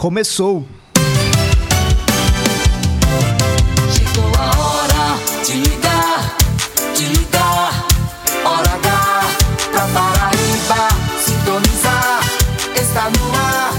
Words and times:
começou. 0.00 0.66
Chegou 3.92 4.32
a 4.34 4.46
hora 4.58 5.18
de 5.44 5.52
ligar, 5.52 6.36
de 6.96 7.04
ligar. 7.04 7.86
Hora 8.42 8.70
H 8.70 9.22
pra 9.70 9.86
Paraíba 9.88 10.88
sintonizar. 11.18 12.20
Está 12.74 13.10
no 13.10 13.34
ar 13.34 13.74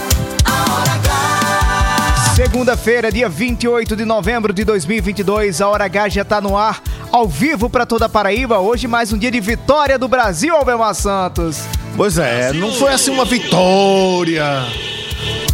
a 0.45 0.73
Hora 0.75 0.91
H. 0.91 2.35
Segunda-feira, 2.35 3.11
dia 3.11 3.27
28 3.27 3.95
de 3.95 4.05
novembro 4.05 4.53
de 4.53 4.63
2022, 4.63 5.59
a 5.59 5.69
Hora 5.69 5.85
H 5.85 6.09
já 6.09 6.23
tá 6.23 6.39
no 6.39 6.55
ar, 6.55 6.83
ao 7.11 7.27
vivo 7.27 7.67
para 7.67 7.83
toda 7.83 8.05
a 8.05 8.09
Paraíba. 8.09 8.59
Hoje 8.59 8.87
mais 8.87 9.11
um 9.11 9.17
dia 9.17 9.31
de 9.31 9.39
vitória 9.39 9.97
do 9.97 10.07
Brasil, 10.07 10.55
Albemar 10.55 10.93
Santos. 10.93 11.63
Pois 11.97 12.19
é, 12.19 12.53
não 12.53 12.71
foi 12.71 12.93
assim 12.93 13.09
uma 13.09 13.25
vitória. 13.25 14.67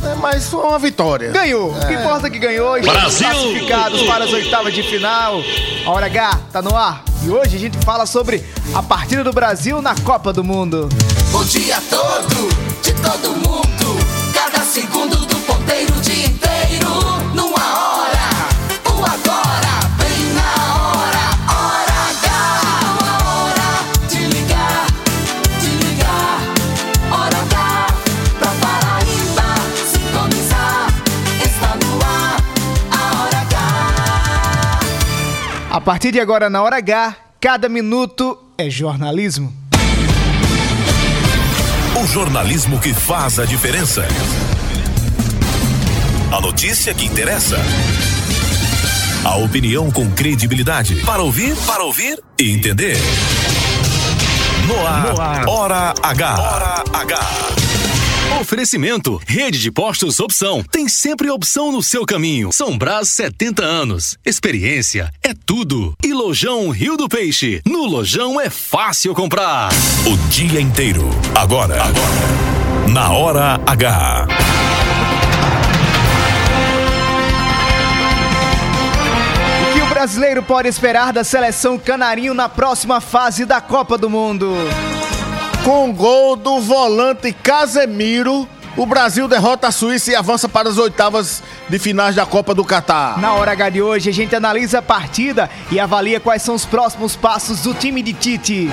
É, 0.04 0.16
mas 0.16 0.48
foi 0.48 0.64
uma 0.64 0.80
vitória. 0.80 1.32
Ganhou. 1.32 1.72
O 1.72 1.88
que 1.88 1.94
importa 1.94 2.28
é 2.28 2.30
que 2.30 2.40
ganhou. 2.40 2.78
Estamos 2.78 3.02
Brasil! 3.02 3.28
classificados 3.28 4.02
para 4.04 4.26
as 4.26 4.32
oitavas 4.34 4.74
de 4.74 4.84
final. 4.84 5.42
A 5.86 5.90
Hora 5.90 6.06
H 6.06 6.40
tá 6.52 6.62
no 6.62 6.76
ar. 6.76 7.04
E 7.24 7.30
hoje 7.30 7.56
a 7.56 7.60
gente 7.60 7.78
fala 7.84 8.06
sobre 8.06 8.44
a 8.74 8.84
partida 8.84 9.24
do 9.24 9.32
Brasil 9.34 9.82
na 9.82 9.96
Copa 10.02 10.32
do 10.32 10.44
Mundo. 10.44 10.88
O 11.34 11.44
dia 11.44 11.82
todo, 11.90 12.50
de 12.82 12.94
todo 12.94 13.30
mundo. 13.36 13.98
Cada 14.34 14.64
segundo 14.64 15.16
do 15.16 15.36
ponteiro, 15.38 15.94
o 15.96 16.02
partir 35.88 36.12
de 36.12 36.20
agora, 36.20 36.50
na 36.50 36.62
Hora 36.62 36.80
H, 36.80 37.16
cada 37.40 37.70
minuto 37.70 38.38
é 38.58 38.70
jornalismo. 38.70 39.54
O 41.96 42.06
jornalismo 42.06 42.78
que 42.78 42.94
faz 42.94 43.40
a 43.40 43.46
diferença. 43.46 44.06
A 46.30 46.42
notícia 46.42 46.94
que 46.94 47.06
interessa. 47.06 47.56
A 49.24 49.38
opinião 49.38 49.90
com 49.90 50.12
credibilidade. 50.12 51.06
Para 51.06 51.24
ouvir, 51.24 51.56
para 51.66 51.86
ouvir 51.86 52.22
e 52.38 52.52
entender. 52.52 52.98
No 54.68 54.86
ar, 54.86 55.48
Hora 55.48 55.94
H. 56.04 56.38
Hora 56.38 56.84
H. 57.00 57.57
Oferecimento, 58.40 59.20
rede 59.26 59.58
de 59.58 59.72
postos 59.72 60.20
opção. 60.20 60.64
Tem 60.72 60.88
sempre 60.88 61.28
opção 61.28 61.72
no 61.72 61.82
seu 61.82 62.06
caminho. 62.06 62.52
São 62.54 62.78
Brás 62.78 63.10
70 63.10 63.64
anos. 63.64 64.16
Experiência 64.24 65.12
é 65.24 65.34
tudo. 65.34 65.96
E 66.04 66.14
Lojão 66.14 66.70
Rio 66.70 66.96
do 66.96 67.10
Peixe. 67.10 67.62
No 67.66 67.86
Lojão 67.86 68.40
é 68.40 68.48
fácil 68.48 69.16
comprar. 69.16 69.70
O 70.06 70.16
dia 70.30 70.62
inteiro. 70.62 71.10
Agora. 71.36 71.82
Agora. 71.82 72.88
Na 72.94 73.12
Hora 73.12 73.60
H. 73.66 74.28
O 79.64 79.74
que 79.74 79.82
o 79.82 79.88
brasileiro 79.88 80.44
pode 80.44 80.70
esperar 80.70 81.12
da 81.12 81.24
seleção 81.24 81.80
canarinho 81.80 82.36
na 82.36 82.48
próxima 82.48 83.02
fase 83.02 83.46
da 83.46 83.60
Copa 83.60 83.98
do 83.98 84.12
Mundo? 84.12 84.54
Com 85.68 85.92
gol 85.92 86.38
do 86.38 86.62
volante 86.62 87.34
Casemiro, 87.34 88.48
o 88.78 88.86
Brasil 88.86 89.28
derrota 89.28 89.68
a 89.68 89.72
Suíça 89.72 90.10
e 90.10 90.16
avança 90.16 90.48
para 90.48 90.70
as 90.70 90.78
oitavas 90.78 91.44
de 91.68 91.78
finais 91.78 92.16
da 92.16 92.26
Copa 92.26 92.56
do 92.56 92.64
Catar. 92.64 93.20
Na 93.20 93.34
hora 93.34 93.52
H 93.52 93.72
de 93.72 93.82
hoje, 93.82 94.10
a 94.10 94.14
gente 94.14 94.34
analisa 94.34 94.80
a 94.80 94.82
partida 94.82 95.50
e 95.70 95.78
avalia 95.78 96.22
quais 96.22 96.42
são 96.42 96.56
os 96.56 96.64
próximos 96.64 97.18
passos 97.18 97.64
do 97.64 97.74
time 97.74 98.02
de 98.02 98.14
Tite. 98.14 98.70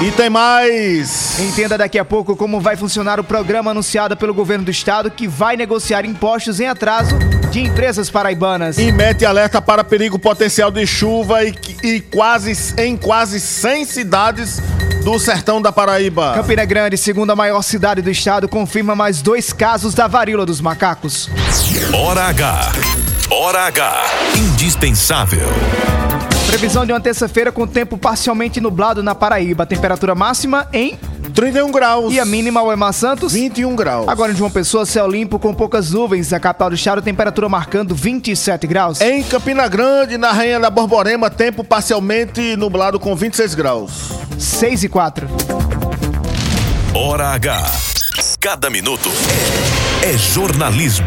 E 0.00 0.12
tem 0.12 0.30
mais. 0.30 1.40
Entenda 1.40 1.76
daqui 1.76 1.98
a 1.98 2.04
pouco 2.04 2.36
como 2.36 2.60
vai 2.60 2.76
funcionar 2.76 3.18
o 3.18 3.24
programa 3.24 3.72
anunciado 3.72 4.16
pelo 4.16 4.32
governo 4.32 4.64
do 4.64 4.70
estado 4.70 5.10
que 5.10 5.26
vai 5.26 5.56
negociar 5.56 6.04
impostos 6.04 6.60
em 6.60 6.68
atraso 6.68 7.18
de 7.50 7.60
empresas 7.60 8.08
paraibanas. 8.08 8.78
E 8.78 8.92
mete 8.92 9.24
alerta 9.24 9.60
para 9.60 9.82
perigo 9.82 10.16
potencial 10.16 10.70
de 10.70 10.86
chuva 10.86 11.42
e, 11.42 11.52
e 11.82 12.00
quase 12.00 12.52
em 12.80 12.96
quase 12.96 13.40
100 13.40 13.84
cidades 13.86 14.62
do 15.02 15.18
sertão 15.18 15.60
da 15.60 15.72
Paraíba. 15.72 16.32
Campina 16.34 16.64
Grande, 16.64 16.96
segunda 16.96 17.34
maior 17.34 17.62
cidade 17.62 18.00
do 18.00 18.10
estado, 18.10 18.48
confirma 18.48 18.94
mais 18.94 19.20
dois 19.20 19.52
casos 19.52 19.94
da 19.94 20.06
varíola 20.06 20.46
dos 20.46 20.60
macacos. 20.60 21.28
Hora 21.92 22.26
H. 22.26 22.72
Hora 23.30 23.66
H. 23.66 24.04
Indispensável. 24.36 25.48
Previsão 26.48 26.86
de 26.86 26.92
uma 26.92 27.00
terça-feira 27.00 27.52
com 27.52 27.66
tempo 27.66 27.98
parcialmente 27.98 28.58
nublado 28.58 29.02
na 29.02 29.14
Paraíba. 29.14 29.66
Temperatura 29.66 30.14
máxima 30.14 30.66
em 30.72 30.98
31 31.34 31.70
graus. 31.70 32.12
e 32.12 32.18
a 32.18 32.24
mínima 32.24 32.62
o 32.62 32.72
Emar 32.72 32.94
Santos. 32.94 33.34
21 33.34 33.76
graus. 33.76 34.08
Agora 34.08 34.32
em 34.32 34.34
João 34.34 34.50
Pessoa, 34.50 34.86
céu 34.86 35.06
limpo 35.06 35.38
com 35.38 35.52
poucas 35.52 35.92
nuvens. 35.92 36.32
A 36.32 36.40
capital 36.40 36.70
do 36.70 36.74
estado, 36.74 37.02
temperatura 37.02 37.50
marcando 37.50 37.94
27 37.94 38.66
graus. 38.66 38.98
Em 39.02 39.22
Campina 39.22 39.68
Grande, 39.68 40.16
na 40.16 40.32
Rainha 40.32 40.58
da 40.58 40.70
Borborema, 40.70 41.28
tempo 41.28 41.62
parcialmente 41.62 42.56
nublado 42.56 42.98
com 42.98 43.14
26 43.14 43.54
graus. 43.54 44.10
6 44.38 44.84
e 44.84 44.88
4. 44.88 45.28
Hora 46.94 47.28
H. 47.34 47.62
Cada 48.40 48.70
minuto 48.70 49.10
é 50.02 50.16
jornalismo. 50.16 51.06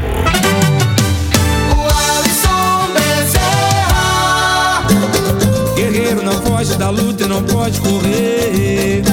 Não 6.32 6.42
foge 6.42 6.76
da 6.76 6.90
luta 6.90 7.24
e 7.24 7.28
não 7.28 7.44
pode 7.44 7.80
correr. 7.82 9.04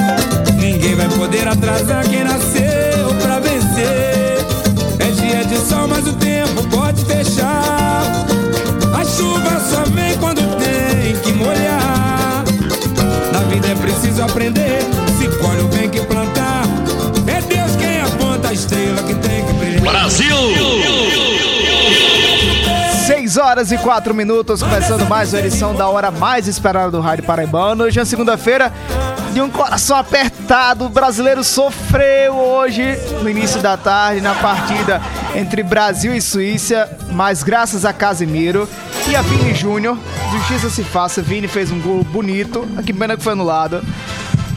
Ninguém 0.57 0.95
vai 0.95 1.09
poder 1.09 1.47
atrasar 1.47 2.07
quem 2.07 2.23
nasceu 2.23 3.13
pra 3.21 3.39
vencer. 3.39 4.37
É 4.99 5.11
dia 5.11 5.43
de 5.43 5.57
sol, 5.57 5.87
mas 5.87 6.07
o 6.07 6.13
tempo 6.13 6.63
pode 6.69 7.03
fechar. 7.05 8.03
A 8.93 9.05
chuva 9.05 9.59
só 9.69 9.83
vem 9.91 10.17
quando 10.17 10.41
tem 10.57 11.15
que 11.17 11.33
molhar. 11.33 12.43
Na 13.33 13.39
vida 13.49 13.67
é 13.67 13.75
preciso 13.75 14.23
aprender. 14.23 14.79
Se 15.17 15.27
colhe 15.37 15.61
o 15.61 15.67
bem 15.67 15.89
que 15.89 16.01
plantar. 16.01 16.63
É 17.27 17.41
Deus 17.41 17.75
quem 17.75 18.01
aponta 18.01 18.49
a 18.49 18.53
estrela 18.53 19.03
que 19.03 19.13
tem 19.15 19.45
que 19.45 19.53
brilhar. 19.53 19.81
Brasil! 19.81 20.88
6 23.49 23.51
horas 23.51 23.71
e 23.71 23.77
4 23.79 24.13
minutos, 24.13 24.61
começando 24.61 25.07
mais 25.07 25.33
uma 25.33 25.39
edição 25.39 25.73
da 25.73 25.87
hora 25.87 26.11
mais 26.11 26.47
esperada 26.47 26.91
do 26.91 26.99
Rádio 26.99 27.23
Paraibano. 27.23 27.85
Hoje 27.85 27.99
é 27.99 28.05
segunda-feira, 28.05 28.71
de 29.33 29.41
um 29.41 29.49
coração 29.49 29.97
apertado. 29.97 30.85
O 30.85 30.89
brasileiro 30.89 31.43
sofreu 31.43 32.35
hoje, 32.35 32.83
no 33.23 33.29
início 33.29 33.59
da 33.59 33.75
tarde, 33.75 34.21
na 34.21 34.35
partida 34.35 35.01
entre 35.33 35.63
Brasil 35.63 36.13
e 36.13 36.21
Suíça, 36.21 36.89
mas 37.11 37.41
graças 37.41 37.85
a 37.85 37.93
Casimiro 37.93 38.69
e 39.07 39.15
a 39.15 39.21
Vini 39.23 39.55
Júnior, 39.55 39.97
justiça 40.31 40.69
se 40.69 40.83
faça, 40.83 41.21
Vini 41.21 41.47
fez 41.47 41.71
um 41.71 41.79
gol 41.79 42.03
bonito, 42.03 42.67
que 42.85 42.93
pena 42.93 43.17
que 43.17 43.23
foi 43.23 43.33
anulado. 43.33 43.81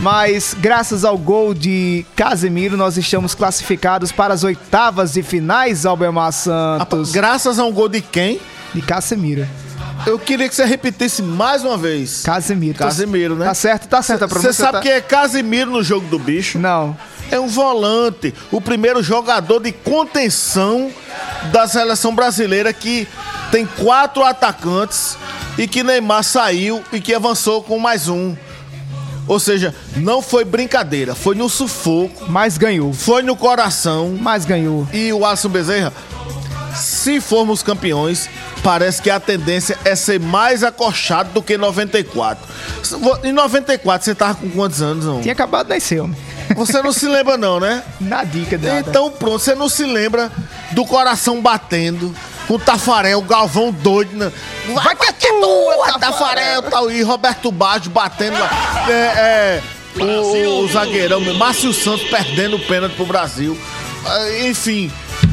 Mas 0.01 0.55
graças 0.59 1.05
ao 1.05 1.17
gol 1.17 1.55
de 1.55 2.05
Casemiro, 2.17 2.77
nós 2.77 2.99
estamos 2.99 3.35
classificados 3.35 4.11
para 4.13 4.35
as 4.35 4.43
oitavas 4.43 5.13
de 5.13 5.23
finais, 5.23 5.87
Albemar 5.87 6.33
Santos. 6.33 7.13
Graças 7.13 7.59
a 7.59 7.65
um 7.65 7.73
gol 7.73 7.89
de 7.89 8.01
quem? 8.01 8.41
De 8.75 8.83
Casemiro. 8.83 9.47
Eu 10.07 10.19
queria 10.19 10.49
que 10.49 10.55
você 10.55 10.65
repetisse 10.65 11.23
mais 11.23 11.63
uma 11.63 11.77
vez. 11.77 12.23
Casemiro. 12.25 12.79
Casemiro, 12.79 13.37
né? 13.37 13.45
Tá 13.47 13.55
certo, 13.55 13.87
tá 13.89 14.03
certo 14.03 14.25
a 14.25 14.27
Você 14.27 14.53
sabe 14.53 14.73
tá... 14.73 14.81
quem 14.81 14.93
é 14.93 15.01
Casemiro 15.01 15.71
no 15.71 15.83
jogo 15.83 16.07
do 16.09 16.19
bicho? 16.19 16.59
Não. 16.59 16.97
É 17.31 17.39
um 17.39 17.47
volante, 17.47 18.35
o 18.51 18.61
primeiro 18.61 19.03
jogador 19.03 19.61
de 19.61 19.73
contenção 19.73 20.91
da 21.53 21.67
seleção 21.67 22.15
brasileira 22.15 22.73
que 22.73 23.07
tem 23.51 23.65
quatro 23.65 24.23
atacantes 24.25 25.17
e 25.57 25.69
que 25.69 25.83
Neymar 25.83 26.25
saiu 26.25 26.83
e 26.93 27.01
que 27.01 27.15
avançou 27.15 27.63
com 27.63 27.79
mais 27.79 28.09
um. 28.09 28.37
Ou 29.27 29.39
seja, 29.39 29.75
não 29.97 30.21
foi 30.21 30.45
brincadeira, 30.45 31.15
foi 31.15 31.35
no 31.35 31.49
sufoco, 31.49 32.27
Mas 32.29 32.59
ganhou. 32.59 32.93
foi 32.93 33.23
no 33.23 33.37
coração. 33.37 34.19
Mas 34.21 34.45
ganhou. 34.45 34.87
E 34.93 35.13
o 35.13 35.25
Alisson 35.25 35.49
Bezerra, 35.49 35.93
se 36.75 37.21
formos 37.21 37.63
campeões, 37.63 38.29
parece 38.63 39.03
que 39.03 39.11
a 39.11 39.21
tendência 39.21 39.79
é 39.85 39.95
ser 39.95 40.21
mais 40.21 40.63
acochado 40.63 41.31
do 41.31 41.43
que 41.43 41.57
94. 41.57 42.47
Em 43.25 43.33
94, 43.33 44.05
você 44.05 44.15
tava 44.15 44.35
com 44.35 44.51
quantos 44.51 44.81
anos, 44.81 45.05
não? 45.05 45.21
Tinha 45.21 45.33
acabado 45.33 45.67
de 45.67 45.75
nascer, 45.75 46.01
homem. 46.01 46.17
Você 46.55 46.83
não 46.83 46.93
se 46.93 47.07
lembra, 47.07 47.37
não, 47.37 47.59
né? 47.59 47.83
Na 48.01 48.25
dica 48.25 48.59
dela. 48.59 48.81
Então 48.81 49.11
pronto, 49.11 49.39
você 49.39 49.55
não 49.55 49.69
se 49.69 49.85
lembra 49.85 50.31
do 50.73 50.85
coração 50.85 51.41
batendo, 51.41 52.15
com 52.47 52.55
o 52.55 52.59
Tafarel, 52.59 53.19
o 53.19 53.23
Galvão 53.23 53.71
doido. 53.71 54.17
Né? 54.17 54.33
Vai 54.75 54.97
que 54.97 55.27
é 55.27 55.33
tua, 55.41 55.99
Tafarel, 55.99 56.63
tal, 56.63 56.91
e 56.91 57.03
Roberto 57.03 57.51
Baggio 57.51 57.91
batendo 57.91 58.39
lá. 58.39 58.51
É, 58.89 58.93
é, 58.93 59.63
o, 60.01 60.61
o 60.65 60.69
zagueirão, 60.69 61.21
Márcio 61.35 61.73
Santos 61.73 62.09
perdendo 62.09 62.57
o 62.57 62.61
pênalti 62.61 62.95
pro 62.95 63.07
Brasil. 63.07 63.59
Ah, 64.05 64.47
Enfim, 64.47 64.91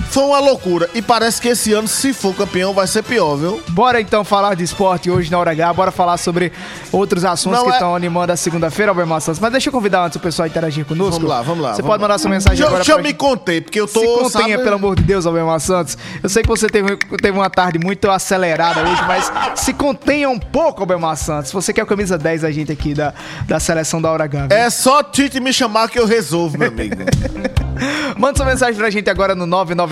Foi 0.09 0.23
uma 0.23 0.39
loucura. 0.39 0.89
E 0.95 1.01
parece 1.03 1.39
que 1.39 1.47
esse 1.49 1.71
ano, 1.71 1.87
se 1.87 2.13
for 2.13 2.33
campeão, 2.35 2.73
vai 2.73 2.87
ser 2.87 3.03
pior, 3.03 3.35
viu? 3.35 3.61
Bora 3.69 4.01
então 4.01 4.23
falar 4.23 4.55
de 4.55 4.63
esporte 4.63 5.09
hoje 5.09 5.29
na 5.31 5.37
hora 5.37 5.51
H, 5.51 5.71
bora 5.73 5.91
falar 5.91 6.17
sobre 6.17 6.51
outros 6.91 7.23
assuntos 7.23 7.59
Não, 7.59 7.65
que 7.65 7.71
é- 7.71 7.73
estão 7.75 7.95
animando 7.95 8.31
a 8.31 8.35
segunda-feira, 8.35 8.91
Albert 8.91 9.07
Santos. 9.21 9.39
Mas 9.39 9.51
deixa 9.51 9.69
eu 9.69 9.73
convidar 9.73 10.03
antes 10.05 10.15
o 10.15 10.19
pessoal 10.19 10.45
a 10.45 10.47
interagir 10.49 10.83
conosco. 10.83 11.13
Vamos 11.13 11.29
lá, 11.29 11.41
vamos 11.43 11.63
lá. 11.63 11.69
Você 11.75 11.81
vamos 11.83 11.87
pode 11.91 12.01
lá. 12.01 12.07
mandar 12.07 12.17
sua 12.17 12.31
mensagem 12.31 12.57
deixa, 12.57 12.67
agora 12.67 12.83
Deixa 12.83 12.99
eu 12.99 13.03
me 13.03 13.13
conter, 13.13 13.61
porque 13.61 13.79
eu 13.79 13.87
tô. 13.87 13.99
Se 13.99 14.05
contenha, 14.07 14.55
sabe- 14.57 14.63
pelo 14.63 14.75
amor 14.77 14.95
de 14.95 15.03
Deus, 15.03 15.27
Albemar 15.27 15.59
Santos. 15.59 15.95
Eu 16.23 16.29
sei 16.29 16.41
que 16.41 16.49
você 16.49 16.67
teve, 16.67 16.97
teve 17.21 17.37
uma 17.37 17.49
tarde 17.49 17.77
muito 17.77 18.09
acelerada 18.09 18.81
hoje, 18.81 19.01
mas 19.05 19.31
se 19.55 19.73
contenha 19.73 20.27
um 20.27 20.39
pouco, 20.39 20.81
Albemar 20.81 21.17
Santos. 21.17 21.51
Você 21.51 21.71
que 21.71 21.79
é 21.79 21.83
o 21.83 21.85
camisa 21.87 22.17
10 22.17 22.43
a 22.43 22.51
gente 22.51 22.71
aqui 22.71 22.95
da, 22.95 23.13
da 23.47 23.59
seleção 23.59 24.01
da 24.01 24.11
Hora 24.11 24.23
H. 24.23 24.47
viu? 24.47 24.57
É 24.57 24.69
só 24.71 25.03
Tite 25.03 25.39
me 25.39 25.53
chamar 25.53 25.87
que 25.89 25.99
eu 25.99 26.07
resolvo, 26.07 26.57
meu 26.57 26.67
amigo. 26.69 26.95
Manda 28.17 28.35
sua 28.35 28.45
mensagem 28.45 28.75
pra 28.75 28.89
gente 28.89 29.09
agora 29.09 29.33
no 29.35 29.45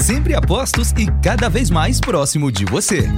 Sempre 0.02 0.34
apostos 0.34 0.90
e 0.98 1.06
cada 1.22 1.48
vez 1.48 1.70
mais 1.70 2.00
próximo 2.00 2.50
de 2.50 2.64
você. 2.64 3.08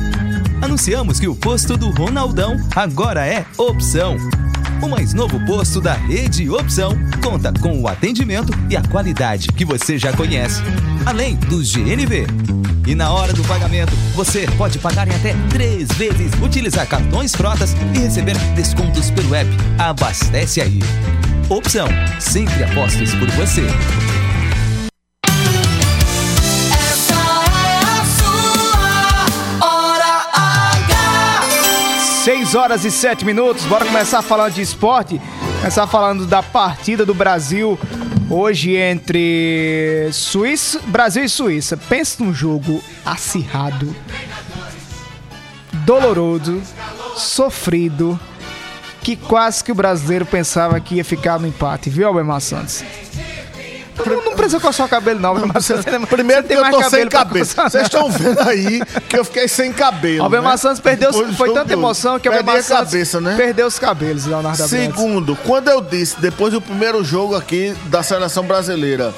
Anunciamos 0.60 1.18
que 1.18 1.26
o 1.26 1.34
posto 1.34 1.78
do 1.78 1.88
Ronaldão 1.88 2.58
agora 2.76 3.26
é 3.26 3.46
Opção. 3.56 4.18
O 4.82 4.88
mais 4.88 5.14
novo 5.14 5.42
posto 5.46 5.80
da 5.80 5.94
rede 5.94 6.50
Opção 6.50 6.92
conta 7.22 7.50
com 7.58 7.80
o 7.80 7.88
atendimento 7.88 8.52
e 8.68 8.76
a 8.76 8.82
qualidade 8.82 9.48
que 9.48 9.64
você 9.64 9.96
já 9.96 10.12
conhece, 10.12 10.60
além 11.06 11.36
do 11.36 11.56
GNV. 11.56 12.26
E 12.86 12.94
na 12.94 13.10
hora 13.14 13.32
do 13.32 13.42
pagamento, 13.44 13.94
você 14.14 14.46
pode 14.58 14.78
pagar 14.78 15.08
em 15.08 15.14
até 15.14 15.34
três 15.48 15.88
vezes, 15.92 16.34
utilizar 16.42 16.86
cartões 16.86 17.34
frotas 17.34 17.74
e 17.94 18.00
receber 18.00 18.36
descontos 18.54 19.10
pelo 19.10 19.34
app 19.34 19.48
Abastece 19.78 20.60
Aí. 20.60 20.80
Opção, 21.48 21.88
sempre 22.20 22.62
apostos 22.62 23.14
por 23.14 23.30
você. 23.30 23.66
6 32.54 32.62
horas 32.62 32.84
e 32.84 32.90
7 32.92 33.24
minutos, 33.24 33.64
bora 33.64 33.84
começar 33.84 34.22
falando 34.22 34.54
de 34.54 34.62
esporte. 34.62 35.20
Começar 35.58 35.88
falando 35.88 36.24
da 36.24 36.40
partida 36.40 37.04
do 37.04 37.12
Brasil 37.12 37.76
hoje 38.30 38.76
entre 38.76 40.08
Suíça, 40.12 40.80
Brasil 40.86 41.24
e 41.24 41.28
Suíça. 41.28 41.76
Pensa 41.76 42.22
num 42.22 42.32
jogo 42.32 42.80
acirrado, 43.04 43.92
doloroso, 45.84 46.62
sofrido, 47.16 48.18
que 49.02 49.16
quase 49.16 49.64
que 49.64 49.72
o 49.72 49.74
brasileiro 49.74 50.24
pensava 50.24 50.78
que 50.78 50.94
ia 50.94 51.04
ficar 51.04 51.40
no 51.40 51.48
empate, 51.48 51.90
viu, 51.90 52.06
Albemar 52.06 52.40
Santos? 52.40 52.84
Não, 54.06 54.24
não 54.24 54.32
precisa 54.32 54.60
coçar 54.60 54.86
o 54.86 54.88
cabelo, 54.88 55.20
não, 55.20 55.36
Santos. 55.60 55.84
Primeiro 56.08 56.42
Você 56.42 56.48
que 56.48 56.54
eu 56.54 56.70
tô 56.70 56.82
sem 56.90 57.08
cabelo 57.08 57.46
coçar, 57.46 57.70
Vocês 57.70 57.84
estão 57.84 58.10
vendo 58.10 58.40
aí 58.40 58.80
que 59.08 59.16
eu 59.16 59.24
fiquei 59.24 59.46
sem 59.46 59.72
cabelo. 59.72 60.24
Albemar 60.24 60.52
né? 60.52 60.56
Santos 60.56 60.80
perdeu, 60.80 61.12
Depois 61.12 61.36
foi 61.36 61.52
tanta 61.52 61.72
emoção 61.72 62.18
que 62.18 62.28
Albemar 62.28 62.56
a 62.56 62.62
cabeça, 62.62 63.20
né? 63.20 63.36
perdeu 63.36 63.66
os 63.66 63.78
cabelos, 63.78 64.26
Leonardo. 64.26 64.66
Segundo, 64.68 65.36
quando 65.36 65.68
eu 65.68 65.80
disse, 65.80 66.20
depois 66.20 66.52
do 66.52 66.60
primeiro 66.60 67.04
jogo 67.04 67.34
aqui 67.34 67.74
da 67.86 68.02
seleção 68.02 68.44
brasileira, 68.44 69.14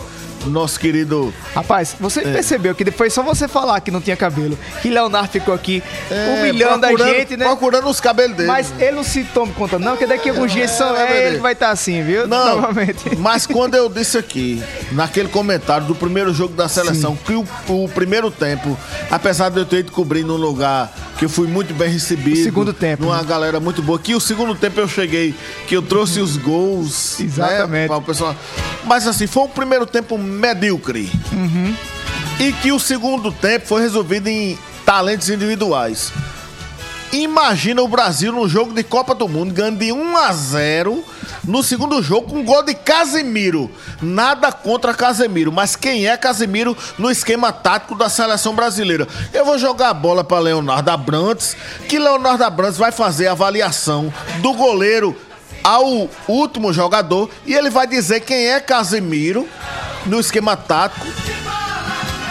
nosso 0.51 0.79
querido. 0.79 1.33
Rapaz, 1.55 1.95
você 1.99 2.21
É. 2.21 2.33
percebeu 2.33 2.75
que 2.75 2.85
depois 2.85 3.13
só 3.13 3.23
você 3.23 3.47
falar 3.49 3.81
que 3.81 3.91
não 3.91 4.01
tinha 4.01 4.17
cabelo, 4.17 4.59
que 4.83 4.89
Leonardo 4.89 5.29
ficou 5.31 5.55
aqui 5.55 5.83
é, 6.11 6.37
humilhando 6.39 6.87
a 6.87 6.97
gente, 6.97 7.37
né? 7.37 7.45
Procurando 7.47 7.89
os 7.89 8.01
cabelos 8.01 8.37
dele. 8.37 8.49
Mas 8.49 8.73
ele 8.79 8.93
não 8.93 9.05
se 9.05 9.25
toma 9.25 9.53
conta, 9.53 9.79
não, 9.79 9.97
que 9.97 10.07
daqui 10.07 10.29
a 10.29 10.33
alguns 10.33 10.53
dias 10.53 10.71
só 10.73 10.97
é, 10.97 11.13
é, 11.13 11.29
ele 11.29 11.39
vai 11.39 11.53
estar 11.53 11.71
assim, 11.71 12.03
viu? 12.03 12.27
Não, 12.27 12.57
Novamente. 12.61 13.17
mas 13.17 13.47
quando 13.47 13.75
eu 13.75 13.89
disse 13.89 14.19
aqui, 14.19 14.63
naquele 14.93 15.29
comentário 15.29 15.87
do 15.87 15.95
primeiro 15.95 16.33
jogo 16.33 16.55
da 16.55 16.69
seleção, 16.69 17.17
que 17.17 17.33
o, 17.35 17.45
o 17.69 17.89
primeiro 17.89 18.31
tempo, 18.31 18.77
apesar 19.11 19.49
de 19.51 19.59
eu 19.59 19.65
ter 19.67 19.79
ido 19.79 19.93
cobrir 19.93 20.25
num 20.25 20.37
lugar 20.37 20.93
que 21.19 21.25
eu 21.25 21.29
fui 21.31 21.47
muito 21.47 21.73
bem 21.73 21.89
recebido. 21.89 22.39
O 22.41 22.45
segundo 22.45 22.73
tempo, 22.75 23.05
Numa 23.05 23.17
né? 23.19 23.25
galera 23.27 23.59
muito 23.59 23.81
boa. 23.83 23.99
Que 23.99 24.15
o 24.15 24.21
segundo 24.21 24.55
tempo 24.55 24.79
eu 24.79 24.87
cheguei, 24.87 25.35
que 25.67 25.75
eu 25.75 25.81
trouxe 25.81 26.21
os 26.21 26.37
gols. 26.37 27.19
Exatamente. 27.19 27.71
Né, 27.71 27.87
para 27.87 27.97
o 27.97 28.03
pessoal. 28.03 28.37
Mas 28.85 29.07
assim, 29.07 29.27
foi 29.27 29.45
um 29.45 29.49
primeiro 29.49 29.87
tempo 29.87 30.19
medíocre. 30.37 31.11
Uhum. 31.33 31.75
E 32.39 32.53
que 32.53 32.71
o 32.71 32.79
segundo 32.79 33.33
tempo 33.33 33.67
foi 33.67 33.83
resolvido 33.83 34.29
em 34.29 34.59
talentos 34.85 35.29
individuais. 35.31 36.13
Imagina 37.13 37.83
o 37.83 37.89
Brasil 37.89 38.33
num 38.33 38.49
jogo 38.49 38.73
de 38.73 38.83
Copa 38.83 39.15
do 39.15 39.29
Mundo 39.29 39.55
ganhando 39.55 39.79
de 39.79 39.93
1 39.93 40.17
a 40.17 40.33
0 40.33 41.05
no 41.45 41.63
segundo 41.63 42.03
jogo 42.03 42.31
com 42.31 42.39
um 42.41 42.45
gol 42.45 42.63
de 42.63 42.75
Casemiro. 42.75 43.71
Nada 44.03 44.51
contra 44.51 44.93
Casemiro, 44.93 45.53
mas 45.53 45.77
quem 45.77 46.09
é 46.09 46.17
Casemiro 46.17 46.77
no 46.99 47.11
esquema 47.11 47.53
tático 47.53 47.95
da 47.95 48.09
seleção 48.09 48.55
brasileira? 48.55 49.07
Eu 49.33 49.45
vou 49.45 49.59
jogar 49.59 49.91
a 49.91 49.95
bola 49.95 50.25
para 50.25 50.41
Leonardo 50.41 50.91
Abrantes, 50.91 51.57
que 51.89 51.99
Leonardo 51.99 52.45
Abrantes 52.45 52.77
vai 52.77 52.91
fazer 52.91 53.29
a 53.29 53.33
avaliação 53.33 54.13
do 54.43 54.53
goleiro 54.53 55.17
ao 55.63 56.09
último 56.29 56.73
jogador 56.73 57.31
e 57.47 57.55
ele 57.55 57.71
vai 57.71 57.87
dizer 57.87 58.21
quem 58.21 58.49
é 58.49 58.61
Casemiro 58.61 59.49
no 60.07 60.21
esquema 60.21 60.57
tático 60.57 61.07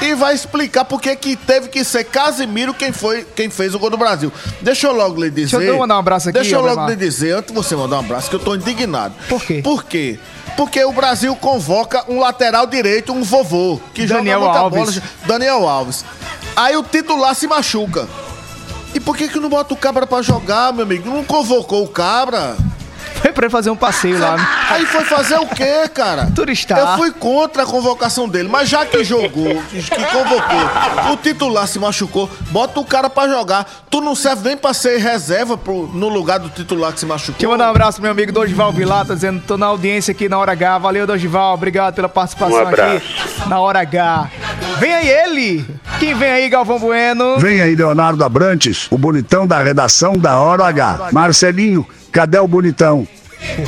e 0.02 0.14
vai 0.14 0.34
explicar 0.34 0.86
por 0.86 1.02
que 1.02 1.36
teve 1.36 1.70
que 1.70 1.84
ser 1.84 2.04
Casimiro 2.04 2.74
quem 2.74 2.92
foi 2.92 3.26
quem 3.36 3.50
fez 3.50 3.74
o 3.74 3.80
gol 3.80 3.90
do 3.90 3.98
Brasil. 3.98 4.32
Deixa 4.62 4.88
eu 4.88 4.94
logo 4.94 5.22
lhe 5.22 5.30
dizer. 5.30 5.58
Deixa 5.58 5.72
eu 5.72 5.80
mandar 5.80 5.96
um 5.96 6.00
abraço 6.00 6.30
aqui, 6.30 6.40
Deixa 6.40 6.56
eu 6.56 6.62
logo 6.62 6.88
lhe 6.88 6.96
dizer, 6.96 7.36
antes 7.36 7.48
de 7.50 7.54
você 7.54 7.76
mandar 7.76 7.98
um 7.98 8.00
abraço, 8.00 8.30
que 8.30 8.36
eu 8.36 8.40
tô 8.40 8.56
indignado. 8.56 9.14
Por 9.28 9.44
quê? 9.44 9.62
Por 9.64 9.84
quê? 9.84 10.20
Porque 10.56 10.84
o 10.84 10.92
Brasil 10.92 11.36
convoca 11.36 12.06
um 12.08 12.20
lateral 12.20 12.66
direito, 12.66 13.12
um 13.12 13.24
vovô, 13.24 13.80
que 13.94 14.06
Daniel 14.06 14.40
joga 14.40 14.52
muita 14.52 14.60
Alves. 14.60 15.00
bola. 15.00 15.12
Daniel 15.26 15.68
Alves. 15.68 16.06
Aí 16.56 16.78
o 16.78 16.84
titular 16.84 17.36
se 17.36 17.48
machuca. 17.48 18.08
E 18.94 19.00
por 19.00 19.18
que 19.18 19.28
que 19.28 19.40
não 19.40 19.50
bota 19.50 19.74
o 19.74 19.78
cabra 19.78 20.08
pra 20.08 20.22
jogar, 20.22 20.72
meu 20.72 20.84
amigo? 20.84 21.10
Não 21.10 21.24
convocou 21.24 21.84
o 21.84 21.88
cabra? 21.90 22.56
Foi 23.22 23.32
pra 23.32 23.46
ele 23.46 23.52
fazer 23.52 23.70
um 23.70 23.76
passeio 23.76 24.20
lá. 24.20 24.38
né? 24.38 24.48
Aí 24.70 24.86
foi 24.86 25.04
fazer 25.06 25.36
o 25.38 25.48
quê, 25.48 25.88
cara? 25.94 26.30
Turistar. 26.36 26.78
Eu 26.78 26.98
fui 26.98 27.12
contra 27.12 27.64
a 27.64 27.66
convocação 27.66 28.28
dele, 28.28 28.48
mas 28.50 28.70
já 28.70 28.86
que 28.86 29.04
jogou, 29.04 29.62
que 29.70 29.82
convocou, 30.12 31.14
o 31.14 31.18
titular 31.18 31.68
se 31.68 31.80
machucou, 31.80 32.30
bota 32.52 32.80
o 32.80 32.86
cara 32.86 33.10
pra 33.10 33.28
jogar. 33.28 33.66
Tu 33.90 34.02
não 34.02 34.16
serve 34.16 34.48
nem 34.48 34.58
pra 34.58 34.74
ser 34.74 34.98
reserva 34.98 35.58
pro, 35.58 35.88
no 35.88 36.10
lugar 36.10 36.40
do 36.40 36.50
titular 36.50 36.92
que 36.94 37.00
se 37.00 37.06
machucou. 37.06 37.34
Deixa 37.36 37.46
eu 37.46 37.52
mandar 37.52 37.68
um 37.68 37.70
abraço 37.72 37.94
pro 37.94 38.04
meu 38.04 38.12
amigo 38.12 38.32
Dorival 38.32 38.72
Vilar, 38.72 39.06
tá 39.06 39.14
dizendo, 39.14 39.42
tô 39.46 39.58
na 39.58 39.68
audiência 39.68 40.12
aqui 40.12 40.28
na 40.30 40.38
Hora 40.38 40.52
H. 40.52 40.78
Valeu, 40.80 41.08
Dorival, 41.08 41.54
obrigado 41.54 41.96
pela 41.96 42.10
participação 42.10 42.64
Um 42.64 42.68
aqui 42.68 43.50
na 43.50 43.60
Hora 43.60 43.80
H. 43.82 44.30
Vem 44.80 44.94
aí 44.94 45.08
ele! 45.08 45.66
Quem 46.00 46.14
vem 46.14 46.30
aí, 46.30 46.50
Galvão 46.50 46.78
Bueno? 46.80 47.40
Vem 47.40 47.62
aí, 47.62 47.76
Leonardo 47.76 48.24
Abrantes, 48.24 48.88
o 48.92 48.98
bonitão 48.98 49.48
da 49.48 49.62
redação 49.64 50.18
da 50.18 50.38
Hora 50.40 50.66
H. 50.66 51.10
Marcelinho, 51.12 51.88
cadê 52.16 52.40
o 52.40 52.48
bonitão? 52.48 53.06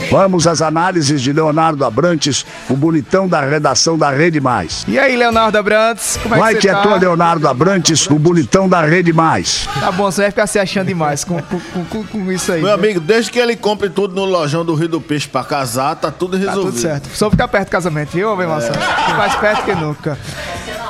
Vamos 0.10 0.48
às 0.48 0.62
análises 0.62 1.22
de 1.22 1.32
Leonardo 1.34 1.84
Abrantes, 1.86 2.46
o 2.70 2.75
bonitão 2.75 3.27
da 3.27 3.42
redação 3.42 3.98
da 3.98 4.10
Rede 4.10 4.39
Mais. 4.39 4.84
E 4.88 4.98
aí, 4.98 5.16
Leonardo 5.18 5.58
Abrantes, 5.58 6.18
como 6.24 6.34
é 6.34 6.39
Vai 6.39 6.56
que 6.56 6.68
é 6.70 6.74
tá? 6.74 6.82
tua, 6.82 6.96
Leonardo 6.96 7.48
Abrantes, 7.48 8.08
o 8.10 8.16
bonitão 8.18 8.68
da 8.68 8.82
Rede 8.82 9.12
Mais. 9.13 9.68
Tá 9.80 9.92
bom, 9.92 10.10
você 10.10 10.22
vai 10.22 10.32
ficar 10.32 10.48
se 10.48 10.58
achando 10.58 10.88
demais 10.88 11.24
com, 11.25 11.39
com, 11.44 11.60
com- 11.86 12.04
com- 12.06 12.32
isso 12.32 12.51
aí. 12.54 12.62
Meu 12.62 12.70
viu? 12.70 12.74
amigo, 12.86 13.00
desde 13.01 13.30
que 13.30 13.38
ele 13.38 13.56
compre 13.58 13.89
tudo 13.89 14.16
no 14.16 14.24
lojão 14.25 14.63
do 14.66 14.74
Rio 14.74 14.88
do 14.88 15.01
Peixe 15.01 15.27
pra 15.27 15.44
casar, 15.44 15.96
tá 15.98 16.10
tudo 16.10 16.32
Tá 16.39 16.46
resolvido. 16.46 16.72
tudo 16.72 16.82
certo. 16.82 17.10
Só 17.13 17.30
ficar 17.30 17.48
perto 17.50 17.68
do 17.68 17.72
casamento, 17.72 18.12
viu, 18.13 18.36
bem 18.38 18.48
maçã? 18.48 18.72
Mais 19.18 19.36
perto 19.36 19.63
que 19.66 19.75
nunca. 19.75 20.18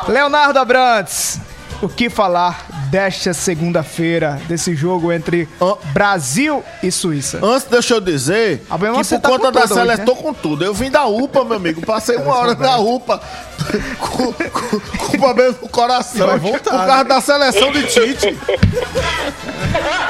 Leonardo 0.08 0.60
Abrantes, 0.60 1.42
o 1.82 1.90
que 1.90 2.10
falar 2.10 2.66
desta 2.89 3.34
segunda-feira, 3.34 4.39
desse 4.48 4.75
jogo 4.75 5.12
entre 5.12 5.48
Ó. 5.60 5.77
Brasil 5.94 6.63
e 6.82 6.91
Suíça? 6.91 7.39
Antes, 7.44 7.67
deixa 7.70 7.96
eu 7.96 8.01
dizer 8.01 8.63
Ah, 8.70 8.77
bem, 8.77 8.91
que 8.94 9.03
por 9.03 9.20
tá 9.20 9.29
conta 9.29 9.51
da 9.51 9.67
seleção, 9.67 9.86
né? 9.86 10.06
tô 10.06 10.15
com 10.15 10.34
tudo. 10.34 10.63
Eu 10.63 10.74
vim 10.74 10.89
da 10.89 11.06
UPA, 11.06 11.44
meu 11.44 11.58
amigo. 11.58 11.86
Passei 11.86 12.17
uma 12.17 12.36
hora 12.36 12.56
na 12.56 12.77
UPA 12.77 13.22
com, 14.00 14.34
com, 14.34 14.79
com 14.79 15.17
problema 15.17 15.56
no 15.62 15.70
coração. 15.70 16.27
Vai 16.27 16.39
voltar, 16.39 16.72
Por 16.72 16.86
causa 16.86 17.03
da 17.03 17.22
seleção 17.22 17.72
de 17.72 17.84
Tite. 17.84 18.38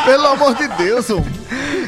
Pelo 0.06 0.28
amor 0.28 0.56
de 0.56 0.68
Deus, 0.70 1.10
homem. 1.10 1.26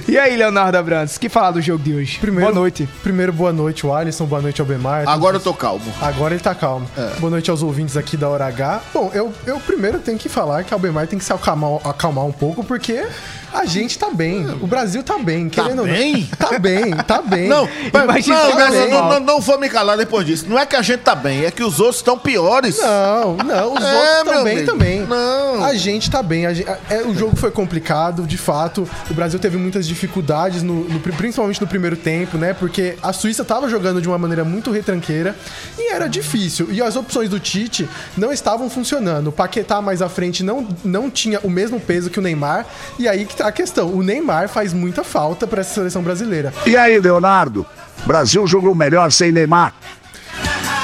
E 0.08 0.18
aí, 0.18 0.36
Leonardo 0.36 0.78
Abrantes, 0.78 1.18
que 1.18 1.30
falar 1.30 1.52
do 1.52 1.62
jogo 1.62 1.84
de 1.84 1.94
hoje? 1.94 2.18
Primeiro, 2.20 2.46
Boa 2.52 2.60
noite. 2.62 2.90
Primeiro, 3.04 3.32
boa 3.32 3.54
noite, 3.54 3.86
o 3.86 3.94
Alisson. 3.94 4.26
Boa 4.26 4.42
noite 4.42 4.60
ao 4.60 4.66
Bemar. 4.66 5.08
Agora 5.08 5.38
eu 5.38 5.40
tô 5.40 5.54
calmo. 5.54 5.86
Agora 6.02 6.34
ele 6.34 6.42
tá 6.42 6.56
calmo. 6.56 6.90
Boa 7.20 7.30
noite 7.30 7.50
aos 7.52 7.62
ouvintes 7.62 7.96
aqui 7.96 8.18
da 8.18 8.28
Hora 8.28 8.46
H. 8.48 8.82
Bom, 8.94 9.12
eu, 9.14 9.32
eu 9.46 9.60
primeiro 9.60 10.00
tenho 10.00 10.18
que 10.18 10.28
falar 10.30 10.64
que 10.64 10.74
o 10.74 10.76
Albemar 10.76 11.08
tem 11.08 11.20
que 11.20 11.26
se 11.26 11.32
acalmar, 11.34 11.80
acalmar 11.88 12.26
um 12.26 12.32
pouco, 12.32 12.64
porque 12.64 13.06
a 13.54 13.66
gente 13.66 13.98
tá 13.98 14.10
bem. 14.12 14.46
O 14.62 14.68
Brasil 14.68 15.04
tá 15.04 15.18
bem. 15.18 15.50
Querendo 15.50 15.76
não- 15.78 15.84
bem? 15.86 16.30
Tá 16.38 16.58
bem, 16.60 16.96
tá 17.08 17.22
bem. 17.22 17.48
Não, 17.48 17.68
Imagina 18.04 18.44
não, 18.44 18.52
tá 18.52 18.58
não, 18.60 18.72
bem. 18.72 18.90
não, 18.90 19.10
não, 19.10 19.20
não 19.20 19.42
vou 19.42 19.60
me 19.60 19.70
calar 19.70 19.98
depois 19.98 20.26
disso. 20.26 20.46
Não 20.48 20.58
é 20.58 20.66
que 20.66 20.76
a 20.76 20.82
gente 20.82 21.00
tá 21.02 21.16
bem, 21.16 21.46
é 21.46 21.52
que 21.52 21.64
os 21.64 21.80
outros 21.80 21.98
estão 21.98 22.18
piores. 22.18 22.78
Não, 22.80 23.38
não, 23.38 23.74
os 23.74 23.84
É, 23.84 23.94
outros 24.20 24.36
também 24.36 24.54
amigo. 24.58 24.72
também. 24.72 25.00
Não. 25.02 25.64
A 25.64 25.74
gente 25.76 26.10
tá 26.10 26.22
bem. 26.24 26.46
a 26.46 26.54
gen- 26.54 26.66
é, 26.90 27.02
o 27.04 27.14
jogo 27.16 27.36
foi 27.36 27.52
complicado, 27.52 28.26
de 28.26 28.38
fato. 28.38 28.88
O 29.10 29.14
Brasil 29.14 29.40
teve 29.40 29.58
muitas 29.58 29.88
dificuldades, 29.88 30.64
no, 30.64 30.86
no- 30.86 31.00
principalmente 31.00 31.62
no 31.62 31.68
primeiro 31.68 31.96
tempo, 31.96 32.38
né? 32.38 32.54
Porque 32.54 32.96
a 33.04 33.12
Suíça 33.14 33.44
tava 33.46 33.70
jogando 33.70 34.02
de 34.02 34.08
uma 34.08 34.18
maneira 34.18 34.44
muito 34.44 34.72
retranqueira 34.72 35.36
e 35.78 35.92
era 35.92 36.08
difícil. 36.08 36.68
E 36.72 36.82
as 36.82 36.96
opções 36.96 37.30
do 37.30 37.40
Tite 37.40 37.88
não 38.18 38.32
estavam 38.32 38.70
funcionando. 38.70 39.28
O 39.28 39.32
Paquetá 39.32 39.82
mais 39.82 40.02
à 40.02 40.10
frente 40.10 40.44
não, 40.44 40.68
não 40.84 41.10
tinha 41.10 41.40
o 41.44 41.50
mesmo 41.50 41.80
peso 41.80 42.10
que 42.10 42.20
o 42.20 42.22
Neymar. 42.22 42.66
E 42.98 43.08
aí 43.08 43.26
que 43.26 43.36
tá 43.36 43.39
a 43.48 43.52
questão. 43.52 43.94
O 43.94 44.04
Neymar 44.04 44.50
faz 44.50 44.74
muita 44.74 45.04
falta 45.04 45.48
pra 45.48 45.62
essa 45.62 45.74
seleção 45.74 46.02
brasileira. 46.02 46.54
E 46.66 46.76
aí, 46.76 47.00
Leonardo? 47.00 47.66
Brasil 48.06 48.46
jogou 48.48 48.74
melhor 48.74 49.12
sem 49.12 49.32
Neymar. 49.32 49.74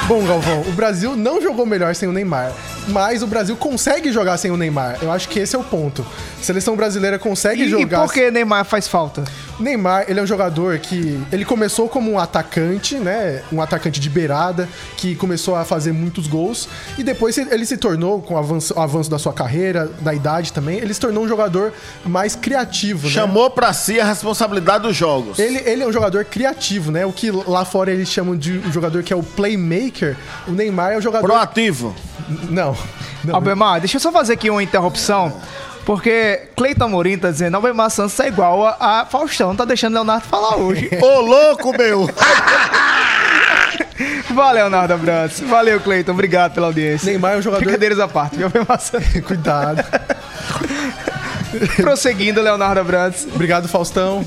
Bom, 0.08 0.24
Galvão, 0.26 0.62
o 0.62 0.72
Brasil 0.74 1.16
não 1.16 1.42
jogou 1.42 1.66
melhor 1.66 1.96
sem 1.96 2.08
o 2.08 2.12
Neymar, 2.12 2.52
mas 2.88 3.22
o 3.24 3.28
Brasil 3.28 3.56
consegue 3.56 4.12
jogar 4.12 4.38
sem 4.38 4.52
o 4.52 4.58
Neymar. 4.58 4.98
Eu 5.02 5.12
acho 5.12 5.28
que 5.30 5.40
esse 5.40 5.56
é 5.56 5.60
o 5.60 5.64
ponto. 5.64 6.06
A 6.40 6.44
seleção 6.44 6.76
brasileira 6.76 7.18
consegue 7.18 7.64
E, 7.64 7.66
e 7.66 7.70
jogar. 7.70 8.02
por 8.02 8.14
que 8.14 8.30
Neymar 8.30 8.66
faz 8.66 8.88
falta? 8.88 9.24
O 9.60 9.64
Neymar, 9.64 10.06
ele 10.08 10.20
é 10.20 10.24
um 10.24 10.28
jogador 10.28 10.78
que 10.80 11.20
ele 11.32 11.46
começou 11.46 11.88
como 11.88 12.12
um 12.12 12.20
atacante, 12.20 12.96
né? 12.96 13.42
Um 13.52 13.62
atacante 13.62 14.00
de 14.00 14.10
beirada 14.10 14.68
que 14.98 15.16
começou 15.16 15.56
a 15.56 15.64
fazer 15.64 15.92
muitos 15.94 16.28
gols 16.28 16.68
e 16.98 17.04
depois 17.04 17.38
ele 17.38 17.66
se 17.66 17.78
tornou 17.78 18.22
com 18.22 18.34
o 18.34 18.38
avanço, 18.38 18.74
o 18.76 18.82
avanço 18.82 19.10
da 19.10 19.18
sua 19.18 19.32
carreira, 19.34 19.90
da 20.02 20.14
idade 20.14 20.52
também, 20.52 20.78
ele 20.78 20.94
se 20.94 21.00
tornou 21.00 21.24
um 21.24 21.28
jogador 21.28 21.74
mais 22.06 22.36
criativo, 22.36 23.08
né? 23.08 23.14
Chamou 23.14 23.50
pra 23.50 23.72
si 23.74 24.00
a 24.00 24.06
responsabilidade 24.06 24.84
dos 24.84 24.96
jogos. 24.96 25.40
Ele, 25.40 25.58
ele 25.66 25.84
é 25.84 25.88
um 25.88 25.94
jogador 25.94 26.26
criativo, 26.26 26.92
né? 26.92 27.06
O 27.06 27.14
que 27.14 27.32
lá 27.32 27.64
fora 27.66 27.92
eles 27.92 28.10
chamam 28.10 28.36
de 28.36 28.58
um 28.60 28.72
jogador 28.72 29.02
que 29.04 29.14
é 29.14 29.16
o 29.16 29.24
playmaker. 29.24 30.16
O 30.48 30.52
Neymar 30.52 30.92
é 30.94 30.98
o 30.98 31.02
jogador. 31.02 31.26
Proativo. 31.26 31.96
Não. 32.50 32.76
não. 33.24 33.36
Albemar, 33.36 33.80
deixa 33.80 33.98
eu 33.98 34.02
só 34.02 34.12
fazer 34.12 34.34
aqui 34.34 34.50
uma 34.50 34.64
interrupção. 34.64 35.42
Porque 35.86 36.42
Cleiton 36.56 36.86
Amorim 36.86 37.18
tá 37.18 37.30
dizendo 37.30 37.56
Albemar 37.56 37.92
Santos 37.92 38.20
é 38.20 38.28
igual 38.28 38.66
a, 38.66 39.02
a 39.02 39.06
Faustão, 39.06 39.56
tá 39.56 39.66
deixando 39.66 39.94
Leonardo 39.94 40.26
falar 40.26 40.58
hoje. 40.58 40.90
Ô, 41.00 41.22
louco, 41.22 41.78
meu! 41.78 42.10
Valeu, 44.34 44.64
Leonardo 44.64 44.94
Abrantes. 44.94 45.40
Valeu, 45.42 45.80
Cleiton. 45.80 46.12
Obrigado 46.12 46.54
pela 46.54 46.68
audiência. 46.68 47.10
Neymar 47.10 47.36
é 47.36 47.38
um 47.38 47.42
jogador. 47.42 47.64
Brincadeiras 47.64 48.00
à 48.00 48.08
parte, 48.08 48.36
viu, 48.36 48.48
Albemar 48.48 48.80
Santos? 48.80 49.08
Cuidado. 49.26 49.84
Prosseguindo, 51.78 52.42
Leonardo 52.42 52.80
Abrantes. 52.80 53.28
Obrigado, 53.34 53.68
Faustão. 53.68 54.26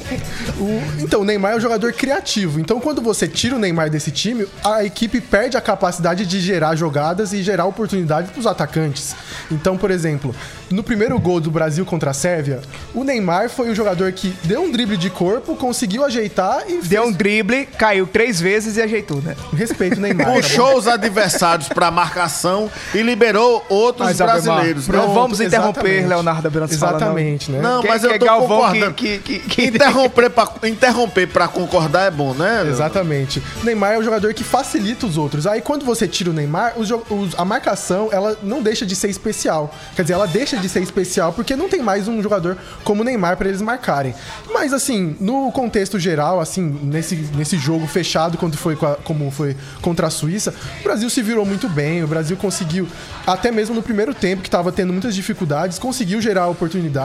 O- 0.59 0.83
Então, 1.03 1.21
o 1.21 1.25
Neymar 1.25 1.53
é 1.53 1.57
um 1.57 1.61
jogador 1.61 1.93
criativo. 1.93 2.61
Então, 2.61 2.81
quando 2.81 3.01
você 3.03 3.27
tira 3.29 3.57
o 3.57 3.59
Neymar 3.59 3.91
desse 3.91 4.11
time, 4.11 4.47
a 4.65 4.85
equipe 4.85 5.21
perde 5.21 5.57
a 5.57 5.61
capacidade 5.61 6.27
de 6.27 6.41
gerar 6.41 6.75
jogadas 6.77 7.33
e 7.33 7.43
gerar 7.43 7.65
oportunidade 7.67 8.29
para 8.31 8.41
os 8.41 8.47
atacantes. 8.47 9.15
Então, 9.51 9.77
por 9.77 9.91
exemplo, 9.91 10.35
no 10.71 10.83
primeiro 10.83 11.19
gol 11.19 11.41
do 11.41 11.51
Brasil 11.51 11.85
contra 11.85 12.11
a 12.11 12.15
Sérvia, 12.15 12.61
o 12.95 13.05
Neymar 13.05 13.49
foi 13.49 13.71
o 13.71 13.75
jogador 13.75 14.11
que 14.13 14.35
deu 14.45 14.63
um 14.63 14.71
drible 14.71 14.97
de 14.97 15.11
corpo, 15.11 15.57
conseguiu 15.57 16.05
ajeitar 16.05 16.63
e 16.69 16.79
Deu 16.89 17.05
um 17.05 17.13
drible, 17.13 17.67
caiu 17.67 18.07
três 18.07 18.41
vezes 18.41 18.77
e 18.77 18.83
ajeitou, 18.83 19.21
né? 19.21 19.35
Respeito 19.55 20.01
Neymar. 20.01 20.27
tá? 20.29 20.33
Puxou 20.33 20.77
os 20.79 20.87
adversários 20.89 21.69
pra 21.69 21.91
marcação 21.91 22.71
e 22.95 23.03
liberou 23.03 23.65
outros 23.69 24.09
Mas, 24.09 24.17
brasileiros. 24.19 24.89
Não 24.89 25.09
né? 25.09 25.15
vamos 25.15 25.41
interromper 25.41 25.81
exatamente. 25.87 26.09
Leonardo 26.09 26.49
Abrantes 26.49 26.77
falando, 26.79 26.99
Exatamente, 27.19 27.51
né? 27.51 27.61
Não, 27.61 27.83
mas 27.83 28.01
que 28.03 28.07
eu 28.07 28.13
é 28.13 28.19
tô 28.19 28.27
Galvão 28.27 28.59
concordando. 28.61 28.95
que- 28.95 29.19
que- 29.19 29.39
que- 29.41 29.65
Interromper, 29.67 30.31
pra, 30.31 30.49
interromper 30.65 31.27
pra 31.29 31.49
concordar 31.49 32.07
é 32.07 32.11
bom, 32.11 32.35
né? 32.35 32.65
Exatamente. 32.69 33.43
O 33.63 33.65
Neymar 33.67 33.93
é 33.95 33.99
um 33.99 34.03
jogador 34.03 34.33
que 34.35 34.45
facilita 34.45 35.07
os 35.07 35.17
outros. 35.17 35.47
Aí 35.47 35.61
quando 35.61 35.85
você 35.85 36.07
tira 36.07 36.31
o 36.31 36.33
Neymar, 36.33 36.75
os 36.79 36.91
os- 36.91 37.35
a 37.39 37.45
marcação 37.45 38.09
ela 38.13 38.37
não 38.43 38.63
deixa 38.63 38.87
de 38.87 38.95
ser 38.97 39.09
especial. 39.09 39.75
Quer 39.95 40.03
dizer, 40.03 40.15
ela 40.15 40.27
deixa 40.27 40.57
de 40.57 40.69
ser 40.69 40.83
especial 40.83 41.33
porque 41.33 41.55
não 41.57 41.69
tem 41.69 41.83
mais 41.83 42.09
um 42.09 42.23
jogador 42.23 42.57
como 42.85 43.03
o 43.03 43.05
Neymar 43.05 43.37
para 43.37 43.49
eles 43.49 43.61
marcarem. 43.63 44.15
Mas 44.53 44.73
assim, 44.73 45.17
no 45.21 45.51
contexto 45.53 45.99
geral, 45.99 46.41
assim, 46.41 46.63
nesse, 46.83 47.17
nesse 47.35 47.57
jogo 47.59 47.87
fechado 47.87 48.39
quando 48.39 48.57
foi 48.57 48.77
com 48.77 48.87
a- 48.87 48.97
como 48.97 49.31
foi 49.31 49.57
contra 49.83 50.07
a 50.07 50.11
Suíça, 50.11 50.55
o 50.81 50.85
Brasil 50.85 51.09
se 51.11 51.23
virou 51.23 51.45
muito 51.45 51.69
bem. 51.69 52.03
O 52.03 52.07
Brasil 52.07 52.37
conseguiu, 52.37 52.87
até 53.27 53.51
mesmo 53.51 53.75
no 53.75 53.83
primeiro 53.83 54.15
tempo 54.15 54.43
que 54.43 54.49
estava 54.49 54.71
tendo 54.73 54.93
muitas 54.93 55.15
dificuldades, 55.15 55.79
conseguiu 55.79 56.21
gerar 56.21 56.47
oportunidades. 56.49 56.98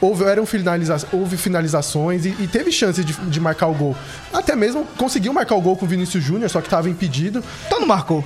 Houveram 0.00 0.46
finaliza 0.46 0.96
houve 1.12 1.36
finalizações 1.36 2.24
e, 2.24 2.34
e 2.40 2.46
teve 2.46 2.72
chance 2.72 3.02
de, 3.02 3.12
de 3.12 3.40
marcar 3.40 3.66
o 3.66 3.74
gol. 3.74 3.96
Até 4.32 4.54
mesmo 4.54 4.84
conseguiu 4.96 5.32
marcar 5.32 5.54
o 5.54 5.60
gol 5.60 5.76
com 5.76 5.84
o 5.84 5.88
Vinícius 5.88 6.22
Júnior, 6.22 6.48
só 6.50 6.60
que 6.60 6.66
estava 6.66 6.88
impedido. 6.88 7.42
Então 7.66 7.80
não 7.80 7.86
marcou. 7.86 8.24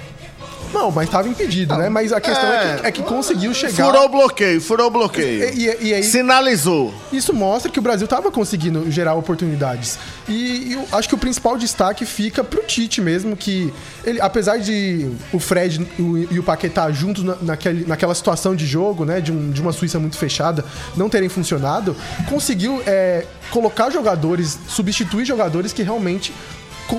Não, 0.72 0.90
mas 0.90 1.06
estava 1.06 1.28
impedido, 1.28 1.76
né? 1.76 1.88
Mas 1.88 2.12
a 2.12 2.20
questão 2.20 2.50
é, 2.52 2.76
que, 2.80 2.86
é 2.86 2.92
que 2.92 3.02
conseguiu 3.02 3.52
chegar. 3.54 3.86
Furou 3.86 4.04
o 4.06 4.08
bloqueio, 4.08 4.60
furou 4.60 4.86
o 4.86 4.90
bloqueio. 4.90 5.52
E, 5.54 5.66
e- 5.66 5.76
e 5.88 5.94
aí, 5.94 6.02
Sinalizou. 6.02 6.94
isso 7.12 7.32
mostra 7.34 7.70
que 7.70 7.78
o 7.78 7.82
Brasil 7.82 8.04
estava 8.04 8.30
conseguindo 8.30 8.90
gerar 8.90 9.14
oportunidades. 9.14 9.98
E, 10.28 10.72
eu 10.72 10.86
acho 10.96 11.08
que 11.08 11.14
o 11.14 11.18
principal 11.18 11.56
destaque 11.58 12.06
fica 12.06 12.42
pro 12.42 12.62
Tite 12.62 13.00
mesmo, 13.00 13.36
que 13.36 13.72
ele, 14.04 14.20
apesar 14.20 14.58
de 14.58 15.10
o 15.32 15.38
Fred 15.38 15.86
e 16.30 16.38
o- 16.38 16.42
Paquetá 16.42 16.90
juntos 16.90 17.22
na, 17.22 17.36
naquele, 17.40 17.84
naquela 17.86 18.14
situação 18.14 18.54
de 18.56 18.66
jogo, 18.66 19.04
né, 19.04 19.20
de, 19.20 19.30
um- 19.30 19.50
de 19.50 19.60
uma 19.60 19.72
Suíça 19.72 19.98
muito 19.98 20.16
fechada, 20.16 20.64
não 20.96 21.08
terem 21.08 21.28
funcionado, 21.28 21.94
conseguiu 22.28 22.82
é, 22.86 23.24
colocar 23.50 23.90
jogadores, 23.90 24.58
substituir 24.68 25.24
jogadores 25.24 25.72
que 25.72 25.82
realmente 25.82 26.32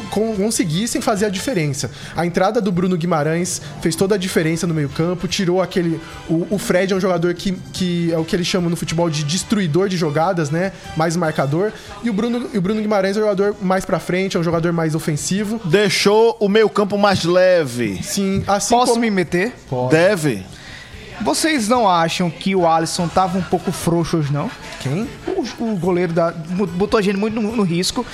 conseguissem 0.09 1.01
fazer 1.01 1.25
a 1.25 1.29
diferença. 1.29 1.91
A 2.15 2.25
entrada 2.25 2.61
do 2.61 2.71
Bruno 2.71 2.97
Guimarães 2.97 3.61
fez 3.81 3.95
toda 3.95 4.15
a 4.15 4.17
diferença 4.17 4.65
no 4.65 4.73
meio-campo, 4.73 5.27
tirou 5.27 5.61
aquele. 5.61 5.99
O, 6.29 6.47
o 6.51 6.57
Fred 6.57 6.93
é 6.93 6.95
um 6.95 6.99
jogador 6.99 7.33
que, 7.33 7.51
que 7.73 8.11
é 8.11 8.17
o 8.17 8.25
que 8.25 8.35
eles 8.35 8.47
chamam 8.47 8.69
no 8.69 8.75
futebol 8.75 9.09
de 9.09 9.23
destruidor 9.23 9.89
de 9.89 9.97
jogadas, 9.97 10.49
né? 10.49 10.71
Mais 10.95 11.15
marcador. 11.15 11.71
E 12.03 12.09
o 12.09 12.13
Bruno, 12.13 12.49
e 12.53 12.57
o 12.57 12.61
Bruno 12.61 12.81
Guimarães 12.81 13.15
é 13.17 13.19
um 13.19 13.23
jogador 13.23 13.55
mais 13.61 13.85
pra 13.85 13.99
frente, 13.99 14.37
é 14.37 14.39
um 14.39 14.43
jogador 14.43 14.71
mais 14.71 14.95
ofensivo. 14.95 15.59
Deixou 15.65 16.35
o 16.39 16.47
meio 16.49 16.69
campo 16.69 16.97
mais 16.97 17.23
leve. 17.23 17.99
Sim, 18.03 18.43
assim 18.47 18.73
Posso 18.75 18.93
como. 18.93 19.01
me 19.01 19.11
meter? 19.11 19.53
Deve. 19.89 20.43
Vocês 21.21 21.67
não 21.69 21.87
acham 21.87 22.29
que 22.29 22.55
o 22.55 22.67
Alisson 22.67 23.07
tava 23.07 23.37
um 23.37 23.41
pouco 23.41 23.71
frouxo 23.71 24.17
hoje, 24.17 24.33
não? 24.33 24.49
Quem? 24.81 25.07
O, 25.27 25.71
o 25.71 25.75
goleiro 25.77 26.11
da, 26.13 26.31
botou 26.31 26.97
a 26.97 27.01
gente 27.01 27.17
muito 27.17 27.39
no, 27.39 27.55
no 27.55 27.63
risco. 27.63 28.05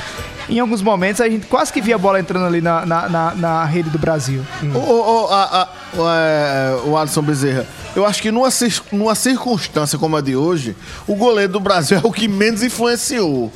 Em 0.47 0.59
alguns 0.59 0.81
momentos 0.81 1.21
a 1.21 1.29
gente 1.29 1.45
quase 1.47 1.71
que 1.73 1.81
via 1.81 1.95
a 1.95 1.97
bola 1.97 2.19
entrando 2.19 2.45
ali 2.45 2.61
na, 2.61 2.85
na, 2.85 3.09
na- 3.09 3.35
na 3.35 3.65
rede 3.65 3.89
do 3.89 3.97
Brasil. 3.99 4.43
O, 4.63 4.77
o, 4.77 5.23
o, 5.25 5.27
a- 5.33 5.43
a- 5.61 5.69
o, 5.97 6.09
é, 6.09 6.81
o 6.85 6.97
Alisson 6.97 7.21
Bezerra, 7.21 7.65
eu 7.95 8.05
acho 8.05 8.21
que 8.21 8.31
numa, 8.31 8.49
numa 8.91 9.15
circunstância 9.15 9.97
como 9.97 10.15
a 10.15 10.21
de 10.21 10.35
hoje, 10.35 10.75
o 11.07 11.15
goleiro 11.15 11.53
do 11.53 11.59
Brasil 11.59 11.97
é 12.03 12.07
o 12.07 12.11
que 12.11 12.27
menos 12.27 12.61
influenciou. 12.63 13.51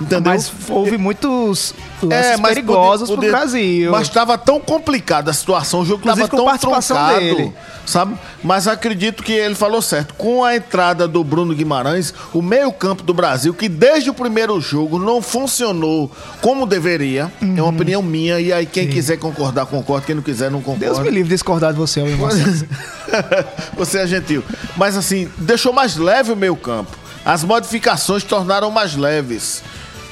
Entendeu? 0.00 0.32
Mas 0.32 0.52
houve 0.68 0.98
muitos 0.98 1.74
lances 2.02 2.26
É, 2.32 2.36
mas 2.36 2.50
perigosos 2.52 3.08
poder- 3.08 3.14
pro 3.14 3.16
poder- 3.16 3.30
Brasil. 3.30 3.90
Mas 3.90 4.02
estava 4.08 4.36
tão 4.36 4.60
complicada 4.60 5.30
a 5.30 5.34
situação, 5.34 5.80
o 5.80 5.86
jogo 5.86 6.00
estava 6.06 6.28
tão 6.28 6.58
truncado, 6.58 7.18
dele. 7.18 7.52
sabe? 7.86 8.14
Mas 8.44 8.68
acredito 8.68 9.22
que 9.22 9.32
ele 9.32 9.54
falou 9.54 9.80
certo. 9.80 10.12
Com 10.14 10.44
a 10.44 10.54
entrada 10.54 11.08
do 11.08 11.24
Bruno 11.24 11.54
Guimarães, 11.54 12.12
o 12.34 12.42
meio-campo 12.42 13.02
do 13.02 13.14
Brasil, 13.14 13.54
que 13.54 13.70
desde 13.70 14.10
o 14.10 14.14
primeiro 14.14 14.60
jogo 14.60 14.98
não 14.98 15.22
funcionou 15.22 16.10
como 16.42 16.66
deveria, 16.66 17.32
é 17.40 17.44
Uhum. 17.44 17.54
uma 17.54 17.68
opinião 17.68 18.02
minha, 18.02 18.38
e 18.38 18.52
aí 18.52 18.66
quem 18.66 18.88
quiser 18.88 19.16
concordar, 19.16 19.64
concorda, 19.64 20.04
quem 20.04 20.14
não 20.14 20.22
quiser, 20.22 20.50
não 20.50 20.60
concorda. 20.60 20.84
Deus 20.84 20.98
me 20.98 21.08
livre 21.08 21.24
de 21.30 21.34
discordar 21.36 21.72
de 21.72 21.78
você, 21.78 22.00
irmão. 22.00 22.28
Você 23.76 23.98
é 24.00 24.06
gentil. 24.06 24.44
Mas 24.76 24.96
assim, 24.96 25.28
deixou 25.38 25.72
mais 25.72 25.96
leve 25.96 26.32
o 26.32 26.36
meio 26.36 26.56
campo. 26.56 26.96
As 27.24 27.42
modificações 27.42 28.22
tornaram 28.22 28.70
mais 28.70 28.94
leves 28.94 29.62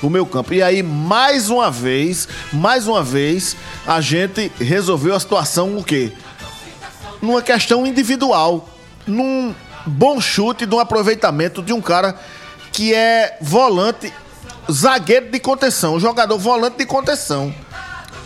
o 0.02 0.10
meu 0.10 0.26
campo. 0.26 0.54
E 0.54 0.62
aí, 0.62 0.82
mais 0.82 1.50
uma 1.50 1.70
vez, 1.70 2.28
mais 2.52 2.86
uma 2.86 3.02
vez, 3.02 3.56
a 3.86 4.00
gente 4.00 4.50
resolveu 4.58 5.14
a 5.14 5.20
situação 5.20 5.76
o 5.76 5.84
quê? 5.84 6.12
Numa 7.20 7.42
questão 7.42 7.86
individual. 7.86 8.68
Num 9.06 9.54
bom 9.86 10.20
chute, 10.20 10.66
de 10.66 10.74
um 10.74 10.78
aproveitamento 10.78 11.62
de 11.62 11.72
um 11.72 11.80
cara 11.80 12.18
que 12.72 12.94
é 12.94 13.38
volante, 13.40 14.12
zagueiro 14.70 15.30
de 15.30 15.38
contenção, 15.38 16.00
jogador 16.00 16.38
volante 16.38 16.78
de 16.78 16.86
contenção. 16.86 17.54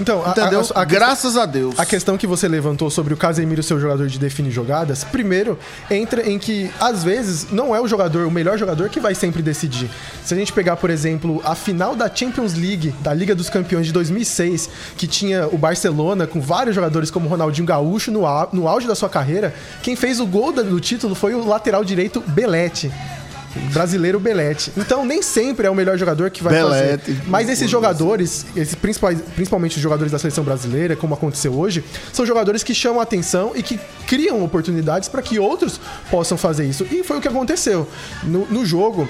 Então, 0.01 0.23
Entendeu? 0.29 0.61
a- 0.75 0.79
a- 0.79 0.83
a 0.83 0.85
Graças 0.85 1.37
a 1.37 1.45
Deus. 1.45 1.79
A 1.79 1.85
questão 1.85 2.17
que 2.17 2.27
você 2.27 2.47
levantou 2.47 2.89
sobre 2.91 3.13
o 3.13 3.17
Casemiro 3.17 3.63
ser 3.63 3.75
o 3.75 3.81
jogador 3.81 4.07
de 4.07 4.19
definir 4.19 4.51
jogadas, 4.51 5.03
primeiro, 5.05 5.59
entra 5.91 6.29
em 6.29 6.39
que, 6.39 6.71
às 6.79 7.03
vezes, 7.03 7.49
não 7.51 7.75
é 7.75 7.81
o 7.81 7.89
jogador, 7.89 8.27
o 8.27 8.31
melhor 8.31 8.57
jogador 8.59 8.89
que 8.89 9.01
vai 9.01 9.15
sempre 9.15 9.43
decidir. 9.43 9.91
Se 10.25 10.35
a 10.35 10.37
gente 10.37 10.53
pegar, 10.53 10.77
por 10.77 10.91
exemplo, 10.91 11.41
a 11.45 11.55
final 11.55 11.97
da 11.97 12.09
Champions 12.15 12.55
League, 12.55 12.95
da 13.01 13.13
Liga 13.13 13.35
dos 13.35 13.51
Campeões 13.51 13.87
de 13.87 13.93
2006, 13.93 14.69
que 14.97 15.07
tinha 15.07 15.47
o 15.49 15.59
Barcelona 15.59 16.27
com 16.27 16.41
vários 16.41 16.75
jogadores 16.75 17.11
como 17.11 17.29
Ronaldinho 17.29 17.67
Gaúcho 17.67 18.11
no, 18.13 18.23
no 18.53 18.69
auge 18.69 18.87
da 18.87 18.95
sua 18.95 19.09
carreira, 19.09 19.55
quem 19.83 19.97
fez 19.97 20.21
o 20.21 20.27
gol 20.27 20.53
do 20.53 20.81
título 20.81 21.15
foi 21.15 21.35
o 21.35 21.47
lateral 21.47 21.85
direito 21.85 22.21
Belete. 22.27 22.93
Brasileiro 23.73 24.21
Belete. 24.21 24.73
Então, 24.77 25.05
nem 25.05 25.23
sempre 25.23 25.67
é 25.67 25.71
o 25.71 25.75
melhor 25.75 25.97
jogador 25.97 26.31
que 26.31 26.43
vai 26.43 26.55
Belete. 26.55 27.13
fazer. 27.13 27.23
Mas 27.27 27.49
esses 27.49 27.71
jogadores, 27.71 28.47
esses 28.57 28.75
principais, 28.75 29.21
principalmente 29.35 29.77
os 29.77 29.83
jogadores 29.83 30.13
da 30.13 30.19
seleção 30.19 30.45
brasileira, 30.45 30.97
como 30.97 31.15
aconteceu 31.15 31.55
hoje, 31.59 31.85
são 32.13 32.27
jogadores 32.27 32.63
que 32.63 32.75
chamam 32.75 33.01
a 33.01 33.03
atenção 33.03 33.53
e 33.55 33.63
que 33.63 33.79
criam 34.07 34.43
oportunidades 34.43 35.09
para 35.09 35.23
que 35.23 35.39
outros 35.39 35.81
possam 36.11 36.37
fazer 36.37 36.67
isso. 36.67 36.87
E 36.91 37.03
foi 37.03 37.19
o 37.19 37.21
que 37.21 37.29
aconteceu. 37.29 37.87
No, 38.23 38.47
no 38.47 38.65
jogo. 38.65 39.09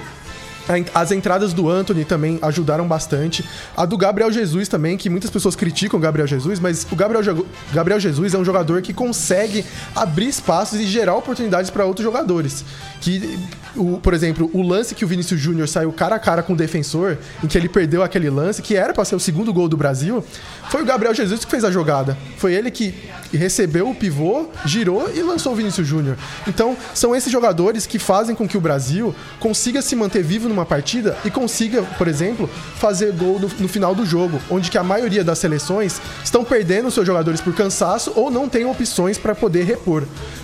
As 0.93 1.11
entradas 1.11 1.51
do 1.51 1.67
Anthony 1.67 2.05
também 2.05 2.37
ajudaram 2.43 2.87
bastante. 2.87 3.43
A 3.75 3.85
do 3.85 3.97
Gabriel 3.97 4.31
Jesus 4.31 4.67
também, 4.67 4.97
que 4.97 5.09
muitas 5.09 5.31
pessoas 5.31 5.55
criticam 5.55 5.99
o 5.99 6.01
Gabriel 6.01 6.27
Jesus, 6.27 6.59
mas 6.59 6.85
o 6.91 6.95
Gabriel, 6.95 7.45
Gabriel 7.73 7.99
Jesus 7.99 8.35
é 8.35 8.37
um 8.37 8.45
jogador 8.45 8.81
que 8.83 8.93
consegue 8.93 9.65
abrir 9.95 10.27
espaços 10.27 10.79
e 10.79 10.85
gerar 10.85 11.15
oportunidades 11.15 11.71
para 11.71 11.85
outros 11.85 12.03
jogadores. 12.03 12.63
Que, 13.01 13.39
o, 13.75 13.97
por 13.97 14.13
exemplo, 14.13 14.49
o 14.53 14.61
lance 14.61 14.93
que 14.93 15.03
o 15.03 15.07
Vinícius 15.07 15.39
Júnior 15.39 15.67
saiu 15.67 15.91
cara 15.91 16.17
a 16.17 16.19
cara 16.19 16.43
com 16.43 16.53
o 16.53 16.55
defensor, 16.55 17.17
em 17.43 17.47
que 17.47 17.57
ele 17.57 17.67
perdeu 17.67 18.03
aquele 18.03 18.29
lance, 18.29 18.61
que 18.61 18.75
era 18.75 18.93
para 18.93 19.05
ser 19.05 19.15
o 19.15 19.19
segundo 19.19 19.51
gol 19.51 19.67
do 19.67 19.75
Brasil, 19.75 20.23
foi 20.69 20.83
o 20.83 20.85
Gabriel 20.85 21.13
Jesus 21.13 21.43
que 21.43 21.49
fez 21.49 21.63
a 21.63 21.71
jogada. 21.71 22.17
Foi 22.37 22.53
ele 22.53 22.69
que 22.69 22.93
recebeu 23.33 23.89
o 23.89 23.95
pivô, 23.95 24.47
girou 24.65 25.09
e 25.13 25.21
lançou 25.21 25.53
o 25.53 25.55
Vinícius 25.55 25.87
Júnior. 25.87 26.15
Então, 26.47 26.77
são 26.93 27.15
esses 27.15 27.31
jogadores 27.31 27.85
que 27.85 27.97
fazem 27.97 28.35
com 28.35 28.47
que 28.47 28.57
o 28.57 28.61
Brasil 28.61 29.13
consiga 29.39 29.81
se 29.81 29.95
manter 29.95 30.23
vivo 30.23 30.47
numa 30.47 30.65
partida 30.65 31.17
e 31.25 31.31
consiga, 31.31 31.81
por 31.97 32.07
exemplo, 32.07 32.47
fazer 32.75 33.11
gol 33.13 33.39
no, 33.39 33.47
no 33.47 33.67
final 33.67 33.95
do 33.95 34.05
jogo, 34.05 34.39
onde 34.49 34.69
que 34.69 34.77
a 34.77 34.83
maioria 34.83 35.23
das 35.23 35.39
seleções 35.39 35.99
estão 36.23 36.43
perdendo 36.43 36.91
seus 36.91 37.05
jogadores 37.05 37.41
por 37.41 37.53
cansaço 37.53 38.13
ou 38.15 38.29
não 38.29 38.47
tem 38.47 38.65
opções 38.65 39.17
para 39.17 39.33
poder 39.33 39.63
repor. 39.63 40.03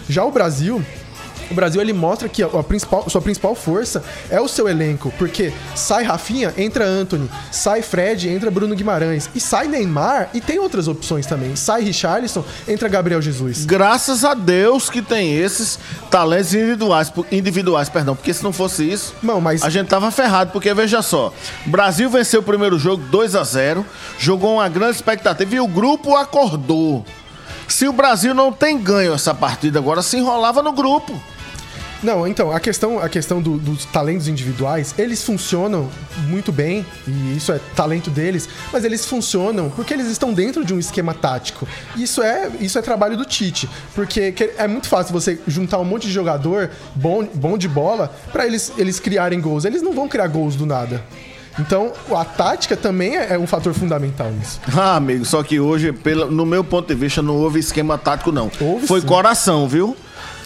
Já 0.10 0.24
o 0.26 0.32
Brasil, 0.32 0.84
o 1.50 1.54
Brasil 1.54 1.82
ele 1.82 1.94
mostra 1.94 2.28
que 2.28 2.44
a, 2.44 2.50
principal, 2.64 3.10
sua 3.10 3.22
principal 3.22 3.56
força 3.56 4.04
é 4.30 4.40
o 4.40 4.48
seu 4.48 4.68
elenco, 4.68 5.14
porque 5.18 5.54
sai 5.76 6.04
Rafinha, 6.04 6.54
entra 6.58 6.86
Anthony, 6.86 7.30
sai 7.52 7.82
Fred, 7.82 8.30
entra 8.30 8.52
Bruno 8.52 8.76
Guimarães, 8.76 9.30
e 9.34 9.40
sai 9.40 9.68
Neymar 9.68 10.30
e 10.34 10.42
tem 10.42 10.60
outras 10.60 10.88
opções 10.88 11.26
também. 11.26 11.56
Sai 11.56 11.82
Richarlison, 11.82 12.44
entra 12.68 12.88
Gabriel 12.88 13.22
Jesus. 13.22 13.66
Graças 13.66 14.24
a 14.24 14.34
Deus 14.34 14.90
que 14.90 15.02
tem 15.02 15.36
esses 15.36 15.80
talentos 16.10 16.54
individuais, 16.54 17.12
individuais 17.32 17.90
perdão, 17.90 18.16
porque 18.16 18.34
se 18.34 18.44
não 18.44 18.54
fosse 18.54 18.90
isso, 18.90 19.14
Não, 19.22 19.40
mas 19.40 19.64
a 19.64 19.70
gente 19.70 19.88
tava 19.88 20.12
ferrado, 20.12 20.52
porque 20.52 20.74
veja 20.74 21.02
só, 21.02 21.34
Brasil 21.66 22.10
venceu 22.10 22.40
o 22.40 22.44
primeiro 22.44 22.78
jogo 22.78 23.04
2 23.10 23.36
a 23.36 23.44
0 23.44 23.86
jogou 24.18 24.56
uma 24.56 24.70
grande 24.70 24.96
expectativa 24.96 25.56
e 25.56 25.60
o 25.60 25.68
grupo 25.68 26.16
acordou. 26.16 27.06
Se 27.68 27.88
o 27.88 27.94
Brasil 27.94 28.34
não 28.34 28.52
tem 28.52 28.78
ganho 28.78 29.14
essa 29.14 29.34
partida 29.34 29.80
agora, 29.80 30.02
se 30.02 30.18
enrolava 30.18 30.62
no 30.62 30.72
grupo. 30.72 31.20
Não, 32.04 32.28
então, 32.28 32.52
a 32.52 32.60
questão, 32.60 33.00
a 33.00 33.10
questão 33.10 33.42
do- 33.42 33.58
dos 33.58 33.86
talentos 33.86 34.28
individuais, 34.28 34.94
eles 34.98 35.24
funcionam 35.24 35.90
muito 36.28 36.52
bem, 36.52 36.86
e 37.08 37.36
isso 37.36 37.52
é 37.52 37.60
talento 37.76 38.10
deles, 38.10 38.48
mas 38.72 38.84
eles 38.84 39.06
funcionam 39.06 39.70
porque 39.70 39.94
eles 39.94 40.08
estão 40.08 40.34
dentro 40.34 40.64
de 40.64 40.74
um 40.74 40.80
esquema 40.80 41.14
tático. 41.14 41.68
Isso 41.96 42.22
é, 42.22 42.50
isso 42.60 42.78
é 42.78 42.82
trabalho 42.82 43.18
do 43.18 43.26
Tite, 43.26 43.68
porque 43.96 44.32
que- 44.32 44.52
é 44.58 44.68
muito 44.68 44.88
fácil 44.88 45.14
você 45.14 45.40
juntar 45.48 45.80
um 45.80 45.86
monte 45.86 46.08
de 46.08 46.14
jogador 46.14 46.70
bom, 46.94 47.28
bom 47.34 47.58
de 47.58 47.68
bola 47.68 48.14
para 48.32 48.46
eles, 48.46 48.72
eles 48.78 49.00
criarem 49.00 49.42
gols. 49.42 49.66
Eles 49.66 49.82
não 49.82 49.94
vão 49.94 50.08
criar 50.08 50.28
gols 50.28 50.56
do 50.56 50.66
nada. 50.66 51.04
Então, 51.58 51.94
a 52.14 52.26
tática 52.26 52.76
também 52.76 53.16
é, 53.16 53.34
é 53.36 53.40
um 53.40 53.48
fator 53.48 53.74
fundamental 53.74 54.30
nisso. 54.30 54.60
Ah, 54.76 54.98
amigo, 54.98 55.24
só 55.24 55.42
que 55.42 55.58
hoje, 55.60 55.94
no 56.30 56.46
meu 56.46 56.66
ponto 56.66 56.88
de 56.88 56.96
vista, 56.96 57.22
não 57.22 57.36
houve 57.38 57.60
esquema 57.62 57.98
tático, 57.98 58.30
não. 58.32 58.52
Houve 58.60 58.86
Foi 58.86 59.00
sim. 59.00 59.08
coração, 59.08 59.66
viu? 59.68 59.96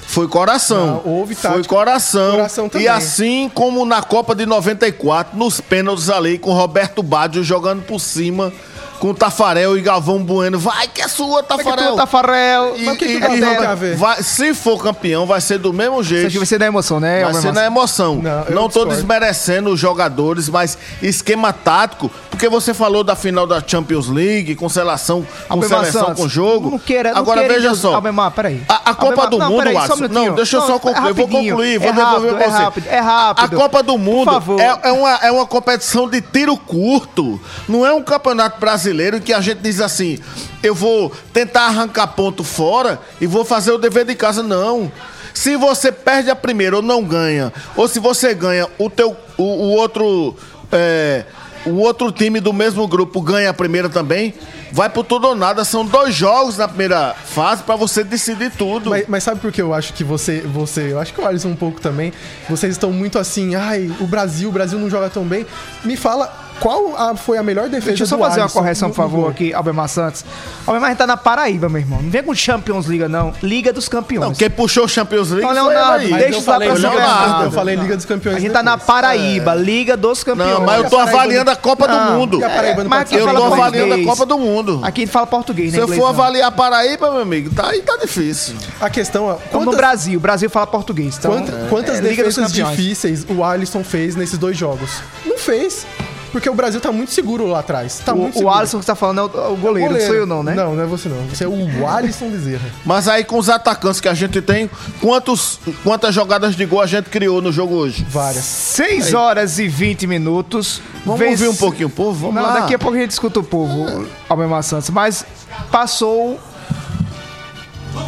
Foi 0.10 0.28
coração. 0.28 0.88
Não, 1.06 1.12
houve 1.14 1.36
Foi 1.36 1.52
tática. 1.52 1.70
coração. 1.70 2.32
Coração 2.32 2.72
e 2.80 2.88
assim 2.88 3.48
como 3.54 3.86
na 3.86 4.02
Copa 4.02 4.34
de 4.34 4.44
94, 4.44 5.38
nos 5.38 5.62
pênaltis 5.62 6.10
ali, 6.10 6.40
com 6.40 6.52
Roberto 6.52 7.04
Baggio 7.04 7.44
jogando 7.44 7.84
por 7.84 8.00
cima, 8.00 8.52
com 9.00 9.10
o 9.12 9.14
Tafarel 9.14 9.78
e 9.78 9.82
Galvão 9.82 10.22
Bueno. 10.24 10.60
Vai 10.60 10.88
que 10.88 11.02
é 11.02 11.08
sua, 11.08 11.42
Tafarel. 11.42 11.96
Tafarel. 11.96 12.76
E- 12.78 12.84
Mas 12.86 12.96
o 12.96 12.98
que 12.98 13.06
que 13.06 13.12
e- 13.14 13.18
o 13.18 13.20
Tafarel 13.22 13.54
e- 13.54 13.58
tem 13.58 13.66
a 13.68 13.76
ver? 13.76 13.96
vai- 13.96 14.22
se 14.22 14.54
for 14.54 14.82
campeão, 14.84 15.26
vai 15.26 15.40
ser 15.42 15.58
do 15.58 15.72
mesmo 15.74 16.04
jeito. 16.04 16.28
Acho 16.28 16.34
que 16.34 16.38
vai 16.40 16.46
ser 16.46 16.60
da 16.60 16.66
emoção, 16.66 17.00
né? 17.00 17.16
Vai 17.22 17.24
Albert 17.28 17.42
ser 17.42 17.54
na 17.54 17.66
emoção. 17.66 18.16
Não, 18.16 18.22
Não, 18.22 18.40
eu 18.40 18.46
tô 18.56 18.68
discordo. 18.68 18.96
desmerecendo 18.96 19.70
os 19.72 19.80
jogadores, 19.80 20.50
mas 20.50 20.78
esquema 21.02 21.54
tático, 21.54 22.12
porque 22.30 22.50
você 22.50 22.74
falou 22.74 23.04
da 23.04 23.16
final 23.16 23.48
da 23.48 23.64
Champions 23.66 24.08
League, 24.10 24.56
com 24.56 24.68
seleção, 24.68 25.26
com 25.48 25.62
seleção 25.62 26.08
Santos, 26.08 26.22
com 26.24 26.30
jogo. 26.30 26.72
Não 26.72 26.80
queira, 26.80 27.12
não 27.14 27.20
Agora 27.20 27.42
veja 27.48 27.60
Deus- 27.70 27.80
só. 27.80 27.96
Albemar, 27.96 28.32
peraí. 28.32 28.62
A, 28.68 28.92
a 28.92 28.94
Copa 28.96 29.06
Albemar- 29.24 29.30
do 29.30 29.38
não, 29.38 29.50
Mundo, 29.50 29.58
peraí, 29.64 29.76
um 29.78 30.08
não, 30.10 30.36
deixa 30.36 30.58
eu 30.58 30.62
só 30.62 30.68
Não, 30.74 30.80
concluir. 30.80 31.14
vou 31.14 31.26
rapidinho. 31.26 31.50
concluir, 31.56 31.78
vou 31.80 31.90
É 31.90 31.94
devolver 31.94 32.32
rápido, 32.34 32.42
é 32.42 32.52
você. 32.52 32.64
rápido, 32.64 32.88
é 32.90 33.00
rápido. 33.00 33.56
A 33.56 33.60
Copa 33.62 33.82
do 33.84 33.98
Mundo 33.98 34.32
é, 34.60 34.90
é 34.90 34.92
uma, 34.92 35.16
é 35.24 35.32
uma 35.32 35.46
competição 35.46 36.10
de 36.10 36.22
tiro 36.22 36.58
curto. 36.58 37.40
Não 37.68 37.86
é 37.86 37.94
um 37.94 38.04
campeonato 38.04 38.60
brasileiro 38.60 38.89
em 38.92 39.22
que 39.22 39.34
a 39.34 39.42
gente 39.42 39.60
diz 39.60 39.80
assim: 39.80 40.20
eu 40.62 40.76
vou 40.76 41.12
tentar 41.34 41.68
arrancar 41.68 42.08
ponto 42.08 42.44
fora 42.44 43.00
e 43.20 43.28
vou 43.28 43.46
fazer 43.46 43.72
o 43.72 43.78
dever 43.78 44.06
de 44.06 44.16
casa. 44.16 44.44
Não. 44.44 44.92
Se 45.34 45.56
você 45.56 45.92
perde 45.92 46.30
a 46.30 46.36
primeira 46.36 46.76
ou 46.76 46.82
não 46.82 47.04
ganha, 47.04 47.54
ou 47.76 47.88
se 47.88 48.00
você 48.00 48.34
ganha, 48.34 48.68
o 48.78 48.90
teu 48.90 49.16
o, 49.38 49.44
o 49.44 49.70
outro 49.72 50.36
é, 50.72 51.24
o 51.66 51.76
outro 51.76 52.12
time 52.12 52.40
do 52.40 52.54
mesmo 52.54 52.88
grupo 52.88 53.22
ganha 53.22 53.50
a 53.50 53.54
primeira 53.54 53.90
também, 53.90 54.34
vai 54.72 54.90
pro 54.90 55.04
tudo 55.04 55.28
ou 55.28 55.36
nada. 55.36 55.64
São 55.64 55.86
dois 55.86 56.16
jogos 56.16 56.58
na 56.58 56.68
primeira 56.68 57.14
fase 57.14 57.64
pra 57.64 57.76
você 57.76 58.04
decidir 58.04 58.52
tudo. 58.52 58.92
Mas, 58.92 59.06
mas 59.08 59.24
sabe 59.24 59.40
por 59.40 59.52
que 59.52 59.62
eu 59.62 59.74
acho 59.74 59.94
que 59.94 60.04
você, 60.04 60.42
você, 60.42 60.94
eu 60.94 61.00
acho 61.00 61.14
que 61.14 61.22
o 61.22 61.26
Alisson 61.26 61.50
um 61.50 61.56
pouco 61.56 61.82
também, 61.82 62.14
vocês 62.50 62.74
estão 62.74 62.92
muito 62.92 63.20
assim, 63.20 63.56
ai, 63.56 63.92
o 64.00 64.08
Brasil, 64.08 64.50
o 64.50 64.52
Brasil 64.52 64.80
não 64.80 64.90
joga 64.90 65.10
tão 65.10 65.24
bem. 65.24 65.46
Me 65.84 65.96
fala 65.96 66.49
qual 66.60 66.96
a- 66.98 67.16
foi 67.16 67.38
a 67.38 67.44
melhor 67.44 67.70
defesa 67.70 67.88
Deixa 67.90 68.04
eu 68.04 68.08
só 68.08 68.16
do 68.18 68.24
fazer 68.24 68.40
uma 68.40 68.44
Alisson 68.46 68.60
correção, 68.60 68.88
no- 68.90 68.94
por 68.96 69.02
favor, 69.02 69.30
aqui, 69.32 69.54
Albemar 69.54 69.88
Santos. 69.88 70.24
Albemar 70.68 70.96
tá 70.96 71.08
na 71.08 71.18
Paraíba, 71.18 71.70
meu 71.70 71.82
irmão. 71.82 72.02
Não 72.02 72.10
vem 72.10 72.24
com 72.24 72.34
Champions 72.36 72.86
League, 72.88 73.08
não. 73.08 73.34
Liga 73.42 73.72
dos 73.74 73.88
Campeões. 73.90 74.28
Não, 74.28 74.36
quem 74.36 74.50
puxou 74.50 74.86
o 74.86 74.88
Champions 74.88 75.30
League 75.32 75.42
Não, 75.46 75.54
foi 75.66 75.74
Leonardo, 75.74 76.04
ele 76.04 76.06
aí. 76.06 76.12
Mas 76.12 76.20
deixa 76.22 76.36
eu 76.36 76.40
isso 76.42 76.50
lá 76.50 76.58
pra 76.60 76.74
Leonardo. 76.74 77.44
Eu 77.46 77.52
falei 77.52 77.76
Liga 77.76 77.96
dos 77.96 78.06
Campeões. 78.06 78.38
A 78.38 78.40
gente 78.40 78.52
tá 78.52 78.64
na. 78.64 78.78
Paraíba, 78.78 79.54
Liga 79.56 79.96
dos 79.96 80.24
Campeões. 80.24 80.52
Não, 80.52 80.62
mas 80.66 80.84
eu 80.84 80.90
tô 80.90 80.98
avaliando 80.98 81.52
a 81.52 81.56
Copa 81.56 81.88
do 81.88 81.94
Não, 81.96 82.18
Mundo. 82.20 82.40
Não 82.40 82.50
mas 82.90 83.12
Eu 83.12 83.28
tô 83.28 83.44
avaliando 83.46 83.94
a. 83.94 84.04
Copa 84.04 84.26
do 84.26 84.38
Mundo. 84.38 84.80
Aqui 84.84 85.06
fala 85.06 85.28
português, 85.28 85.72
né? 85.74 85.78
Se 85.78 85.82
eu 85.84 85.88
for 85.88 85.96
não. 85.98 86.08
avaliar 86.08 86.48
a 86.48 86.52
Paraíba, 86.52 87.12
meu 87.12 87.22
amigo, 87.22 87.54
tá 87.54 87.70
aí 87.70 87.82
tá 87.82 87.98
difícil. 87.98 88.56
A 88.82 88.90
questão 88.90 89.32
é, 89.32 89.36
Como 89.52 89.66
no 89.66 89.76
Brasil, 89.78 90.18
o 90.18 90.22
Brasil 90.22 90.50
fala 90.50 90.66
português. 90.68 91.18
Então, 91.18 91.32
quanta- 91.32 91.68
quantas 91.70 92.00
é, 92.00 92.02
defesas 92.02 92.52
difíceis 92.52 93.26
o 93.30 93.44
Alisson 93.44 93.84
fez 93.84 94.16
nesses 94.16 94.38
dois 94.38 94.58
jogos? 94.58 95.02
Não 95.26 95.38
fez. 95.38 95.86
Porque 96.32 96.50
o 96.50 96.54
Brasil 96.54 96.80
tá 96.80 96.92
muito 96.92 97.12
seguro 97.12 97.48
lá 97.48 97.60
atrás. 97.60 98.00
Tá 98.06 98.14
muito 98.14 98.28
O, 98.28 98.30
o 98.30 98.40
seguro. 98.40 98.56
Alisson 98.56 98.80
que 98.80 98.86
você 98.86 98.92
tá 98.92 98.96
falando 98.96 99.20
é 99.20 99.24
o, 99.48 99.54
o 99.54 99.58
goleiro, 99.58 99.94
não 99.94 100.00
sou 100.02 100.16
eu 100.16 100.26
não, 100.26 100.44
né? 100.44 100.54
Não, 100.54 100.76
não 100.76 100.84
é 100.84 100.86
você 100.86 101.10
não. 101.10 101.18
Você 101.28 101.44
é 101.44 101.48
o 101.48 101.88
Alisson 101.88 102.30
Bezerra. 102.30 102.70
Mas 102.86 103.08
aí 103.08 103.24
com 103.24 103.38
os 103.38 103.50
atacantes 103.50 104.00
que 104.02 104.08
a 104.08 104.14
gente 104.14 104.42
tem, 104.42 104.70
quantos, 105.02 105.60
quantas 105.84 106.14
jogadas 106.14 106.56
de 106.56 106.66
gol 106.66 106.82
a 106.82 106.88
gente 106.88 107.10
criou 107.10 107.42
no 107.42 107.52
jogo 107.52 107.76
hoje? 107.76 108.06
Várias. 108.10 108.44
6 108.44 109.14
horas 109.14 109.60
e 109.60 109.68
20 109.68 110.08
minutos. 110.08 110.82
Vamos 111.06 111.20
Vence- 111.20 111.46
ouvir 111.46 111.56
um 111.56 111.60
pouquinho 111.60 111.88
o 111.88 111.92
povo? 111.92 112.28
Vamos 112.28 112.36
Não, 112.36 112.44
lá. 112.44 112.60
daqui 112.62 112.76
a 112.76 112.80
pouco 112.80 112.98
a 112.98 113.00
gente 113.00 113.12
escuta 113.12 113.40
o 113.40 113.44
povo, 113.44 114.06
Albemar 114.28 114.62
Santos. 114.64 114.90
Mas 114.90 115.26
passou 115.72 116.40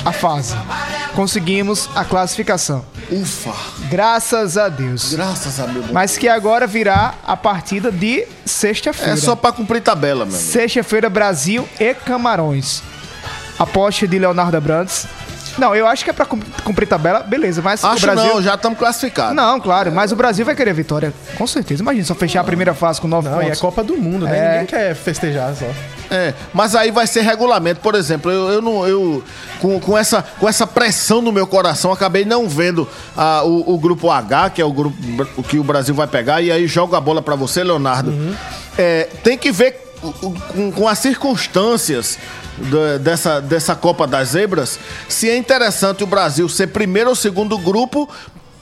a 0.06 0.12
fase. 0.12 0.56
Conseguimos 1.15 1.89
a 1.96 2.04
classificação. 2.06 2.86
Ufa, 3.12 3.52
Graças 3.89 4.58
a 4.58 4.70
Deus. 4.70 5.13
graças 5.13 5.60
a 5.60 5.67
meu 5.67 5.82
Deus. 5.82 5.91
Mas 5.91 6.17
que 6.17 6.28
agora 6.30 6.65
virá 6.65 7.15
a 7.26 7.36
partida 7.36 7.91
de 7.91 8.26
sexta-feira. 8.46 9.13
É 9.13 9.15
só 9.17 9.36
pra 9.36 9.52
cumprir 9.52 9.82
tabela, 9.82 10.26
meu 10.26 10.34
amigo. 10.36 10.50
Sexta-feira, 10.52 11.10
Brasil 11.10 11.67
e 11.80 11.94
Camarões. 11.94 12.82
Aposta 13.60 14.08
de 14.08 14.17
Leonardo 14.17 14.56
Abrantes. 14.58 15.06
Não, 15.58 15.76
eu 15.76 15.86
acho 15.86 16.06
que 16.06 16.10
é 16.10 16.13
pra 16.13 16.26
cum- 16.26 16.39
cumprir 16.63 16.88
tabela, 16.88 17.20
beleza, 17.20 17.62
mas 17.62 17.84
o 17.84 17.88
Acho 17.88 18.06
Brasil... 18.06 18.24
não, 18.36 18.41
já 18.41 18.56
estamos 18.56 18.80
classificados. 18.80 19.36
Não, 19.36 19.60
claro, 19.60 19.91
mas 19.91 20.13
o 20.13 20.15
Brasil 20.15 20.46
vai 20.46 20.56
querer 20.56 20.74
vitória, 20.74 21.13
com 21.38 21.46
certeza. 21.46 21.84
Imagina 21.84 22.06
só 22.06 22.15
fechar 22.15 22.39
a 22.39 22.44
primeira 22.46 22.74
fase 22.74 23.02
com 23.02 23.08
nove 23.10 23.28
Não, 23.28 23.36
e 23.41 23.41
é 23.41 23.46
pontos. 23.48 23.60
Copa 23.60 23.84
do 23.84 23.98
Mundo, 23.98 24.26
né? 24.26 24.38
É. 24.38 24.52
Ninguém 24.52 24.65
quer 24.67 24.96
festejar 24.96 25.54
só. 25.54 25.65
É, 26.12 26.34
mas 26.54 26.76
aí 26.76 26.91
vai 26.91 27.08
ser 27.08 27.21
regulamento. 27.21 27.80
Por 27.80 27.95
exemplo, 27.95 28.30
eu, 28.30 28.50
eu 28.50 28.62
não. 28.62 28.86
Eu, 28.86 29.24
com, 29.62 29.80
com, 29.80 29.97
essa, 29.97 30.21
com 30.39 30.47
essa 30.50 30.67
pressão 30.67 31.21
no 31.21 31.32
meu 31.32 31.47
coração, 31.47 31.91
acabei 31.91 32.26
não 32.26 32.50
vendo 32.50 32.86
ah, 33.15 33.43
o, 33.45 33.76
o 33.76 33.80
grupo 33.80 34.12
H, 34.12 34.50
que 34.50 34.62
é 34.62 34.65
o 34.65 34.74
grupo 34.74 34.97
que 35.43 35.58
o 35.58 35.63
Brasil 35.63 35.95
vai 35.95 36.08
pegar, 36.08 36.41
e 36.41 36.52
aí 36.52 36.67
joga 36.67 36.97
a 36.97 37.02
bola 37.02 37.21
pra 37.21 37.36
você, 37.36 37.63
Leonardo. 37.63 38.12
É, 38.78 39.08
tem 39.24 39.38
que 39.38 39.52
ver 39.54 39.93
com, 40.54 40.71
com 40.71 40.88
as 40.88 41.00
circunstâncias 41.00 42.17
da- 42.58 42.97
dessa, 42.97 43.39
dessa 43.39 43.74
Copa 43.76 44.06
das 44.06 44.30
Zebras, 44.30 44.78
se 45.08 45.30
é 45.30 45.38
interessante 45.38 46.04
o 46.04 46.08
Brasil 46.08 46.50
ser 46.50 46.67
primeiro 46.67 47.10
ou 47.10 47.15
segundo 47.15 47.58
grupo 47.58 48.10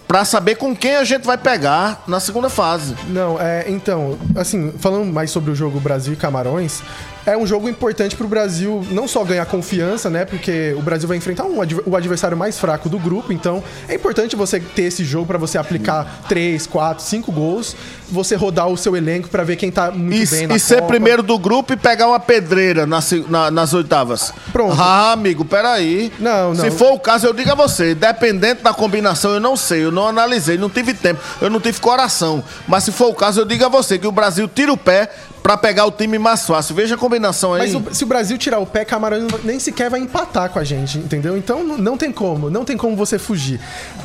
pra 0.08 0.26
saber 0.26 0.56
com 0.56 0.76
quem 0.76 0.96
a 0.96 1.04
gente 1.04 1.24
vai 1.26 1.38
pegar 1.38 2.04
na 2.08 2.20
segunda 2.20 2.50
fase. 2.50 2.96
Não, 3.10 3.40
é, 3.40 3.66
então, 3.68 4.18
assim, 4.36 4.74
falando 4.80 5.06
mais 5.06 5.30
sobre 5.30 5.52
o 5.52 5.56
jogo 5.56 5.80
Brasil 5.80 6.14
e 6.14 6.16
Camarões, 6.16 6.82
é 7.26 7.38
um 7.38 7.46
jogo 7.46 7.70
importante 7.70 8.16
pro 8.16 8.28
Brasil 8.28 8.86
não 8.92 9.08
só 9.08 9.24
ganhar 9.24 9.46
confiança, 9.46 10.10
né? 10.10 10.26
Porque 10.26 10.74
o 10.78 10.82
Brasil 10.82 11.08
vai 11.08 11.18
enfrentar 11.18 11.44
um 11.46 11.60
o 11.86 11.96
adversário 11.96 12.36
mais 12.38 12.58
fraco 12.60 12.90
do 12.90 12.98
grupo, 12.98 13.32
então 13.34 13.64
é 13.88 13.96
importante 13.96 14.36
você 14.36 14.60
ter 14.60 14.84
esse 14.84 15.04
jogo 15.04 15.28
pra 15.28 15.38
você 15.38 15.58
aplicar 15.58 16.24
3, 16.28 16.66
4, 16.68 17.04
5 17.04 17.32
gols, 17.32 17.76
você 18.10 18.36
rodar 18.36 18.68
o 18.68 18.78
seu 18.78 18.96
elenco 18.96 19.28
pra 19.30 19.44
ver 19.44 19.56
quem 19.58 19.70
tá 19.72 19.92
muito 19.92 20.24
E, 20.24 20.38
bem 20.38 20.48
na 20.48 20.56
e 20.56 20.60
ser 20.60 20.76
Copa. 20.76 20.88
primeiro 20.88 21.22
do 21.22 21.38
grupo 21.38 21.74
e 21.74 21.78
pegar 21.78 22.08
uma 22.08 22.20
pedreira 22.20 22.86
na 22.86 23.02
se- 23.02 23.26
na- 23.30 23.52
nas 23.52 23.74
oitavas. 23.74 24.34
Pronto. 24.52 24.76
Ah, 24.80 25.12
amigo, 25.12 25.44
peraí. 25.46 26.12
Não, 26.20 26.54
não. 26.54 26.64
Se 26.64 26.72
for 26.72 26.94
o 26.94 27.00
caso, 27.00 27.28
eu 27.28 27.34
digo 27.34 27.52
a 27.52 27.56
você, 27.56 27.94
dependente 27.94 28.64
da 28.64 28.74
combinação, 28.74 29.32
eu 29.34 29.40
não 29.40 29.56
sei, 29.56 29.84
eu 29.86 29.92
não 29.92 30.08
analisei, 30.08 30.58
não 30.58 30.70
tive 30.70 30.94
tempo, 30.94 31.20
eu 31.42 31.50
não 31.50 31.60
tive 31.60 31.80
coração. 31.80 32.44
Mas 32.68 32.84
se 32.86 32.92
for 32.92 33.10
o 33.10 33.14
caso, 33.14 33.42
eu 33.42 33.46
digo 33.46 33.64
a 33.66 33.70
você 33.70 33.98
que 33.98 34.08
o 34.08 34.12
Brasil 34.12 34.48
tira 34.48 34.72
o 34.74 34.78
pé 34.78 35.10
pra 35.50 35.58
pegar 35.58 35.86
o 35.88 35.92
time 35.92 36.20
mais 36.20 36.46
fácil. 36.46 36.76
Veja 36.76 36.94
a 36.94 36.98
combinação 36.98 37.56
aí. 37.56 37.62
Mas 37.62 37.74
o- 37.74 37.96
se 37.96 38.04
o 38.04 38.08
Brasil 38.08 38.38
tirar 38.38 38.60
o 38.60 38.68
pé, 38.68 38.86
Camarões 38.86 39.24
nem 39.44 39.60
sequer 39.60 39.90
vai 39.90 40.00
empatar 40.00 40.48
com 40.52 40.60
a 40.60 40.64
gente, 40.64 41.00
entendeu? 41.00 41.36
Então 41.36 41.64
não, 41.64 41.76
não 41.76 41.98
tem 41.98 42.12
como, 42.12 42.52
não 42.52 42.64
tem 42.64 42.78
como 42.78 42.96
você 42.96 43.18
fugir. 43.18 43.60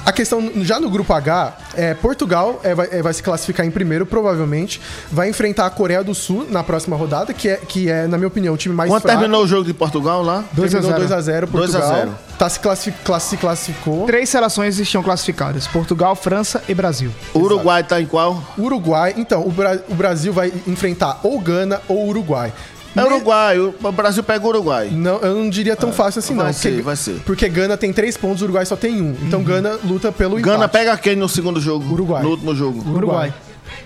A 0.07 0.11
questão, 0.13 0.51
já 0.63 0.81
no 0.81 0.89
grupo 0.89 1.13
H, 1.13 1.53
é, 1.77 1.93
Portugal 1.93 2.61
é, 2.65 2.75
vai, 2.75 2.89
é, 2.91 3.03
vai 3.03 3.13
se 3.13 3.23
classificar 3.23 3.67
em 3.67 3.71
primeiro, 3.71 4.07
provavelmente. 4.07 4.81
Vai 5.13 5.29
enfrentar 5.29 5.67
a 5.67 5.71
Coreia 5.71 6.03
do 6.03 6.15
Sul 6.15 6.47
na 6.49 6.63
próxima 6.63 6.97
rodada, 6.97 7.35
que 7.35 7.47
é, 7.51 7.57
que 7.57 7.91
é 7.91 8.07
na 8.07 8.17
minha 8.17 8.29
opinião, 8.29 8.55
o 8.55 8.57
time 8.57 8.75
mais 8.75 8.89
Quando 8.91 9.03
fraco. 9.03 9.19
terminou 9.19 9.45
o 9.45 9.47
jogo 9.47 9.65
de 9.65 9.75
Portugal 9.75 10.23
lá? 10.23 10.45
2 10.53 10.75
a 10.75 10.81
Terminou 10.81 11.07
0. 11.09 11.15
2x0 11.15 11.47
2 11.51 11.75
a 11.75 11.79
Portugal. 11.79 11.97
0. 12.07 12.19
Tá 12.39 12.49
se, 12.49 12.59
classifi- 12.59 12.97
classi- 13.05 13.29
se 13.29 13.37
classificou. 13.37 14.07
Três 14.07 14.29
seleções 14.29 14.79
estão 14.79 15.03
classificadas: 15.03 15.67
Portugal, 15.67 16.17
França 16.17 16.63
e 16.69 16.75
Brasil. 16.75 17.11
O 17.35 17.39
Uruguai 17.41 17.85
tá 17.85 18.01
em 18.01 18.07
qual? 18.07 18.43
Uruguai, 18.59 19.15
então, 19.17 19.47
o, 19.47 19.51
Bra- 19.51 19.79
o 19.89 19.95
Brasil 19.95 20.33
vai 20.33 20.53
enfrentar 20.67 21.21
ou 21.23 21.34
Gana 21.39 21.81
ou 21.89 22.09
Uruguai. 22.09 22.53
É 22.97 23.03
Uruguai, 23.03 23.59
o 23.59 23.73
Brasil 23.93 24.23
pega 24.23 24.45
o 24.45 24.49
Uruguai. 24.49 24.89
Não, 24.93 25.19
eu 25.19 25.35
não 25.35 25.51
diria 25.51 25.75
tão 25.75 25.93
fácil 25.93 26.21
assim, 26.21 26.35
vai 26.35 26.47
não. 26.47 26.53
ser, 26.53 26.69
porque, 26.69 26.83
vai 26.83 26.97
ser. 26.97 27.15
Porque 27.27 27.49
Gana 27.49 27.77
tem 27.77 27.93
três 27.93 28.17
pontos, 28.17 28.41
o 28.41 28.45
Uruguai 28.45 28.65
só 28.65 28.77
tem 28.77 29.03
um. 29.03 29.17
Então 29.23 29.43
Gana 29.43 29.79
luta 29.85 30.13
pelo 30.13 30.37
Gana 30.37 30.57
empate. 30.67 30.73
pega 30.73 30.97
quem 30.97 31.17
no 31.17 31.29
segundo 31.29 31.61
jogo? 31.61 31.93
Uruguai. 31.93 32.23
No 32.23 32.31
último 32.31 32.55
jogo. 32.55 32.89
Uruguai. 32.89 33.35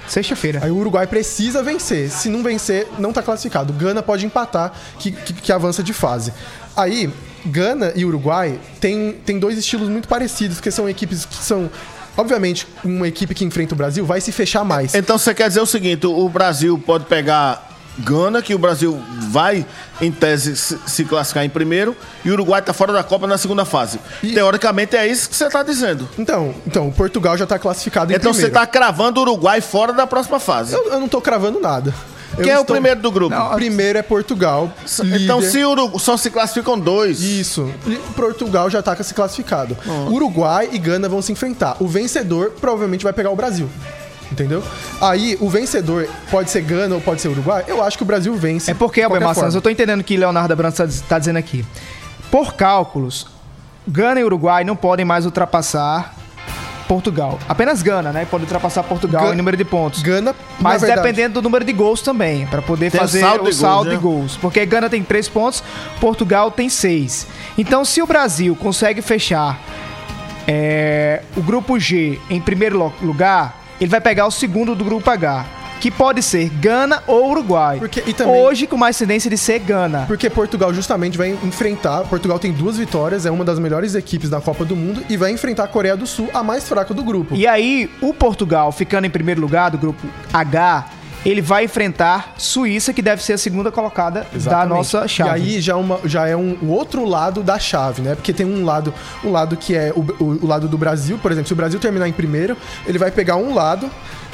Sexta-feira. 0.06 0.60
Aí 0.62 0.70
o 0.70 0.76
Uruguai 0.76 1.06
precisa 1.06 1.62
vencer. 1.62 2.10
Se 2.10 2.28
não 2.28 2.42
vencer, 2.42 2.86
não 2.98 3.12
tá 3.12 3.22
classificado. 3.22 3.72
Gana 3.72 4.02
pode 4.02 4.26
empatar, 4.26 4.72
que, 4.98 5.10
que, 5.10 5.32
que 5.32 5.52
avança 5.52 5.82
de 5.82 5.92
fase. 5.94 6.32
Aí, 6.76 7.10
Gana 7.46 7.92
e 7.94 8.04
Uruguai 8.04 8.58
tem, 8.80 9.12
tem 9.24 9.38
dois 9.38 9.56
estilos 9.58 9.88
muito 9.88 10.06
parecidos, 10.06 10.56
porque 10.56 10.70
são 10.70 10.88
equipes 10.88 11.24
que 11.24 11.36
são. 11.36 11.70
Obviamente, 12.18 12.66
uma 12.84 13.06
equipe 13.08 13.32
que 13.34 13.44
enfrenta 13.44 13.74
o 13.74 13.78
Brasil 13.78 14.04
vai 14.04 14.20
se 14.20 14.32
fechar 14.32 14.64
mais. 14.64 14.94
Então 14.94 15.16
você 15.16 15.32
quer 15.32 15.48
dizer 15.48 15.60
o 15.60 15.66
seguinte: 15.66 16.06
o 16.06 16.28
Brasil 16.28 16.76
pode 16.84 17.04
pegar 17.06 17.66
Gana, 18.00 18.40
que 18.42 18.54
o 18.54 18.58
Brasil 18.58 19.00
vai, 19.30 19.64
em 20.00 20.12
tese, 20.12 20.54
se 20.56 21.04
classificar 21.04 21.44
em 21.44 21.48
primeiro, 21.48 21.96
e 22.24 22.30
o 22.30 22.32
Uruguai 22.34 22.60
tá 22.62 22.72
fora 22.72 22.92
da 22.92 23.02
Copa 23.02 23.26
na 23.26 23.36
segunda 23.38 23.64
fase. 23.64 23.98
E- 24.22 24.34
Teoricamente 24.34 24.96
é 24.96 25.06
isso 25.06 25.28
que 25.28 25.34
você 25.34 25.48
tá 25.48 25.62
dizendo. 25.64 26.08
Então, 26.18 26.54
então, 26.66 26.88
o 26.88 26.92
Portugal 26.92 27.36
já 27.36 27.46
tá 27.46 27.58
classificado 27.58 28.12
em 28.12 28.16
Então 28.16 28.32
você 28.32 28.42
primeiro. 28.42 28.60
tá 28.60 28.66
cravando 28.66 29.18
o 29.18 29.22
Uruguai 29.24 29.60
fora 29.60 29.92
da 29.92 30.06
próxima 30.06 30.38
fase. 30.38 30.74
Eu, 30.74 30.92
eu 30.92 31.00
não 31.00 31.08
tô 31.08 31.20
cravando 31.20 31.58
nada. 31.60 31.92
Eu 32.36 32.44
Quem 32.44 32.52
é 32.52 32.58
o 32.58 32.60
estou- 32.60 32.74
primeiro 32.74 33.00
do 33.00 33.10
grupo? 33.10 33.34
Não, 33.34 33.50
Primeiro 33.54 33.98
é 33.98 34.02
Portugal. 34.02 34.70
então 34.84 35.38
líder. 35.40 35.50
se 35.50 35.64
o 35.64 35.70
Urugu... 35.70 35.98
só 35.98 36.16
se 36.16 36.30
classificam 36.30 36.78
dois. 36.78 37.20
Isso. 37.20 37.72
Portugal 38.14 38.68
já 38.70 38.82
tá 38.82 38.94
se 39.02 39.14
classificado. 39.14 39.76
Uruguai 40.10 40.68
e 40.72 40.78
Gana 40.78 41.08
vão 41.08 41.20
se 41.22 41.32
enfrentar. 41.32 41.76
O 41.80 41.88
vencedor 41.88 42.52
provavelmente 42.60 43.02
vai 43.02 43.12
pegar 43.12 43.30
o 43.30 43.36
Brasil. 43.36 43.68
Entendeu? 44.30 44.62
Aí, 45.00 45.38
o 45.40 45.48
vencedor 45.48 46.06
pode 46.30 46.50
ser 46.50 46.60
Gana 46.60 46.94
ou 46.94 47.00
pode 47.00 47.20
ser 47.22 47.28
Uruguai. 47.28 47.64
Eu 47.66 47.82
acho 47.82 47.96
que 47.96 48.02
o 48.02 48.06
Brasil 48.06 48.34
vence. 48.36 48.70
É 48.70 48.74
porque, 48.74 49.00
qualquer 49.02 49.24
Maçãs, 49.24 49.54
eu 49.54 49.62
tô 49.62 49.70
entendendo 49.70 50.00
o 50.00 50.04
que 50.04 50.16
Leonardo 50.16 50.52
Abrantes 50.52 50.76
tá, 51.00 51.06
tá 51.08 51.18
dizendo 51.18 51.38
aqui. 51.38 51.64
Por 52.30 52.52
cálculos, 52.54 53.26
Gana 53.86 54.20
e 54.20 54.24
Uruguai 54.24 54.64
não 54.64 54.76
podem 54.76 55.04
mais 55.04 55.24
ultrapassar 55.24 56.14
Portugal. 56.88 57.38
Apenas 57.48 57.82
Gana, 57.82 58.10
né? 58.10 58.24
Pode 58.28 58.44
ultrapassar 58.44 58.82
Portugal 58.82 59.26
Ga- 59.26 59.34
em 59.34 59.36
número 59.36 59.56
de 59.56 59.64
pontos. 59.64 60.02
Gana, 60.02 60.34
Mas 60.58 60.80
dependendo 60.82 61.34
do 61.34 61.42
número 61.42 61.64
de 61.64 61.72
gols 61.72 62.00
também, 62.00 62.46
pra 62.46 62.62
poder 62.62 62.90
Tem 62.90 62.98
fazer 62.98 63.20
saldo 63.20 63.44
o 63.44 63.50
de 63.50 63.54
saldo 63.54 63.76
gols, 63.84 63.88
de 63.90 63.94
né? 63.94 64.00
gols. 64.02 64.36
Porque 64.38 64.64
Gana 64.64 64.88
tem 64.88 65.02
3 65.04 65.28
pontos, 65.28 65.62
Portugal 66.00 66.50
tem 66.50 66.68
6. 66.70 67.26
Então, 67.58 67.84
se 67.84 68.00
o 68.00 68.06
Brasil 68.06 68.56
consegue 68.56 69.02
fechar 69.02 69.60
é, 70.46 71.22
o 71.36 71.42
grupo 71.42 71.78
G 71.78 72.18
em 72.30 72.40
primeiro 72.40 72.92
lugar, 73.02 73.60
ele 73.80 73.90
vai 73.90 74.00
pegar 74.00 74.26
o 74.26 74.30
segundo 74.30 74.74
do 74.74 74.84
grupo 74.84 75.08
H. 75.10 75.44
Que 75.80 75.90
pode 75.90 76.22
ser 76.22 76.48
Gana 76.48 77.02
ou 77.06 77.30
Uruguai. 77.30 77.78
Porque- 77.78 78.00
também- 78.12 78.34
Hoje, 78.42 78.66
com 78.66 78.76
mais 78.76 78.96
tendência 78.98 79.30
de 79.30 79.38
ser 79.38 79.58
Gana. 79.60 80.04
Porque 80.06 80.28
Portugal 80.28 80.72
justamente 80.74 81.16
vai 81.16 81.30
enfrentar. 81.44 82.02
Portugal 82.04 82.38
tem 82.38 82.52
duas 82.52 82.76
vitórias, 82.76 83.24
é 83.26 83.30
uma 83.30 83.44
das 83.44 83.58
melhores 83.58 83.94
equipes 83.94 84.28
da 84.28 84.40
Copa 84.40 84.64
do 84.64 84.74
Mundo 84.74 85.02
e 85.08 85.16
vai 85.16 85.30
enfrentar 85.30 85.64
a 85.64 85.68
Coreia 85.68 85.96
do 85.96 86.06
Sul, 86.06 86.28
a 86.34 86.42
mais 86.42 86.68
fraca 86.68 86.92
do 86.92 87.04
grupo. 87.04 87.34
E 87.36 87.46
aí, 87.46 87.90
o 88.00 88.12
Portugal, 88.12 88.72
ficando 88.72 89.06
em 89.06 89.10
primeiro 89.10 89.40
lugar 89.40 89.70
do 89.70 89.78
grupo 89.78 90.06
H, 90.32 90.86
ele 91.30 91.42
vai 91.42 91.64
enfrentar 91.64 92.34
Suíça, 92.38 92.92
que 92.92 93.02
deve 93.02 93.22
ser 93.22 93.34
a 93.34 93.38
segunda 93.38 93.70
colocada 93.70 94.20
da 94.30 94.36
Exatamente. 94.36 94.68
nossa 94.76 95.06
chave. 95.08 95.30
E 95.40 95.54
aí 95.54 95.60
já, 95.60 95.76
uma, 95.76 95.98
já 96.04 96.26
é 96.26 96.36
um, 96.36 96.56
o 96.62 96.68
outro 96.68 97.04
lado 97.04 97.42
da 97.42 97.58
chave, 97.58 98.02
né? 98.02 98.14
Porque 98.14 98.32
tem 98.32 98.46
um 98.46 98.64
lado, 98.64 98.92
o 99.22 99.30
lado 99.30 99.56
que 99.56 99.74
é 99.74 99.92
o, 99.94 100.00
o- 100.22 100.38
o 100.42 100.46
lado 100.46 100.68
do 100.68 100.78
Brasil, 100.78 101.18
por 101.18 101.30
exemplo, 101.32 101.46
se 101.48 101.52
o 101.52 101.56
Brasil 101.56 101.78
terminar 101.80 102.08
em 102.08 102.12
primeiro, 102.12 102.56
ele 102.86 102.98
vai 102.98 103.10
pegar 103.10 103.36
um 103.36 103.52
lado. 103.54 103.90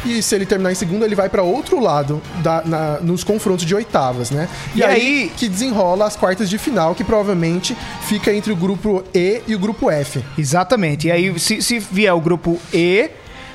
E 0.06 0.20
se 0.22 0.34
ele 0.34 0.44
terminar 0.44 0.70
em 0.70 0.74
segundo, 0.74 1.02
ele 1.02 1.14
vai 1.14 1.30
para 1.30 1.42
outro 1.42 1.80
lado 1.80 2.20
da- 2.42 2.62
na- 2.66 3.00
nos 3.00 3.24
confrontos 3.24 3.64
de 3.64 3.74
oitavas, 3.74 4.30
né? 4.30 4.48
E, 4.74 4.80
E 4.80 4.84
aí, 4.84 4.90
aí- 5.00 5.32
que 5.34 5.48
desenrola 5.48 6.04
as 6.06 6.14
quartas 6.14 6.50
de 6.50 6.58
final, 6.58 6.94
que 6.94 7.02
provavelmente 7.02 7.74
fica 8.02 8.30
entre 8.30 8.52
o 8.52 8.56
grupo 8.56 9.02
E 9.14 9.40
e 9.46 9.54
o 9.54 9.58
grupo 9.58 9.90
F. 9.90 10.22
Exatamente. 10.36 11.08
E 11.08 11.10
aí, 11.10 11.38
se, 11.40 11.62
se 11.62 11.78
vier 11.78 12.12
o 12.12 12.20
grupo 12.20 12.60
E, 12.72 13.08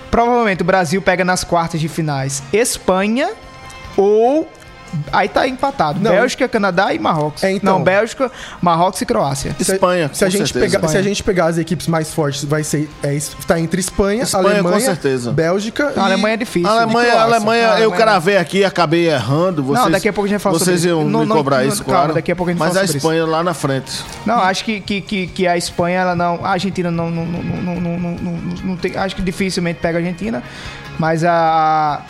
provavelmente 0.10 0.62
o 0.62 0.65
Brasil 0.65 1.02
pega 1.02 1.24
nas 1.24 1.43
quartas 1.43 1.80
de 1.80 1.88
finais 1.88 2.43
Espanha 2.52 3.32
ou. 3.95 4.48
Aí 5.12 5.28
tá 5.30 5.47
empatado. 5.47 5.99
Não. 5.99 6.12
Bélgica, 6.12 6.47
Canadá 6.47 6.93
e 6.93 6.99
Marrocos. 6.99 7.43
É, 7.43 7.52
então. 7.52 7.78
Não, 7.78 7.84
Bélgica, 7.84 8.32
Marrocos 8.62 9.02
e 9.02 9.06
Croácia. 9.06 9.56
Espanha, 9.60 10.10
se 10.13 10.23
a, 10.23 10.28
com 10.28 10.32
gente 10.32 10.52
certeza. 10.54 10.78
pegar, 10.80 10.88
se 10.88 10.97
a 10.97 11.02
gente 11.02 11.23
pegar 11.23 11.45
as 11.47 11.58
equipes 11.58 11.88
mais 11.88 12.13
fortes, 12.13 12.43
vai 12.43 12.63
ser 12.63 12.89
é, 13.04 13.17
tá 13.47 13.60
entre 13.60 13.80
Espanha, 13.80 14.23
Espanha, 14.23 14.45
Alemanha, 14.47 14.73
com 14.75 14.80
certeza. 14.80 15.32
Bélgica 15.32 15.93
A 15.95 16.06
Alemanha 16.06 16.34
é 16.34 16.38
difícil. 16.38 16.69
A 16.69 16.73
Alemanha, 16.73 17.08
E 17.08 17.12
a. 17.12 17.21
Alemanha, 17.21 17.67
Não, 17.67 17.73
a 17.73 17.80
eu 17.80 17.89
Alemanha- 17.89 17.97
cravei 17.97 18.38
aqui, 18.38 18.63
acabei 18.63 19.10
errando. 19.10 19.63
Vocês, 19.63 19.84
Não, 19.86 19.91
daqui 19.91 20.08
a 20.10 20.13
pouco 20.13 20.25
a 20.28 20.30
gente 20.30 20.41
fala 20.41 20.58
Vocês 20.58 20.82
sobre 20.82 20.95
iam. 20.95 21.08
Não, 21.10 21.21
me 21.21 21.25
não, 21.25 21.36
cobrar 21.38 21.58
não, 21.62 21.67
isso, 21.67 21.84
calma, 21.84 21.99
claro. 21.99 22.13
daqui 22.13 22.32
a 22.32 22.36
pouco 22.36 22.49
a 22.49 22.54
gente 22.54 22.60
Mas 22.60 22.69
fala 22.69 22.84
a 22.84 22.88
sobre 22.88 22.97
isso. 22.97 23.08
Espanha 23.08 23.25
lá 23.25 23.43
na 23.43 23.54
frente. 23.54 24.04
Não, 24.25 24.39
acho 24.39 24.63
que, 24.63 24.80
que, 24.82 25.02
que, 25.02 25.28
que 25.28 25.47
a 25.47 25.58
Espanha, 25.58 25.99
ela 25.99 26.15
não. 26.15 26.43
A 26.43 26.49
Argentina 26.52 26.89
não, 26.91 27.10
não, 27.10 27.25
não, 27.25 27.41
não, 27.43 27.75
não, 27.75 27.99
não, 27.99 28.12
não, 28.17 28.32
não 28.63 28.75
tem. 28.78 28.95
Acho 28.97 29.15
que 29.15 29.21
dificilmente 29.21 29.80
pega 29.80 29.97
a 29.97 30.02
Argentina. 30.02 30.43
Mas 30.97 31.23
a. 31.23 32.02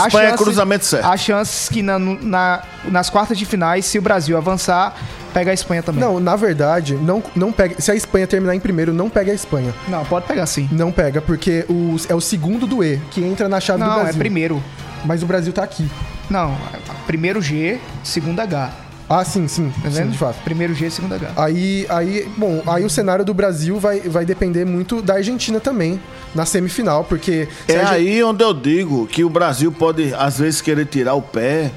A 0.00 0.06
Espanha 0.06 0.28
é 0.30 0.36
cruzamento 0.36 0.84
certo. 0.84 1.04
Há 1.06 1.16
chances 1.16 1.68
que 1.68 1.82
na, 1.82 1.98
na- 1.98 2.62
nas 2.84 3.08
quartas 3.10 3.36
de 3.38 3.44
finais, 3.44 3.84
se 3.84 3.98
o 3.98 4.02
Brasil 4.02 4.36
avançar, 4.36 4.94
pega 5.32 5.50
a 5.50 5.54
Espanha 5.54 5.82
também. 5.82 6.00
Não, 6.00 6.18
na 6.20 6.36
verdade, 6.36 6.94
não, 6.94 7.22
não 7.34 7.52
pega. 7.52 7.80
Se 7.80 7.90
a 7.90 7.94
Espanha 7.94 8.26
terminar 8.26 8.54
em 8.54 8.60
primeiro, 8.60 8.92
não 8.92 9.08
pega 9.10 9.32
a 9.32 9.34
Espanha. 9.34 9.72
Não, 9.88 10.04
pode 10.04 10.26
pegar 10.26 10.46
sim. 10.46 10.68
Não 10.72 10.90
pega, 10.92 11.20
porque 11.20 11.64
o, 11.68 11.96
é 12.08 12.14
o 12.14 12.20
segundo 12.20 12.66
do 12.66 12.82
E, 12.84 12.98
que 13.10 13.22
entra 13.24 13.48
na 13.48 13.60
chave 13.60 13.80
do 13.82 13.86
Não, 13.88 13.94
Brasil. 13.94 14.14
é 14.14 14.18
primeiro. 14.18 14.62
Mas 15.04 15.22
o 15.22 15.26
Brasil 15.26 15.52
tá 15.52 15.62
aqui. 15.64 15.90
Não, 16.30 16.56
primeiro 17.06 17.42
G, 17.42 17.78
segundo 18.04 18.40
H. 18.40 18.70
Ah, 19.08 19.24
sim, 19.24 19.46
sim. 19.46 19.72
Tá 19.82 19.90
sim, 19.90 20.08
de 20.08 20.16
fato. 20.16 20.42
Primeiro 20.42 20.74
G, 20.74 20.88
segundo 20.88 21.14
H. 21.14 21.32
Aí, 21.36 21.86
aí, 21.88 22.28
bom, 22.36 22.62
aí 22.66 22.84
o 22.84 22.90
cenário 22.90 23.24
do 23.24 23.34
Brasil 23.34 23.78
vai, 23.78 24.00
vai 24.00 24.24
depender 24.24 24.64
muito 24.64 25.02
da 25.02 25.14
Argentina 25.14 25.60
também, 25.60 26.00
na 26.34 26.46
semifinal, 26.46 27.04
porque... 27.04 27.48
É 27.68 27.80
aí 27.80 28.22
onde 28.22 28.42
eu 28.42 28.54
digo 28.54 29.06
que 29.06 29.22
o 29.24 29.28
Brasil 29.28 29.70
pode, 29.70 30.14
às 30.14 30.38
vezes, 30.38 30.60
querer 30.60 30.86
tirar 30.86 31.14
o 31.14 31.22
pé, 31.22 31.70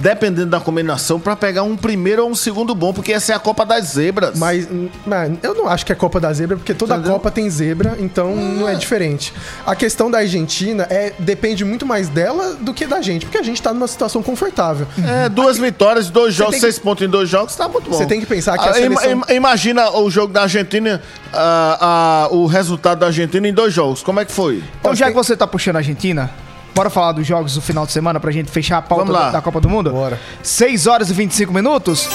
dependendo 0.00 0.46
da 0.50 0.58
combinação, 0.60 1.20
pra 1.20 1.36
pegar 1.36 1.62
um 1.62 1.76
primeiro 1.76 2.24
ou 2.24 2.30
um 2.30 2.34
segundo 2.34 2.74
bom, 2.74 2.92
porque 2.92 3.12
essa 3.12 3.32
é 3.32 3.36
a 3.36 3.38
Copa 3.38 3.64
das 3.64 3.84
Zebras. 3.92 4.38
Mas, 4.38 4.66
hum, 4.70 4.88
mano, 5.06 5.38
eu 5.42 5.54
não 5.54 5.68
acho 5.68 5.84
que 5.86 5.92
é 5.92 5.94
Copa 5.94 6.18
da 6.18 6.32
Zebra, 6.32 6.56
porque 6.56 6.74
toda 6.74 6.94
Entendeu? 6.94 7.12
Copa 7.12 7.30
tem 7.30 7.48
zebra, 7.50 7.96
então 8.00 8.34
não 8.34 8.68
é 8.68 8.74
diferente. 8.74 9.32
A 9.66 9.76
questão 9.76 10.10
da 10.10 10.18
Argentina 10.18 10.86
é 10.90 11.12
depende 11.18 11.64
muito 11.64 11.84
mais 11.86 12.08
dela 12.08 12.54
do 12.54 12.72
que 12.74 12.86
da 12.86 13.00
gente, 13.00 13.26
porque 13.26 13.38
a 13.38 13.42
gente 13.42 13.60
tá 13.62 13.72
numa 13.72 13.86
situação 13.88 14.22
confortável. 14.22 14.86
É, 15.06 15.28
duas 15.28 15.58
vitórias, 15.58 16.08
dois 16.10 16.34
jogos, 16.34 16.54
que- 16.54 16.60
seis 16.60 16.78
pontos 16.78 17.06
em 17.06 17.08
dois 17.10 17.28
jogos, 17.28 17.54
tá 17.54 17.68
muito 17.68 17.90
bom. 17.90 17.96
Você 17.96 18.06
tem 18.06 18.20
que 18.20 18.26
pensar 18.26 18.56
que 18.58 18.68
a 18.68 18.72
Ah, 18.72 18.80
ima- 18.80 19.00
seleção- 19.00 19.10
ima- 19.12 19.26
Imagina 19.50 19.90
o 19.90 20.10
jogo 20.10 20.32
da 20.32 20.42
Argentina, 20.42 21.00
ah, 21.32 21.78
ah, 21.80 22.28
o 22.34 22.46
resultado 22.46 22.98
da 23.00 23.06
Argentina 23.06 23.46
em 23.48 23.52
dois 23.52 23.72
jogos. 23.74 24.02
Como 24.02 24.20
é 24.20 24.24
que 24.24 24.32
foi? 24.32 24.62
Então, 24.80 24.94
já 24.94 25.06
tem- 25.06 25.14
que 25.14 25.18
você 25.22 25.36
tá 25.36 25.46
puxando 25.46 25.76
a 25.76 25.78
Argentina, 25.80 26.30
Bora 26.74 26.88
falar 26.88 27.12
dos 27.12 27.26
jogos 27.26 27.54
do 27.54 27.60
final 27.60 27.84
de 27.84 27.92
semana 27.92 28.20
pra 28.20 28.30
gente 28.30 28.50
fechar 28.50 28.78
a 28.78 28.82
pauta 28.82 29.04
Vamos 29.04 29.20
lá. 29.20 29.26
da, 29.26 29.32
da 29.32 29.42
Copa 29.42 29.60
do 29.60 29.68
Mundo? 29.68 29.90
Bora. 29.90 30.18
6 30.42 30.86
horas 30.86 31.10
e 31.10 31.12
25 31.12 31.52
minutos. 31.52 32.08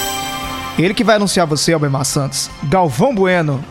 Ele 0.78 0.92
que 0.94 1.04
vai 1.04 1.16
anunciar 1.16 1.46
você, 1.46 1.72
Albemar 1.72 2.04
Santos. 2.04 2.50
Galvão 2.64 3.14
Bueno. 3.14 3.62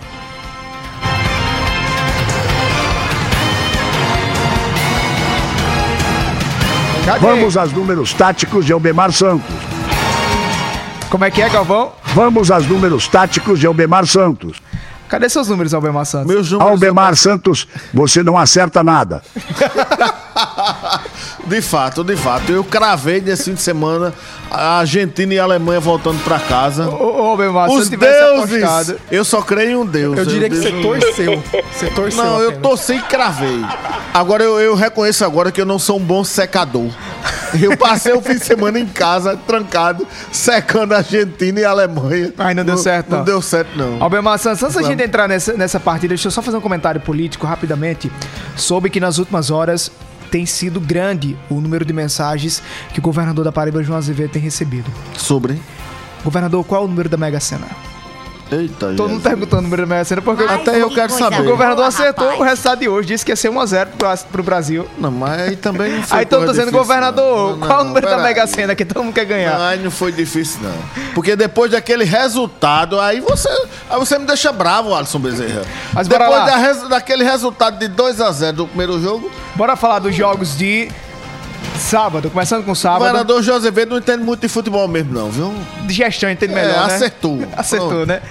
Cadê? 7.05 7.19
Vamos 7.19 7.55
aos 7.55 7.71
números 7.71 8.13
táticos 8.13 8.65
de 8.65 8.73
Albemar 8.73 9.11
Santos. 9.11 9.45
Como 11.09 11.23
é 11.23 11.29
que 11.29 11.41
é, 11.41 11.49
Galvão? 11.49 11.91
Vamos 12.15 12.49
aos 12.49 12.65
números 12.65 13.07
táticos 13.07 13.59
de 13.59 13.67
Albemar 13.67 14.07
Santos. 14.07 14.61
Cadê 15.07 15.29
seus 15.29 15.47
números, 15.47 15.73
Albemar 15.73 16.05
Santos? 16.05 16.27
Meus 16.27 16.51
números. 16.51 16.71
Albemar 16.71 17.15
Santos, 17.15 17.67
você 17.93 18.23
não 18.23 18.37
acerta 18.37 18.83
nada. 18.83 19.21
De 21.45 21.61
fato, 21.61 22.03
de 22.03 22.15
fato. 22.15 22.51
Eu 22.51 22.63
cravei 22.63 23.21
nesse 23.21 23.45
fim 23.45 23.53
de 23.53 23.61
semana 23.61 24.13
a 24.49 24.79
Argentina 24.79 25.33
e 25.33 25.39
a 25.39 25.43
Alemanha 25.43 25.79
voltando 25.79 26.21
pra 26.23 26.39
casa. 26.39 26.89
Ô, 26.89 27.33
ô, 27.33 27.37
se 27.37 27.73
Os 27.77 27.91
eu 27.91 27.99
deuses! 27.99 28.63
apostado... 28.63 28.99
Eu 29.11 29.23
só 29.23 29.41
creio 29.41 29.71
em 29.71 29.75
um 29.75 29.85
Deus. 29.85 30.17
Eu 30.17 30.25
diria 30.25 30.49
que 30.49 30.55
você 30.55 30.71
torceu. 30.81 31.43
Você 31.71 31.87
torceu. 31.87 32.23
Não, 32.23 32.39
eu 32.41 32.59
torci 32.59 32.93
e 32.93 33.01
cravei. 33.01 33.63
Agora 34.13 34.43
eu, 34.43 34.59
eu 34.59 34.75
reconheço 34.75 35.23
agora 35.25 35.51
que 35.51 35.61
eu 35.61 35.65
não 35.65 35.77
sou 35.77 35.97
um 35.97 36.03
bom 36.03 36.23
secador. 36.23 36.89
Eu 37.61 37.77
passei 37.77 38.13
o 38.13 38.21
fim 38.21 38.35
de 38.35 38.43
semana 38.43 38.79
em 38.79 38.85
casa, 38.85 39.37
trancado, 39.47 40.05
secando 40.31 40.93
a 40.93 40.97
Argentina 40.97 41.59
e 41.59 41.65
a 41.65 41.69
Alemanha. 41.69 42.33
Ai, 42.37 42.53
não 42.53 42.65
deu 42.65 42.77
certo, 42.77 43.09
Não, 43.09 43.17
não. 43.19 43.25
deu 43.25 43.41
certo, 43.41 43.69
não. 43.77 44.01
Albemar 44.01 44.37
Santos, 44.39 44.63
antes 44.63 44.75
da 44.75 44.83
gente 44.83 45.03
entrar 45.03 45.27
nessa, 45.27 45.53
nessa 45.53 45.79
partida, 45.79 46.09
deixa 46.09 46.27
eu 46.27 46.31
só 46.31 46.41
fazer 46.41 46.57
um 46.57 46.61
comentário 46.61 46.99
político 46.99 47.45
rapidamente. 47.45 48.11
Soube 48.55 48.89
que 48.89 48.99
nas 48.99 49.17
últimas 49.17 49.51
horas 49.51 49.91
tem 50.31 50.45
sido 50.45 50.79
grande 50.79 51.37
o 51.49 51.61
número 51.61 51.85
de 51.85 51.93
mensagens 51.93 52.61
que 52.93 52.99
o 52.99 53.01
governador 53.01 53.43
da 53.45 53.51
Paraíba, 53.51 53.83
João 53.83 53.97
Azevedo, 53.97 54.31
tem 54.31 54.41
recebido. 54.41 54.91
Sobre. 55.17 55.61
Governador, 56.23 56.63
qual 56.63 56.81
é 56.81 56.85
o 56.85 56.87
número 56.87 57.07
da 57.07 57.17
Mega 57.17 57.39
Sena? 57.39 57.67
Eita, 58.51 58.93
Todo 58.95 59.09
mundo 59.09 59.21
perguntando 59.23 59.59
o 59.59 59.61
número 59.63 59.83
da 59.83 59.87
Mega 59.87 60.05
Sena 60.05 60.21
porque 60.21 60.43
Até 60.43 60.79
eu 60.79 60.89
quero 60.91 61.11
o 61.11 61.17
saber. 61.17 61.43
governador 61.43 61.85
acertou 61.85 62.27
o 62.39 62.43
resultado 62.43 62.79
de 62.79 62.87
hoje, 62.87 63.07
disse 63.07 63.25
que 63.25 63.31
ia 63.31 63.35
ser 63.35 63.49
1x0 63.49 63.87
pro, 63.97 64.07
pro 64.31 64.43
Brasil. 64.43 64.87
Não, 64.99 65.09
mas 65.09 65.41
aí 65.41 65.55
também 65.55 65.93
não 65.93 66.03
foi 66.05 66.19
Aí 66.19 66.25
coisa 66.25 66.45
dizendo, 66.45 66.65
difícil, 66.65 66.79
governador, 66.79 67.51
não. 67.51 67.57
Não, 67.57 67.67
qual 67.67 67.79
é 67.79 67.81
o 67.81 67.83
não, 67.83 67.87
número 67.89 68.07
da 68.07 68.17
Mega. 68.19 68.45
Sena 68.45 68.75
que 68.75 68.85
todo 68.85 69.03
mundo 69.03 69.15
quer 69.15 69.25
ganhar? 69.25 69.59
Ai, 69.59 69.77
não 69.77 69.89
foi 69.89 70.11
difícil, 70.11 70.59
não. 70.61 70.75
Porque 71.15 71.35
depois 71.35 71.71
daquele 71.71 72.03
resultado, 72.03 72.99
aí 72.99 73.19
você, 73.19 73.49
aí 73.89 73.97
você 73.97 74.19
me 74.19 74.25
deixa 74.27 74.51
bravo, 74.51 74.93
Alisson 74.93 75.19
Bezerra. 75.19 75.63
Mas 75.91 76.07
depois 76.07 76.29
da 76.29 76.87
daquele 76.87 77.23
resultado 77.23 77.79
de 77.79 77.89
2x0 77.89 78.51
do 78.51 78.67
primeiro 78.67 79.01
jogo, 79.01 79.31
Bora 79.55 79.75
falar 79.75 79.99
dos 79.99 80.13
jogos 80.15 80.57
de 80.57 80.89
sábado, 81.79 82.29
começando 82.29 82.63
com 82.65 82.71
o 82.71 82.75
sábado. 82.75 82.99
governador 82.99 83.41
José 83.41 83.55
Azevedo 83.57 83.89
não 83.91 83.97
entende 83.97 84.23
muito 84.23 84.41
de 84.41 84.47
futebol 84.49 84.87
mesmo, 84.87 85.13
não, 85.13 85.29
viu? 85.29 85.53
de 85.83 85.93
gestão, 85.93 86.29
entende 86.29 86.53
É, 86.53 86.55
melhor, 86.55 86.87
né? 86.87 86.95
acertou. 86.95 87.39
Acertou, 87.55 87.89
Pronto. 87.89 88.05
né? 88.05 88.21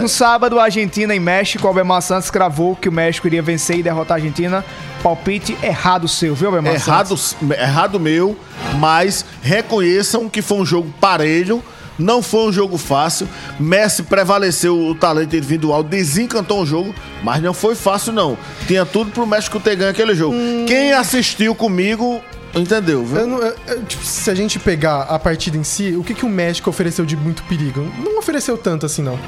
No 0.00 0.08
sábado, 0.08 0.58
Argentina 0.58 1.14
e 1.14 1.20
México, 1.20 1.66
Albemar 1.66 2.02
Santos 2.02 2.30
cravou 2.30 2.74
que 2.74 2.88
o 2.88 2.92
México 2.92 3.26
iria 3.26 3.42
vencer 3.42 3.78
e 3.78 3.82
derrotar 3.82 4.16
a 4.16 4.18
Argentina. 4.18 4.64
Palpite 5.02 5.56
errado 5.62 6.08
seu, 6.08 6.34
viu, 6.34 6.48
Albemar 6.48 6.74
Errado, 6.74 7.16
Santos? 7.16 7.36
errado 7.58 8.00
meu, 8.00 8.36
mas 8.78 9.24
reconheçam 9.42 10.28
que 10.28 10.40
foi 10.42 10.58
um 10.58 10.66
jogo 10.66 10.92
parelho. 11.00 11.62
Não 11.98 12.20
foi 12.22 12.48
um 12.48 12.52
jogo 12.52 12.76
fácil. 12.76 13.28
Messi 13.58 14.02
prevaleceu 14.02 14.76
o 14.78 14.94
talento 14.94 15.36
individual, 15.36 15.82
desencantou 15.82 16.62
o 16.62 16.66
jogo, 16.66 16.94
mas 17.22 17.42
não 17.42 17.54
foi 17.54 17.74
fácil, 17.74 18.12
não. 18.12 18.36
Tinha 18.66 18.84
tudo 18.84 19.10
pro 19.10 19.26
México 19.26 19.60
ter 19.60 19.76
ganho 19.76 19.90
aquele 19.90 20.14
jogo. 20.14 20.34
Quem 20.66 20.92
assistiu 20.92 21.54
comigo, 21.54 22.20
entendeu, 22.54 23.04
viu? 23.04 23.18
Eu 23.20 23.26
não- 23.26 23.38
eu- 23.38 23.54
eu, 23.68 23.82
tipo, 23.84 24.04
se 24.04 24.28
a 24.30 24.34
gente 24.34 24.58
pegar 24.58 25.02
a 25.02 25.18
partida 25.18 25.56
em 25.56 25.62
si, 25.64 25.94
o 25.96 26.02
que, 26.02 26.14
que 26.14 26.24
o 26.24 26.28
México 26.28 26.68
ofereceu 26.68 27.04
de 27.06 27.16
muito 27.16 27.42
perigo? 27.44 27.88
Não 27.98 28.18
ofereceu 28.18 28.58
tanto 28.58 28.86
assim, 28.86 29.02
não. 29.02 29.18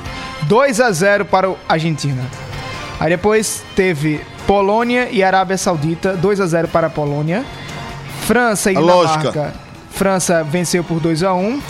2 0.42 0.81
a 0.81 0.90
0 0.90 1.24
para 1.24 1.48
o 1.48 1.57
Argentina. 1.68 2.22
Aí 2.98 3.11
depois 3.11 3.62
teve 3.76 4.20
Polônia 4.46 5.09
e 5.11 5.22
Arábia 5.22 5.59
Saudita, 5.59 6.14
2 6.16 6.40
a 6.40 6.46
0 6.46 6.66
para 6.68 6.87
a 6.88 6.90
Polônia. 6.90 7.44
França 8.26 8.72
e 8.72 8.76
A 8.76 8.81
Dinamarca. 8.81 9.12
lógica. 9.24 9.55
França 9.90 10.42
venceu 10.42 10.83
por 10.83 10.98
2 11.00 11.22
a 11.22 11.33
1. 11.35 11.61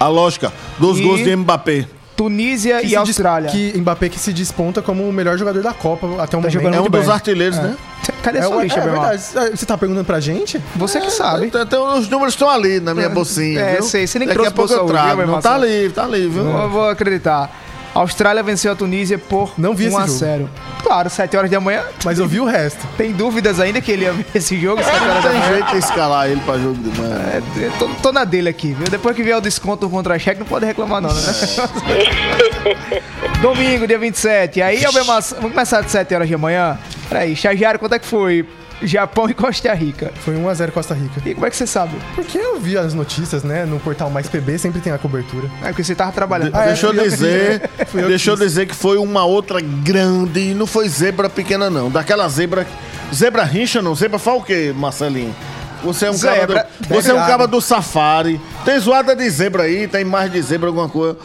A 0.00 0.08
lógica 0.08 0.50
dos 0.78 0.98
E- 0.98 1.02
gols 1.02 1.22
de 1.22 1.36
Mbappé. 1.36 1.86
Tunísia 2.16 2.80
Que 2.80 2.88
e 2.88 2.96
Austrália. 2.96 3.50
Que 3.50 3.72
Mbappé 3.78 4.08
que 4.10 4.18
se 4.18 4.32
desponta 4.32 4.82
como 4.82 5.08
o 5.08 5.12
melhor 5.12 5.38
jogador 5.38 5.62
da 5.62 5.72
Copa 5.72 6.06
até 6.22 6.36
o 6.36 6.40
momento. 6.40 6.52
jogando 6.52 6.74
É 6.74 6.78
um 6.78 6.80
muito 6.82 6.92
dos 6.92 7.04
bem. 7.06 7.14
artilheiros, 7.14 7.58
né? 7.58 7.76
Cadê 8.22 8.38
É, 8.38 8.40
a 8.42 8.44
sua 8.44 8.62
lista, 8.62 8.80
é 8.80 8.82
verdade. 8.82 9.22
Você 9.56 9.64
tá 9.66 9.78
perguntando 9.78 10.04
pra 10.04 10.20
gente? 10.20 10.60
Você 10.76 11.00
que 11.00 11.10
sabe. 11.10 11.46
Então, 11.46 11.62
então, 11.62 11.98
os 11.98 12.08
números 12.10 12.34
estão 12.34 12.50
ali 12.50 12.78
na 12.80 12.92
minha 12.94 13.08
bolsinha. 13.08 13.60
É, 13.60 13.72
viu? 13.74 13.82
sei, 13.84 14.06
você 14.06 14.18
nem 14.18 14.28
Daqui 14.28 14.36
trouxe 14.38 14.52
a 14.52 14.54
pouco 14.54 14.72
eu 14.74 14.86
trago. 14.86 15.16
viu, 15.16 15.26
Não 15.26 15.32
meu 15.34 15.42
tá 15.42 15.54
ali, 15.54 15.90
tá 15.90 16.04
ali, 16.04 16.28
viu? 16.28 16.44
Eu 16.46 16.68
vou 16.68 16.88
acreditar. 16.90 17.50
A 17.94 17.98
Austrália 17.98 18.40
venceu 18.42 18.70
a 18.72 18.76
Tunísia 18.76 19.18
por 19.18 19.52
Não 19.58 19.74
vi 19.74 19.86
1 19.86 19.88
esse 19.88 19.96
a 19.96 20.06
jogo. 20.06 20.18
0. 20.18 20.50
Claro, 20.82 21.10
7 21.10 21.36
horas 21.36 21.50
da 21.50 21.60
manhã. 21.60 21.82
Mas 22.04 22.18
eu 22.20 22.26
vi 22.28 22.38
o 22.40 22.44
resto. 22.44 22.86
Tem 22.96 23.10
dúvidas 23.12 23.58
ainda 23.58 23.80
que 23.80 23.90
ele 23.90 24.04
ia 24.04 24.12
ver 24.12 24.26
esse 24.34 24.58
jogo? 24.60 24.80
7 24.82 24.94
horas 24.96 25.08
da 25.08 25.14
Não 25.14 25.22
tem 25.22 25.32
manhã. 25.40 25.52
jeito 25.54 25.70
de 25.72 25.78
escalar 25.78 26.30
ele 26.30 26.40
pra 26.42 26.56
jogo 26.58 26.74
de 26.74 27.00
manhã. 27.00 27.16
É, 27.32 27.42
eu 27.66 27.72
tô, 27.78 27.88
tô 28.00 28.12
na 28.12 28.24
dele 28.24 28.48
aqui, 28.48 28.72
viu? 28.72 28.86
Depois 28.88 29.16
que 29.16 29.22
vier 29.24 29.36
o 29.36 29.40
desconto 29.40 29.86
do 29.86 29.90
contra-cheque, 29.90 30.38
não 30.38 30.46
pode 30.46 30.64
reclamar, 30.66 31.00
não, 31.00 31.12
né? 31.12 31.20
Domingo, 33.42 33.86
dia 33.86 33.98
27. 33.98 34.62
Aí, 34.62 34.84
Albemar, 34.84 35.22
vamos 35.22 35.50
começar 35.52 35.80
de 35.80 35.90
7 35.90 36.14
horas 36.14 36.30
da 36.30 36.38
manhã. 36.38 36.78
Peraí, 37.08 37.32
estagiário, 37.32 37.80
quanto 37.80 37.94
é 37.94 37.98
que 37.98 38.06
foi? 38.06 38.46
Japão 38.82 39.28
e 39.28 39.34
Costa 39.34 39.72
Rica. 39.74 40.12
Foi 40.24 40.34
1x0 40.34 40.70
Costa 40.70 40.94
Rica. 40.94 41.20
E 41.24 41.34
como 41.34 41.46
é 41.46 41.50
que 41.50 41.56
você 41.56 41.66
sabe? 41.66 41.96
Porque 42.14 42.38
eu 42.38 42.58
vi 42.58 42.78
as 42.78 42.94
notícias, 42.94 43.42
né? 43.42 43.64
No 43.64 43.78
portal 43.80 44.10
Mais 44.10 44.28
PB 44.28 44.58
sempre 44.58 44.80
tem 44.80 44.92
a 44.92 44.98
cobertura. 44.98 45.50
É 45.62 45.68
porque 45.68 45.84
você 45.84 45.94
tava 45.94 46.12
trabalhando. 46.12 46.54
Ah, 46.54 46.64
é, 46.64 46.66
deixa 46.68 46.86
eu 46.86 46.90
fui 46.90 46.98
eu 46.98 47.04
que 47.04 47.10
dizer, 47.10 47.70
eu 47.78 47.86
que 47.86 48.02
deixa 48.02 48.30
eu 48.30 48.36
dizer 48.36 48.66
que 48.66 48.74
foi 48.74 48.98
uma 48.98 49.24
outra 49.24 49.60
grande, 49.60 50.50
e 50.50 50.54
não 50.54 50.66
foi 50.66 50.88
zebra 50.88 51.28
pequena 51.28 51.68
não, 51.68 51.90
daquela 51.90 52.28
zebra, 52.28 52.66
zebra 53.14 53.44
rincha 53.44 53.82
não, 53.82 53.94
zebra 53.94 54.18
faz 54.18 54.40
o 54.40 54.42
quê, 54.42 54.72
Marcelinho? 54.74 55.34
Você 55.82 56.06
é 56.06 56.10
um 56.10 56.18
cara 56.18 56.40
Zebra. 56.40 56.66
do, 56.78 56.88
você 56.88 57.10
é 57.10 57.14
um 57.14 57.26
cara 57.26 57.46
do 57.46 57.60
safari. 57.60 58.40
Tem 58.64 58.78
zoada 58.78 59.16
de 59.16 59.28
zebra 59.30 59.62
aí, 59.62 59.88
tem 59.88 60.04
mais 60.04 60.30
de 60.30 60.40
zebra 60.42 60.68
alguma 60.68 60.88
coisa. 60.88 61.16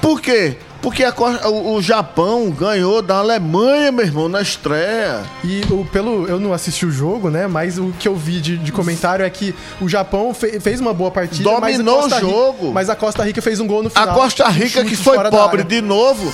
Por 0.00 0.20
quê? 0.20 0.56
Porque 0.82 1.04
a 1.04 1.12
o, 1.48 1.74
o 1.74 1.82
Japão 1.82 2.50
ganhou 2.50 3.02
da 3.02 3.16
Alemanha, 3.18 3.92
meu 3.92 4.04
irmão, 4.04 4.28
na 4.28 4.40
estreia. 4.40 5.20
E 5.44 5.62
o, 5.70 5.84
pelo. 5.84 6.26
Eu 6.26 6.40
não 6.40 6.52
assisti 6.52 6.86
o 6.86 6.90
jogo, 6.90 7.28
né? 7.30 7.46
Mas 7.46 7.78
o 7.78 7.92
que 7.98 8.08
eu 8.08 8.16
vi 8.16 8.40
de, 8.40 8.56
de 8.56 8.72
comentário 8.72 9.24
é 9.24 9.28
que 9.30 9.54
o 9.80 9.88
Japão 9.88 10.32
fe- 10.32 10.58
fez 10.58 10.80
uma 10.80 10.94
boa 10.94 11.10
partida. 11.10 11.48
mas 11.60 11.74
a 11.74 11.78
Dominou 11.78 12.00
Costa 12.02 12.16
o 12.16 12.20
jogo. 12.20 12.72
Mas 12.72 12.88
a 12.88 12.96
Costa 12.96 13.22
Rica 13.22 13.42
fez 13.42 13.60
um 13.60 13.66
gol 13.66 13.82
no 13.82 13.88
A 13.94 14.00
final. 14.00 14.14
Costa 14.14 14.46
um 14.48 14.50
Rica, 14.50 14.84
que 14.84 14.96
foi 14.96 15.18
pobre 15.30 15.64
de 15.64 15.80
novo, 15.82 16.32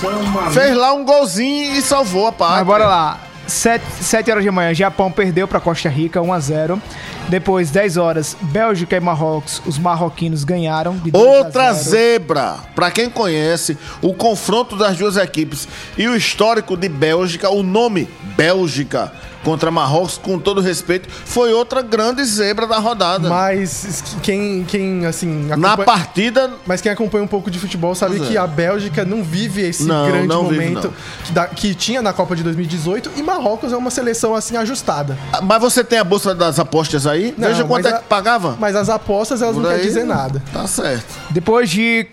fez 0.51 0.75
lá 0.75 0.93
um 0.93 1.03
golzinho 1.03 1.75
e 1.75 1.81
salvou 1.81 2.27
a 2.27 2.31
pátria. 2.31 2.57
Mas 2.59 2.67
bora 2.67 2.85
lá. 2.87 3.19
7, 3.47 4.31
horas 4.31 4.45
da 4.45 4.51
manhã, 4.51 4.73
Japão 4.73 5.11
perdeu 5.11 5.47
para 5.47 5.59
Costa 5.59 5.89
Rica 5.89 6.21
1 6.21 6.33
a 6.33 6.39
0. 6.39 6.81
Depois, 7.29 7.71
10 7.71 7.97
horas, 7.97 8.37
Bélgica 8.41 8.95
e 8.95 8.99
Marrocos, 8.99 9.61
os 9.65 9.77
marroquinos 9.77 10.43
ganharam 10.43 10.97
de 10.97 11.11
2 11.11 11.25
a 11.25 11.29
Outra 11.29 11.73
0. 11.73 11.89
zebra. 11.89 12.55
Pra 12.75 12.91
quem 12.91 13.09
conhece 13.09 13.77
o 14.01 14.13
confronto 14.13 14.77
das 14.77 14.97
duas 14.97 15.17
equipes 15.17 15.67
e 15.97 16.07
o 16.07 16.15
histórico 16.15 16.77
de 16.77 16.87
Bélgica, 16.87 17.49
o 17.49 17.63
nome 17.63 18.07
Bélgica 18.35 19.11
contra 19.47 19.71
Marrocos, 19.71 20.17
com 20.17 20.37
todo 20.37 20.59
respeito, 20.59 21.07
foi 21.09 21.53
outra 21.53 21.81
grande 21.81 22.21
zebra 22.25 22.67
da 22.67 22.77
rodada. 22.79 23.29
Mas 23.29 24.03
quem, 24.21 24.65
quem 24.65 25.05
assim. 25.05 25.45
Na 25.47 25.55
acompanha- 25.73 25.85
partida, 25.85 26.51
Mas 26.65 26.81
quem 26.81 26.91
acompanha 26.91 27.23
um 27.23 27.27
pouco 27.27 27.49
de 27.49 27.57
futebol 27.57 27.95
sabe 27.95 28.17
é. 28.21 28.27
que 28.27 28.37
a 28.37 28.45
Bélgica 28.45 29.05
não 29.05 29.23
vive 29.23 29.61
esse 29.61 29.83
Não, 29.85 30.05
grande 30.05 30.27
não 30.27 30.47
vive, 30.49 30.65
momento 30.65 30.93
que, 31.23 31.31
da- 31.31 31.47
que 31.47 31.73
tinha 31.73 32.01
na 32.01 32.11
Copa 32.11 32.35
de 32.35 32.43
2018 32.43 33.11
e 33.15 33.23
Marrocos 33.23 33.71
é 33.71 33.77
uma 33.77 33.89
seleção 33.89 34.35
assim 34.35 34.57
ajustada. 34.57 35.17
mas 35.43 35.61
você 35.61 35.81
tem 35.83 35.99
a 35.99 36.03
bolsa 36.03 36.35
das 36.35 36.59
apostas 36.59 37.07
aí? 37.07 37.33
Não, 37.37 37.47
Veja 37.47 37.63
quanto 37.63 37.87
é 37.87 37.93
que 37.93 38.03
pagava. 38.03 38.57
Mas 38.59 38.75
as 38.75 38.89
apostas 38.89 39.41
elas 39.41 39.55
Por 39.55 39.61
não 39.63 39.69
querem 39.69 39.85
dizer 39.85 40.03
nada. 40.05 40.43
Tá 40.51 40.67
certo. 40.67 41.05
Depois 41.29 41.69
de. 41.69 42.05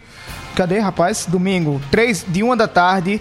Cadê, 0.55 0.79
rapaz? 0.79 1.27
Domingo, 1.27 1.81
3 1.91 2.25
de 2.29 2.45
1 2.45 2.57
da 2.57 2.69
tarde, 2.69 3.21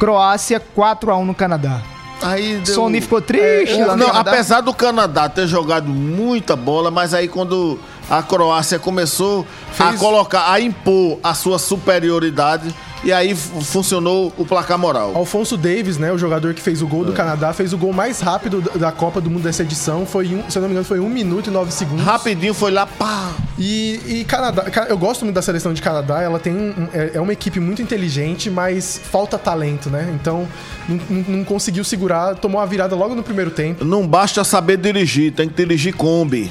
Croácia 0.00 0.58
4 0.74 1.12
a 1.12 1.16
1 1.16 1.24
no 1.24 1.34
Canadá. 1.34 1.80
Aí 2.22 2.58
deu... 2.58 2.74
Sony 2.74 3.00
ficou 3.00 3.20
triste 3.20 3.82
lá 3.82 3.96
no 3.96 4.06
Não, 4.06 4.14
apesar 4.14 4.60
do 4.60 4.72
Canadá 4.72 5.28
ter 5.28 5.46
jogado 5.46 5.88
muita 5.88 6.56
bola, 6.56 6.90
mas 6.90 7.12
aí 7.12 7.28
quando 7.28 7.78
a 8.08 8.22
Croácia 8.22 8.78
começou 8.78 9.46
a 9.78 9.88
Fez- 9.88 10.00
colocar, 10.00 10.50
a 10.50 10.60
impor 10.60 11.18
a 11.22 11.34
sua 11.34 11.58
superioridade, 11.58 12.74
e 13.04 13.12
aí 13.12 13.34
funcionou 13.34 14.32
o 14.38 14.44
placar 14.44 14.78
moral. 14.78 15.12
Alfonso 15.14 15.56
Davis, 15.56 15.98
né, 15.98 16.10
o 16.12 16.18
jogador 16.18 16.54
que 16.54 16.62
fez 16.62 16.80
o 16.82 16.86
gol 16.86 17.04
do 17.04 17.12
Canadá, 17.12 17.52
fez 17.52 17.72
o 17.72 17.78
gol 17.78 17.92
mais 17.92 18.20
rápido 18.20 18.60
da- 18.78 18.90
Copa 18.92 19.20
do 19.20 19.28
Mundo 19.30 19.42
dessa 19.42 19.62
edição. 19.62 20.06
Foi, 20.06 20.26
um, 20.34 20.48
se 20.48 20.56
eu 20.56 20.62
não 20.62 20.68
me 20.68 20.72
engano, 20.74 20.84
foi 20.86 21.00
1 21.00 21.08
minuto 21.08 21.48
e 21.48 21.52
9 21.52 21.70
segundos. 21.70 22.04
Rapidinho 22.04 22.54
foi 22.54 22.70
lá, 22.70 22.86
pá. 22.86 23.32
E, 23.58 24.00
e 24.06 24.24
Canadá, 24.24 24.62
ca- 24.70 24.86
eu 24.88 24.96
gosto 24.96 25.24
muito 25.24 25.34
da 25.34 25.42
seleção 25.42 25.74
de 25.74 25.82
Canadá, 25.82 26.22
ela 26.22 26.38
tem 26.38 26.52
um- 26.54 26.88
é, 26.92 27.12
é 27.14 27.20
uma 27.20 27.32
equipe 27.32 27.60
muito 27.60 27.82
inteligente, 27.82 28.48
mas 28.50 29.00
falta 29.10 29.36
talento, 29.36 29.90
né? 29.90 30.12
Então 30.20 30.48
não, 30.88 31.00
não- 31.10 31.24
não 31.38 31.44
conseguiu 31.44 31.84
segurar, 31.84 32.34
tomou 32.36 32.60
a 32.60 32.66
virada 32.66 32.94
logo 32.96 33.14
no 33.14 33.22
primeiro 33.22 33.50
tempo. 33.50 33.84
Não 33.84 34.06
basta 34.06 34.42
saber 34.44 34.76
dirigir, 34.78 35.32
tem 35.32 35.48
que 35.48 35.54
dirigir 35.54 35.94
Kombi. 35.94 36.50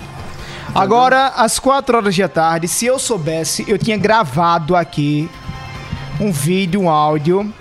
Agora, 0.75 1.27
às 1.35 1.59
4 1.59 1.97
horas 1.97 2.17
da 2.17 2.27
tarde, 2.27 2.67
se 2.67 2.85
eu 2.85 2.97
soubesse, 2.97 3.63
eu 3.67 3.77
tinha 3.77 3.95
gravado 3.97 4.75
aqui 4.75 5.29
um 6.19 6.31
vídeo, 6.31 6.81
um 6.81 6.89
áudio, 6.89 7.53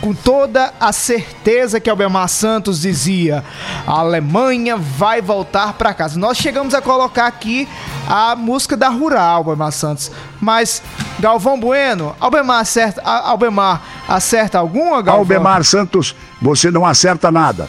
com 0.00 0.12
toda 0.12 0.74
a 0.78 0.92
certeza 0.92 1.80
que 1.80 1.88
Albemar 1.88 2.28
Santos 2.28 2.82
dizia: 2.82 3.42
a 3.86 3.92
Alemanha 4.00 4.76
vai 4.76 5.22
voltar 5.22 5.72
para 5.74 5.94
casa. 5.94 6.18
Nós 6.18 6.36
chegamos 6.36 6.74
a 6.74 6.82
colocar 6.82 7.26
aqui 7.26 7.68
a 8.06 8.36
música 8.36 8.76
da 8.76 8.88
Rural, 8.88 9.36
Albemar 9.38 9.72
Santos. 9.72 10.10
Mas, 10.40 10.82
Galvão 11.18 11.58
Bueno, 11.58 12.14
Albemar 12.20 12.60
acerta, 12.60 13.00
Albemar 13.02 13.82
acerta 14.06 14.58
alguma, 14.58 15.00
Galvão? 15.00 15.20
Albemar 15.20 15.64
Santos, 15.64 16.14
você 16.40 16.70
não 16.70 16.84
acerta 16.84 17.30
nada. 17.30 17.68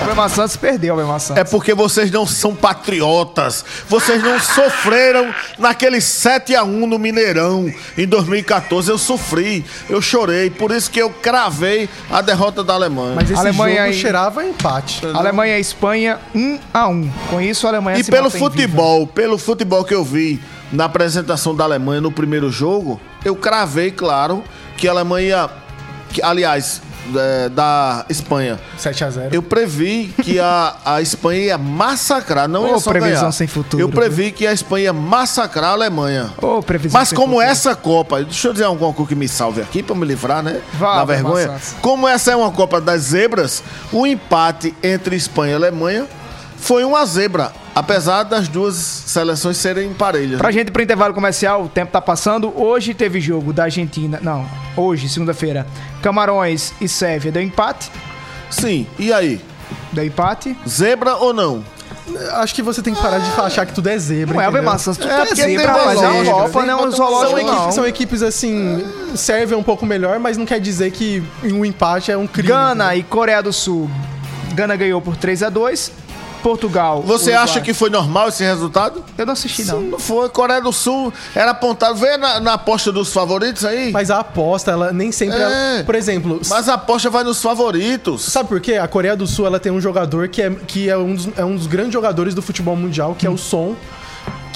Albemar 0.00 0.30
Santos 0.30 0.56
perdeu, 0.56 0.94
Albemar 0.94 1.20
Santos. 1.20 1.40
É 1.40 1.44
porque 1.44 1.74
vocês 1.74 2.10
não 2.10 2.26
são 2.26 2.54
patriotas. 2.54 3.64
Vocês 3.88 4.22
não 4.22 4.38
sofreram 4.40 5.32
naquele 5.58 6.00
7 6.00 6.54
a 6.54 6.62
1 6.62 6.86
no 6.86 6.98
Mineirão 6.98 7.70
em 7.96 8.06
2014. 8.06 8.90
Eu 8.90 8.96
sofri, 8.98 9.64
eu 9.90 10.00
chorei, 10.00 10.50
por 10.50 10.70
isso 10.70 10.90
que 10.90 11.00
eu 11.00 11.10
cravei 11.10 11.88
a 12.10 12.20
derrota 12.20 12.62
da 12.64 12.74
Alemanha. 12.74 13.14
Mas 13.16 13.30
esse 13.30 13.38
Alemanha 13.40 13.76
jogo 13.76 13.86
aí- 13.88 13.94
cheirava 13.94 14.44
empate. 14.44 15.04
Alemanha 15.06 15.58
e 15.58 15.60
Espanha 15.60 16.18
1 16.34 16.58
a 16.72 16.88
1. 16.88 17.10
Com 17.28 17.40
isso 17.40 17.66
a 17.66 17.70
Alemanha 17.70 17.98
E 17.98 18.04
se 18.04 18.10
pelo 18.10 18.30
viva. 18.30 18.44
futebol, 18.44 19.06
pelo 19.06 19.36
futebol 19.36 19.84
que 19.84 19.94
eu 19.94 20.04
vi 20.04 20.40
na 20.72 20.84
apresentação 20.84 21.54
da 21.54 21.64
Alemanha 21.64 22.00
no 22.00 22.12
primeiro 22.12 22.50
jogo, 22.50 23.00
eu 23.24 23.34
cravei, 23.36 23.90
claro, 23.90 24.44
que 24.76 24.86
a 24.88 24.92
Alemanha, 24.92 25.50
que, 26.10 26.22
aliás, 26.22 26.80
é, 27.16 27.48
da 27.48 28.04
Espanha, 28.08 28.58
7 28.76 29.04
a 29.04 29.10
0 29.10 29.28
eu 29.34 29.42
previ 29.42 30.12
que 30.22 30.38
a, 30.38 30.76
a 30.84 31.02
Espanha 31.02 31.40
ia 31.40 31.58
massacrar, 31.58 32.48
não 32.48 32.64
Ô, 32.64 32.68
ia 32.68 32.78
só 32.78 32.90
previsão 32.90 33.20
ganhar. 33.20 33.32
sem 33.32 33.46
futuro, 33.46 33.82
Eu 33.82 33.88
previ 33.88 34.32
que 34.32 34.46
a 34.46 34.52
Espanha 34.52 34.84
ia 34.84 34.92
massacrar 34.92 35.70
a 35.70 35.72
Alemanha. 35.72 36.30
Ô, 36.40 36.62
previsão 36.62 36.98
Mas 37.00 37.08
sem 37.10 37.16
como 37.16 37.34
futuro. 37.34 37.50
essa 37.50 37.74
Copa, 37.74 38.22
deixa 38.22 38.48
eu 38.48 38.52
dizer 38.52 38.64
alguma 38.64 38.92
coisa 38.92 39.08
que 39.08 39.14
me 39.14 39.28
salve 39.28 39.60
aqui 39.60 39.82
pra 39.82 39.94
me 39.94 40.04
livrar, 40.06 40.42
né? 40.42 40.60
Vá, 40.74 40.96
da 40.96 41.04
vergonha. 41.04 41.54
Como 41.80 42.06
essa 42.06 42.32
é 42.32 42.36
uma 42.36 42.50
Copa 42.50 42.80
das 42.80 43.02
Zebras, 43.02 43.62
o 43.92 44.06
empate 44.06 44.74
entre 44.82 45.16
Espanha 45.16 45.52
e 45.52 45.56
Alemanha 45.56 46.06
foi 46.58 46.84
uma 46.84 47.04
zebra, 47.06 47.52
apesar 47.74 48.24
das 48.24 48.48
duas 48.48 48.74
seleções 48.74 49.56
serem 49.56 49.92
parelhas. 49.94 50.38
Pra 50.38 50.50
gente 50.50 50.68
ir 50.68 50.70
pro 50.70 50.82
intervalo 50.82 51.14
comercial, 51.14 51.64
o 51.64 51.68
tempo 51.68 51.90
tá 51.92 52.00
passando. 52.00 52.52
Hoje 52.60 52.92
teve 52.94 53.20
jogo 53.20 53.52
da 53.52 53.64
Argentina. 53.64 54.18
Não, 54.22 54.46
hoje, 54.76 55.08
segunda-feira. 55.08 55.66
Camarões 56.02 56.72
e 56.80 56.88
Sérvia 56.88 57.30
deu 57.32 57.42
empate. 57.42 57.90
Sim, 58.50 58.86
e 58.98 59.12
aí? 59.12 59.40
Deu 59.92 60.04
empate. 60.04 60.56
Zebra 60.68 61.16
ou 61.16 61.32
não? 61.32 61.64
Acho 62.36 62.54
que 62.54 62.62
você 62.62 62.80
tem 62.82 62.94
que 62.94 63.00
parar 63.02 63.18
de 63.18 63.30
achar 63.40 63.66
que 63.66 63.72
tudo 63.74 63.88
é 63.88 63.98
zebra. 63.98 64.34
Não 64.34 64.40
é, 64.40 64.44
entendeu? 64.44 64.60
Albemar 64.60 64.78
Santos, 64.78 64.98
tudo 64.98 65.10
É, 65.12 65.20
é, 65.20 65.26
porque 65.26 65.42
zebra, 65.42 65.66
rapaz. 65.72 65.86
É 66.02 66.08
uma 66.08 66.24
zoológico, 66.24 66.36
Copa, 66.36 66.58
tem 66.58 66.66
não 66.66 66.72
é 66.72 66.76
um 66.82 66.90
botão- 66.90 67.20
São 67.28 67.38
equipes, 67.38 67.74
são 67.74 67.86
equipes 67.86 68.22
assim, 68.22 68.84
servem 69.14 69.58
um 69.58 69.62
pouco 69.62 69.84
melhor, 69.84 70.18
mas 70.18 70.36
não 70.38 70.46
quer 70.46 70.58
dizer 70.58 70.90
que 70.90 71.22
um 71.44 71.64
empate 71.64 72.10
é 72.10 72.16
um 72.16 72.26
crime. 72.26 72.48
Gana 72.48 72.96
e 72.96 73.02
Coreia 73.02 73.42
do 73.42 73.52
Sul. 73.52 73.90
Gana 74.54 74.74
ganhou 74.74 75.00
por 75.02 75.16
3 75.16 75.42
a 75.42 75.50
2 75.50 75.92
Portugal. 76.38 77.02
Você 77.02 77.30
Uruguai. 77.30 77.44
acha 77.44 77.60
que 77.60 77.74
foi 77.74 77.90
normal 77.90 78.28
esse 78.28 78.42
resultado? 78.44 79.04
Eu 79.16 79.26
não 79.26 79.32
assisti, 79.32 79.64
não. 79.64 79.80
Não 79.80 79.98
foi. 79.98 80.28
Coreia 80.28 80.60
do 80.60 80.72
Sul 80.72 81.12
era 81.34 81.50
apontado. 81.50 81.94
Vê 81.96 82.16
na, 82.16 82.40
na 82.40 82.52
aposta 82.54 82.90
dos 82.92 83.12
favoritos 83.12 83.64
aí. 83.64 83.90
Mas 83.92 84.10
a 84.10 84.20
aposta, 84.20 84.70
ela 84.70 84.92
nem 84.92 85.10
sempre. 85.12 85.38
É. 85.38 85.42
ela- 85.42 85.84
por 85.84 85.94
exemplo, 85.94 86.40
Mas 86.48 86.68
a 86.68 86.74
aposta 86.74 87.10
vai 87.10 87.24
nos 87.24 87.42
favoritos. 87.42 88.22
sabe 88.24 88.48
por 88.48 88.60
quê? 88.60 88.74
A 88.74 88.88
Coreia 88.88 89.16
do 89.16 89.26
Sul 89.26 89.46
ela 89.46 89.58
tem 89.60 89.72
um 89.72 89.80
jogador 89.80 90.28
que 90.28 90.40
é, 90.42 90.50
que 90.50 90.88
é, 90.88 90.96
um, 90.96 91.14
dos, 91.14 91.28
é 91.36 91.44
um 91.44 91.54
dos 91.56 91.66
grandes 91.66 91.92
jogadores 91.92 92.34
do 92.34 92.42
futebol 92.42 92.76
mundial, 92.76 93.14
que 93.18 93.26
é 93.26 93.30
o 93.30 93.36
Son. 93.38 93.74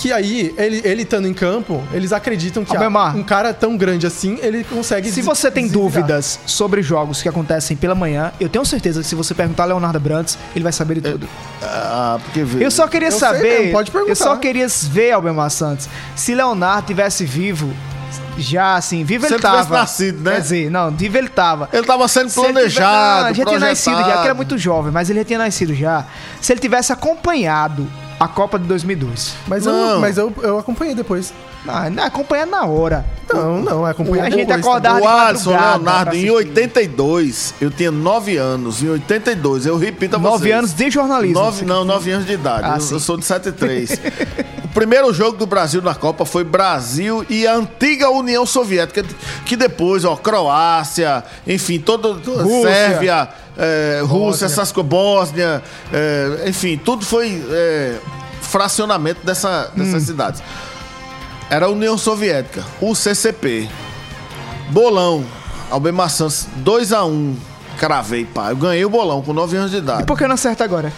Que 0.03 0.12
aí, 0.12 0.53
ele, 0.59 0.81
ele 0.85 1.03
estando 1.03 1.29
em 1.29 1.33
campo, 1.33 1.81
eles 1.93 2.12
acreditam 2.12 2.65
que 2.65 2.77
ah, 2.77 3.12
um 3.15 3.23
cara 3.23 3.55
tão 3.55 3.77
grande 3.77 4.05
assim, 4.05 4.37
ele 4.43 4.65
consegue. 4.65 5.12
Se 5.12 5.23
você 5.23 5.49
tem 5.49 5.69
dúvidas 5.69 6.41
sobre 6.45 6.83
jogos 6.83 7.23
que 7.23 7.29
acontecem 7.29 7.77
pela 7.77 7.95
manhã, 7.95 8.33
eu 8.41 8.49
tenho 8.49 8.65
certeza 8.67 9.01
que 9.01 9.07
se 9.07 9.15
você 9.15 9.33
perguntar 9.33 9.62
a 9.62 9.67
Leonardo 9.67 10.01
Brandes, 10.01 10.37
ele 10.57 10.65
vai 10.65 10.73
saber 10.73 10.97
de 10.97 11.03
tudo. 11.12 11.29
Ah, 11.62 12.19
porque 12.21 12.43
vê. 12.43 12.67
Eu 12.67 12.71
só 12.73 12.88
queria 12.88 13.07
Eu 13.11 13.12
sei 13.12 13.21
saber. 13.21 13.43
mesmo, 13.61 13.73
pode 13.75 13.93
perguntar. 13.93 14.11
Eu 14.11 14.17
só 14.17 14.35
queria 14.35 14.67
ver, 14.91 15.12
Albemar 15.12 15.51
Santos, 15.51 15.88
se 16.17 16.35
Leonardo 16.35 16.85
tivesse 16.88 17.25
vivo, 17.25 17.73
já 18.37 18.75
assim, 18.75 19.05
vivo 19.05 19.29
Se 19.29 19.35
ele 19.35 19.41
tivesse 19.41 19.69
tava. 19.69 19.79
nascido, 19.79 20.21
né? 20.21 20.33
Quer 20.33 20.41
dizer, 20.41 20.69
não, 20.69 20.91
vivo 20.91 21.17
ele 21.17 21.29
tava. 21.29 21.69
Ele 21.73 21.87
tava 21.87 22.09
sendo 22.09 22.29
Se 22.29 22.41
ele 22.41 22.49
tiver- 22.49 22.61
planejado. 22.61 23.29
Não, 23.29 23.35
já 23.35 23.45
tinha 23.45 23.59
nascido 23.61 23.91
já, 23.93 23.97
que 23.99 24.03
era 24.03 24.12
projetado. 24.15 24.37
muito 24.37 24.59
jovem, 24.59 24.91
mas 24.91 25.09
ele 25.11 25.21
já 25.21 25.25
tinha 25.25 25.38
nascido 25.38 25.73
já. 25.73 26.07
Se 26.41 26.53
ele 26.53 26.61
tivesse 26.61 26.93
acompanhado 26.93 27.87
a 28.23 28.29
Copa 28.29 28.57
de 28.59 28.67
2002. 28.67 29.35
Mas, 29.49 29.67
Não. 29.67 29.91
eu, 29.95 30.01
mas 30.01 30.17
eu, 30.17 30.33
eu 30.43 30.59
acompanhei 30.59 30.95
depois. 30.95 31.35
Não, 31.64 31.90
não 31.90 32.03
acompanhado 32.03 32.51
na 32.51 32.64
hora. 32.66 33.05
Não, 33.33 33.62
não, 33.62 33.87
acompanhei 33.87 34.27
A 34.27 34.31
gente 34.31 34.46
depois 34.46 34.61
acordava 34.61 34.98
O 34.98 35.01
de 35.01 35.07
Alisson 35.07 35.51
madrugada 35.53 35.77
Leonardo, 35.77 36.16
em 36.16 36.18
assistir. 36.18 36.31
82, 36.31 37.55
eu 37.61 37.70
tinha 37.70 37.90
9 37.90 38.37
anos. 38.37 38.83
Em 38.83 38.88
82, 38.88 39.66
eu 39.66 39.79
repito 39.79 40.16
a 40.16 40.18
vocês. 40.18 40.33
Nove 40.33 40.53
anos 40.53 40.75
de 40.75 40.90
jornalismo. 40.90 41.38
Nove, 41.38 41.64
não, 41.64 41.85
9 41.85 42.11
anos 42.11 42.27
de 42.27 42.33
idade. 42.33 42.64
Ah, 42.64 42.75
eu, 42.77 42.81
sim. 42.81 42.94
eu 42.94 43.01
sou 43.01 43.16
de 43.16 43.25
73. 43.25 43.92
o 44.64 44.68
primeiro 44.68 45.12
jogo 45.14 45.38
do 45.38 45.46
Brasil 45.46 45.81
na 45.81 45.94
Copa 45.94 46.25
foi 46.25 46.42
Brasil 46.42 47.25
e 47.31 47.46
a 47.46 47.55
antiga 47.55 48.11
União 48.11 48.44
Soviética, 48.44 49.05
que 49.46 49.57
depois, 49.57 50.05
ó, 50.05 50.16
Croácia, 50.16 51.25
enfim, 51.46 51.79
toda, 51.79 52.14
toda 52.16 52.42
Rússia. 52.42 52.70
Sérvia, 52.70 53.29
é, 53.57 54.03
Rússia, 54.05 54.46
essas 54.46 54.72
coisas, 54.72 54.90
Bósnia, 54.90 55.62
é, 55.92 56.48
enfim, 56.48 56.77
tudo 56.77 57.05
foi 57.05 57.42
é, 57.51 57.98
fracionamento 58.40 59.25
dessa, 59.25 59.70
dessas 59.77 60.03
cidades. 60.03 60.42
Era 61.53 61.67
a 61.67 61.69
União 61.69 61.99
Soviética, 61.99 62.65
o 62.81 62.95
CCP. 62.95 63.69
Bolão, 64.71 65.23
Albemar 65.71 66.09
Santos, 66.09 66.47
2x1. 66.65 67.35
Cravei, 67.79 68.25
pá. 68.25 68.49
Eu 68.49 68.57
ganhei 68.57 68.83
o 68.87 68.88
bolão 68.88 69.21
com 69.21 69.35
9 69.35 69.55
anos 69.59 69.71
de 69.71 69.77
idade. 69.77 70.05
E 70.05 70.07
por 70.07 70.17
que 70.17 70.27
não 70.27 70.33
acerta 70.33 70.65
agora? 70.65 70.91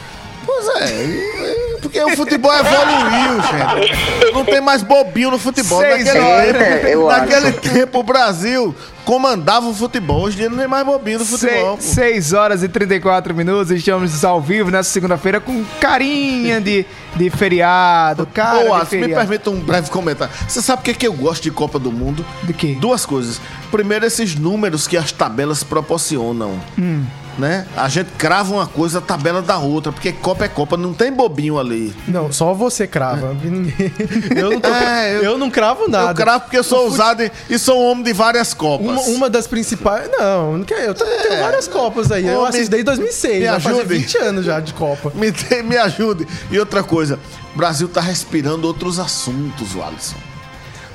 Pois 0.46 0.68
é, 0.80 1.78
porque 1.82 2.00
o 2.04 2.10
futebol 2.14 2.52
evoluiu, 2.54 3.42
gente. 3.42 4.32
Não 4.32 4.44
tem 4.44 4.60
mais 4.60 4.84
bobinho 4.84 5.32
no 5.32 5.40
futebol. 5.40 5.80
Seis 5.80 6.04
naquele 6.04 6.24
horas. 6.24 6.56
tempo, 6.56 6.86
Eu 6.86 7.06
naquele 7.08 7.52
tempo 7.54 7.98
o 7.98 8.02
Brasil 8.04 8.72
comandava 9.04 9.66
o 9.68 9.74
futebol. 9.74 10.22
Hoje 10.22 10.36
em 10.36 10.40
dia 10.40 10.50
não 10.50 10.56
tem 10.58 10.68
mais 10.68 10.84
bobinho 10.86 11.18
no 11.18 11.24
futebol. 11.24 11.76
pô. 11.76 11.82
6 11.82 12.32
horas 12.32 12.62
e 12.62 12.68
34 12.68 13.34
minutos, 13.34 13.70
estamos 13.70 14.24
ao 14.24 14.40
vivo 14.40 14.70
nessa 14.70 14.90
segunda-feira 14.90 15.40
com 15.40 15.64
carinha 15.80 16.60
de, 16.60 16.84
de 17.16 17.30
feriado, 17.30 18.26
cara 18.26 18.58
Ô, 18.58 18.62
de 18.62 18.68
Alisson, 18.70 18.80
me 18.96 19.02
feriado. 19.02 19.20
permita 19.28 19.50
um 19.50 19.60
breve 19.60 19.90
comentário. 19.90 20.32
Você 20.48 20.62
sabe 20.62 20.80
o 20.80 20.84
que, 20.84 20.90
é 20.90 20.94
que 20.94 21.06
eu 21.06 21.12
gosto 21.12 21.42
de 21.42 21.50
Copa 21.50 21.78
do 21.78 21.92
Mundo? 21.92 22.24
De 22.42 22.52
quê? 22.52 22.76
Duas 22.80 23.04
coisas. 23.06 23.40
Primeiro, 23.70 24.04
esses 24.06 24.34
números 24.34 24.86
que 24.86 24.96
as 24.96 25.12
tabelas 25.12 25.62
proporcionam. 25.62 26.58
Hum. 26.78 27.04
Né? 27.36 27.66
A 27.76 27.88
gente 27.88 28.10
crava 28.16 28.54
uma 28.54 28.66
coisa, 28.68 28.98
a 28.98 29.02
tabela 29.02 29.42
da 29.42 29.58
outra, 29.58 29.90
porque 29.90 30.12
Copa 30.12 30.44
é 30.44 30.48
Copa, 30.48 30.76
não 30.76 30.94
tem 30.94 31.12
bobinho 31.12 31.58
ali. 31.58 31.92
Não, 32.06 32.30
só 32.32 32.54
você 32.54 32.86
crava. 32.86 33.34
Ninguém- 33.34 33.74
eu, 34.36 34.50
não 34.52 34.60
tô- 34.60 34.68
É, 34.68 35.16
eu- 35.16 35.22
eu 35.24 35.36
não 35.38 35.50
cravo 35.50 35.88
nada. 35.88 36.12
Eu 36.12 36.14
cravo 36.14 36.42
porque 36.44 36.56
eu 36.56 36.62
sou 36.62 36.84
ousado 36.84 37.24
e, 37.24 37.32
e 37.50 37.58
sou 37.58 37.82
um 37.82 37.90
homem 37.90 38.04
de 38.04 38.12
várias 38.12 38.54
Copas. 38.54 38.86
Uma, 38.94 39.16
uma 39.16 39.30
das 39.30 39.46
principais. 39.46 40.08
Não, 40.10 40.58
não 40.58 40.64
quer- 40.64 40.86
eu 40.86 40.94
tenho 40.94 41.40
várias 41.40 41.66
Copas 41.68 42.10
aí. 42.12 42.26
Eu 42.26 42.40
Ô, 42.40 42.44
assisto 42.44 42.64
me- 42.64 42.68
desde 42.70 42.84
2006. 42.84 43.40
me 43.40 43.48
ajude. 43.48 43.84
20 43.98 44.18
anos 44.18 44.44
já 44.44 44.60
de 44.60 44.72
Copa. 44.74 45.12
Me, 45.16 45.32
me 45.62 45.76
ajude. 45.76 46.26
E 46.50 46.58
outra 46.58 46.82
coisa, 46.82 47.18
o 47.54 47.58
Brasil 47.58 47.88
tá 47.88 48.00
respirando 48.00 48.66
outros 48.66 48.98
assuntos, 48.98 49.68
Alisson. 49.76 50.16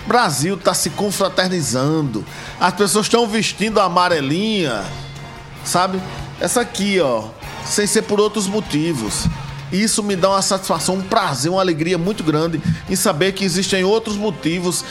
O 0.06 0.08
Brasil 0.08 0.58
tá 0.58 0.74
se 0.74 0.90
confraternizando. 0.90 2.26
As 2.60 2.74
pessoas 2.74 3.06
estão 3.06 3.28
vestindo 3.28 3.80
a 3.80 3.84
amarelinha, 3.84 4.84
sabe? 5.64 6.02
Essa 6.40 6.62
aqui, 6.62 7.00
ó, 7.00 7.26
sem 7.66 7.86
ser 7.86 8.04
por 8.04 8.20
outros 8.20 8.48
motivos. 8.48 9.26
Isso 9.72 10.02
me 10.02 10.16
dá 10.16 10.30
uma 10.30 10.42
satisfação, 10.42 10.96
um 10.96 11.02
prazer, 11.02 11.52
uma 11.52 11.62
alegria 11.62 11.96
muito 11.98 12.24
grande 12.24 12.60
em 12.90 12.96
saber 12.96 13.34
que 13.34 13.46
existem 13.46 13.84
outros 13.84 14.16
motivos 14.16 14.84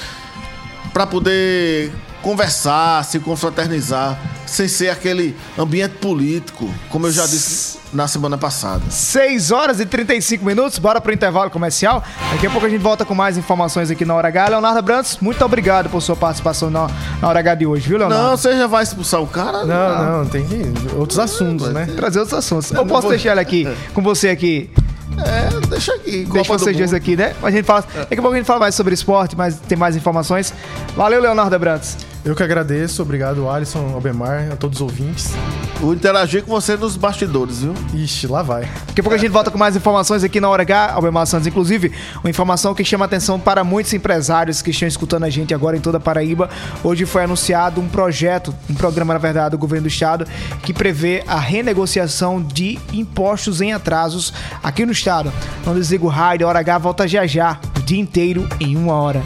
para 0.92 1.04
poder 1.04 1.92
conversar, 2.22 3.04
se 3.04 3.18
confraternizar, 3.20 4.18
sem 4.46 4.66
ser 4.68 4.88
aquele 4.90 5.36
ambiente 5.58 5.94
político, 5.96 6.68
como 6.90 7.06
eu 7.06 7.12
já 7.12 7.26
disse 7.26 7.78
na 7.92 8.06
semana 8.08 8.36
passada. 8.36 8.82
6 8.90 9.50
horas 9.50 9.80
e 9.80 9.86
35 9.86 10.44
minutos, 10.44 10.78
bora 10.78 11.00
pro 11.00 11.12
intervalo 11.12 11.50
comercial. 11.50 12.02
Daqui 12.32 12.46
a 12.46 12.50
pouco 12.50 12.66
a 12.66 12.70
gente 12.70 12.80
volta 12.82 13.04
com 13.04 13.14
mais 13.14 13.36
informações 13.38 13.90
aqui 13.90 14.04
na 14.04 14.14
Hora 14.14 14.28
H. 14.28 14.48
Leonardo 14.48 14.82
Brantos, 14.82 15.18
muito 15.20 15.44
obrigado 15.44 15.88
por 15.88 16.00
sua 16.00 16.16
participação 16.16 16.70
na, 16.70 16.88
na 17.20 17.28
Hora 17.28 17.38
H 17.40 17.54
de 17.56 17.66
hoje, 17.66 17.88
viu, 17.88 17.98
Leonardo? 17.98 18.24
Não, 18.24 18.36
você 18.36 18.56
já 18.56 18.66
vai 18.66 18.82
expulsar 18.82 19.22
o 19.22 19.26
cara? 19.26 19.64
Não, 19.64 20.18
não, 20.18 20.26
tem 20.26 20.44
que 20.44 20.62
outros 20.96 21.18
assuntos, 21.18 21.68
né? 21.68 21.86
Trazer 21.96 22.18
outros 22.20 22.38
assuntos. 22.38 22.70
Eu 22.72 22.84
posso 22.86 23.02
vou- 23.02 23.10
deixar 23.10 23.32
ele 23.32 23.40
aqui 23.40 23.66
com 23.94 24.02
você 24.02 24.28
aqui. 24.28 24.70
É, 25.18 25.66
deixa 25.66 25.92
aqui. 25.94 26.26
Copa 26.26 26.44
vocês 26.58 26.76
dois 26.76 26.94
aqui, 26.94 27.16
né? 27.16 27.34
A 27.42 27.50
gente 27.50 27.64
fala, 27.64 27.80
daqui 27.80 28.14
a 28.14 28.22
pouco 28.22 28.34
a 28.34 28.36
gente 28.36 28.46
fala 28.46 28.60
mais 28.60 28.74
sobre 28.74 28.94
esporte, 28.94 29.34
mas 29.36 29.56
tem 29.58 29.76
mais 29.76 29.96
informações. 29.96 30.52
Valeu, 30.96 31.20
Leonardo 31.20 31.58
Brantos. 31.58 31.96
Eu 32.24 32.34
que 32.34 32.42
agradeço, 32.42 33.00
obrigado, 33.00 33.48
Alisson, 33.48 33.92
Albemar, 33.94 34.48
a 34.52 34.56
todos 34.56 34.78
os 34.78 34.82
ouvintes. 34.82 35.32
Vou 35.80 35.94
interagir 35.94 36.42
com 36.42 36.50
você 36.50 36.76
nos 36.76 36.96
bastidores, 36.96 37.60
viu? 37.60 37.72
Ixi, 37.94 38.26
lá 38.26 38.42
vai. 38.42 38.62
Daqui 38.88 39.00
a 39.00 39.02
pouco 39.02 39.14
a 39.14 39.18
gente 39.18 39.30
volta 39.30 39.50
com 39.50 39.56
mais 39.56 39.76
informações 39.76 40.24
aqui 40.24 40.40
na 40.40 40.48
Hora 40.48 40.62
H, 40.62 40.92
Albemar 40.92 41.26
Santos. 41.26 41.46
Inclusive, 41.46 41.92
uma 42.22 42.28
informação 42.28 42.74
que 42.74 42.84
chama 42.84 43.04
atenção 43.04 43.38
para 43.38 43.62
muitos 43.62 43.94
empresários 43.94 44.60
que 44.60 44.70
estão 44.70 44.88
escutando 44.88 45.24
a 45.24 45.30
gente 45.30 45.54
agora 45.54 45.76
em 45.76 45.80
toda 45.80 45.98
a 45.98 46.00
Paraíba. 46.00 46.50
Hoje 46.82 47.06
foi 47.06 47.22
anunciado 47.22 47.80
um 47.80 47.88
projeto, 47.88 48.54
um 48.68 48.74
programa, 48.74 49.14
na 49.14 49.20
verdade, 49.20 49.52
do 49.52 49.58
governo 49.58 49.84
do 49.84 49.88
estado, 49.88 50.26
que 50.62 50.74
prevê 50.74 51.22
a 51.26 51.38
renegociação 51.38 52.42
de 52.42 52.78
impostos 52.92 53.60
em 53.60 53.72
atrasos 53.72 54.34
aqui 54.62 54.84
no 54.84 54.92
estado. 54.92 55.32
Não 55.64 55.74
desliga 55.74 56.04
o 56.04 56.08
rádio, 56.08 56.46
a 56.46 56.50
Hora 56.50 56.58
H 56.58 56.78
volta 56.78 57.06
já 57.06 57.26
já, 57.26 57.58
o 57.76 57.80
dia 57.80 58.00
inteiro 58.00 58.48
em 58.60 58.76
uma 58.76 58.94
hora. 58.94 59.22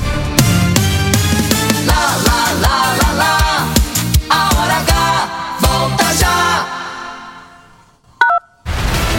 Lá, 2.61 2.95
lá, 3.01 3.13
lá. 3.13 3.69
A 4.29 4.45
hora 4.57 4.75
H 4.75 5.57
volta 5.61 6.15
já. 6.15 6.82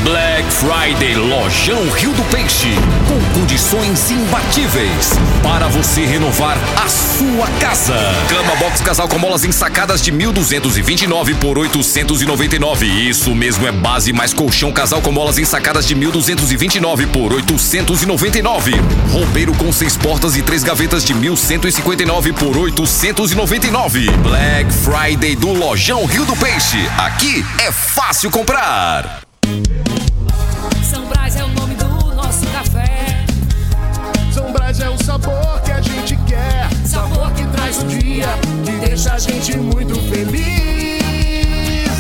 Black 0.04 0.43
Friday 0.51 1.16
Lojão 1.16 1.89
Rio 1.91 2.12
do 2.12 2.24
Peixe. 2.24 2.76
Com 3.08 3.39
condições 3.39 4.12
imbatíveis. 4.12 5.14
Para 5.41 5.70
você 5.70 6.06
renovar 6.06 6.58
a 6.76 6.89
sua 6.89 7.47
casa. 7.62 7.95
Cama 8.28 8.54
Box 8.58 8.82
Casal 8.82 9.08
com 9.08 9.18
molas 9.18 9.45
ensacadas 9.45 10.01
de 10.01 10.12
1.229 10.12 11.36
por 11.39 11.58
899. 11.58 12.86
Isso 12.86 13.34
mesmo 13.34 13.66
é 13.66 13.72
base 13.72 14.12
mais 14.12 14.34
colchão 14.34 14.74
casal 14.74 15.01
com 15.01 15.12
molas 15.12 15.38
ensacadas 15.38 15.88
de 15.88 15.95
1.229 15.95 17.08
por 17.08 17.32
899. 17.32 18.74
Roupeiro 19.10 19.54
com 19.54 19.72
seis 19.72 19.95
portas 19.95 20.36
e 20.36 20.41
três 20.41 20.64
gavetas 20.64 21.06
de 21.06 21.14
1.159 21.14 22.34
por 22.34 22.58
899. 22.58 24.12
Black 24.18 24.74
Friday 24.74 25.38
do 25.38 25.54
Lojão 25.54 26.04
Rio 26.06 26.26
do 26.26 26.36
Peixe. 26.36 26.89
Aqui 26.97 27.45
é 27.66 27.72
fácil 27.72 28.30
comprar. 28.30 29.22
Sabor 35.04 35.62
que 35.62 35.72
a 35.72 35.82
gente 35.82 36.16
quer. 36.26 36.70
Sabor 36.86 37.32
que 37.34 37.45
traz 37.47 37.84
o 37.84 37.88
dia, 37.88 38.28
que 38.64 38.72
deixa 38.88 39.14
a 39.14 39.20
gente 39.20 39.58
muito 39.58 39.95
feliz. 40.10 41.91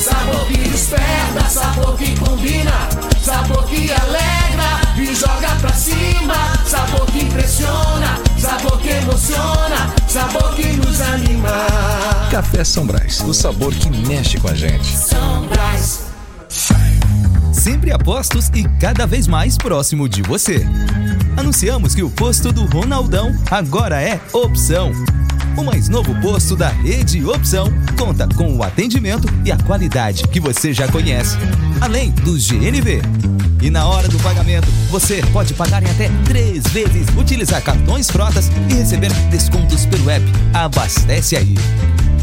Sabor 0.00 0.46
que 0.46 0.56
desperta, 0.56 1.48
sabor 1.48 1.96
que 1.96 2.18
combina, 2.18 2.88
sabor 3.22 3.64
que 3.66 3.92
alegra 3.92 4.80
e 4.96 5.14
joga 5.14 5.54
pra 5.60 5.72
cima, 5.74 6.34
sabor 6.66 7.04
que 7.06 7.18
impressiona, 7.18 8.18
sabor 8.38 8.80
que 8.80 8.88
emociona, 8.88 9.94
sabor 10.08 10.54
que 10.54 10.68
nos 10.68 11.00
anima. 11.02 11.66
Café 12.30 12.64
São 12.64 12.86
Brás, 12.86 13.20
o 13.20 13.34
sabor 13.34 13.74
que 13.74 13.90
mexe 13.90 14.38
com 14.38 14.48
a 14.48 14.54
gente. 14.54 14.96
São 14.96 15.46
Brás. 15.48 16.10
Sempre 17.60 17.92
apostos 17.92 18.48
e 18.54 18.64
cada 18.80 19.06
vez 19.06 19.26
mais 19.26 19.58
próximo 19.58 20.08
de 20.08 20.22
você. 20.22 20.66
Anunciamos 21.36 21.94
que 21.94 22.02
o 22.02 22.08
posto 22.08 22.50
do 22.50 22.64
Ronaldão 22.64 23.34
agora 23.50 24.00
é 24.00 24.18
Opção. 24.32 24.90
O 25.58 25.62
mais 25.62 25.86
novo 25.86 26.18
posto 26.22 26.56
da 26.56 26.70
rede 26.70 27.22
Opção 27.22 27.66
conta 27.98 28.26
com 28.34 28.56
o 28.56 28.62
atendimento 28.62 29.28
e 29.44 29.52
a 29.52 29.58
qualidade 29.58 30.26
que 30.28 30.40
você 30.40 30.72
já 30.72 30.88
conhece, 30.88 31.36
além 31.82 32.12
do 32.12 32.32
GNV. 32.32 33.02
E 33.60 33.68
na 33.68 33.86
hora 33.86 34.08
do 34.08 34.18
pagamento, 34.20 34.68
você 34.88 35.20
pode 35.30 35.52
pagar 35.52 35.82
em 35.82 35.90
até 35.90 36.08
três 36.24 36.64
vezes, 36.68 37.08
utilizar 37.14 37.62
cartões 37.62 38.10
frotas 38.10 38.50
e 38.70 38.72
receber 38.72 39.12
descontos 39.30 39.84
pelo 39.84 40.08
app. 40.08 40.24
Abastece 40.54 41.36
aí. 41.36 41.56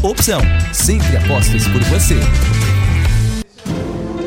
Opção, 0.02 0.40
sempre 0.72 1.16
apostos 1.16 1.68
por 1.68 1.80
você. 1.84 2.18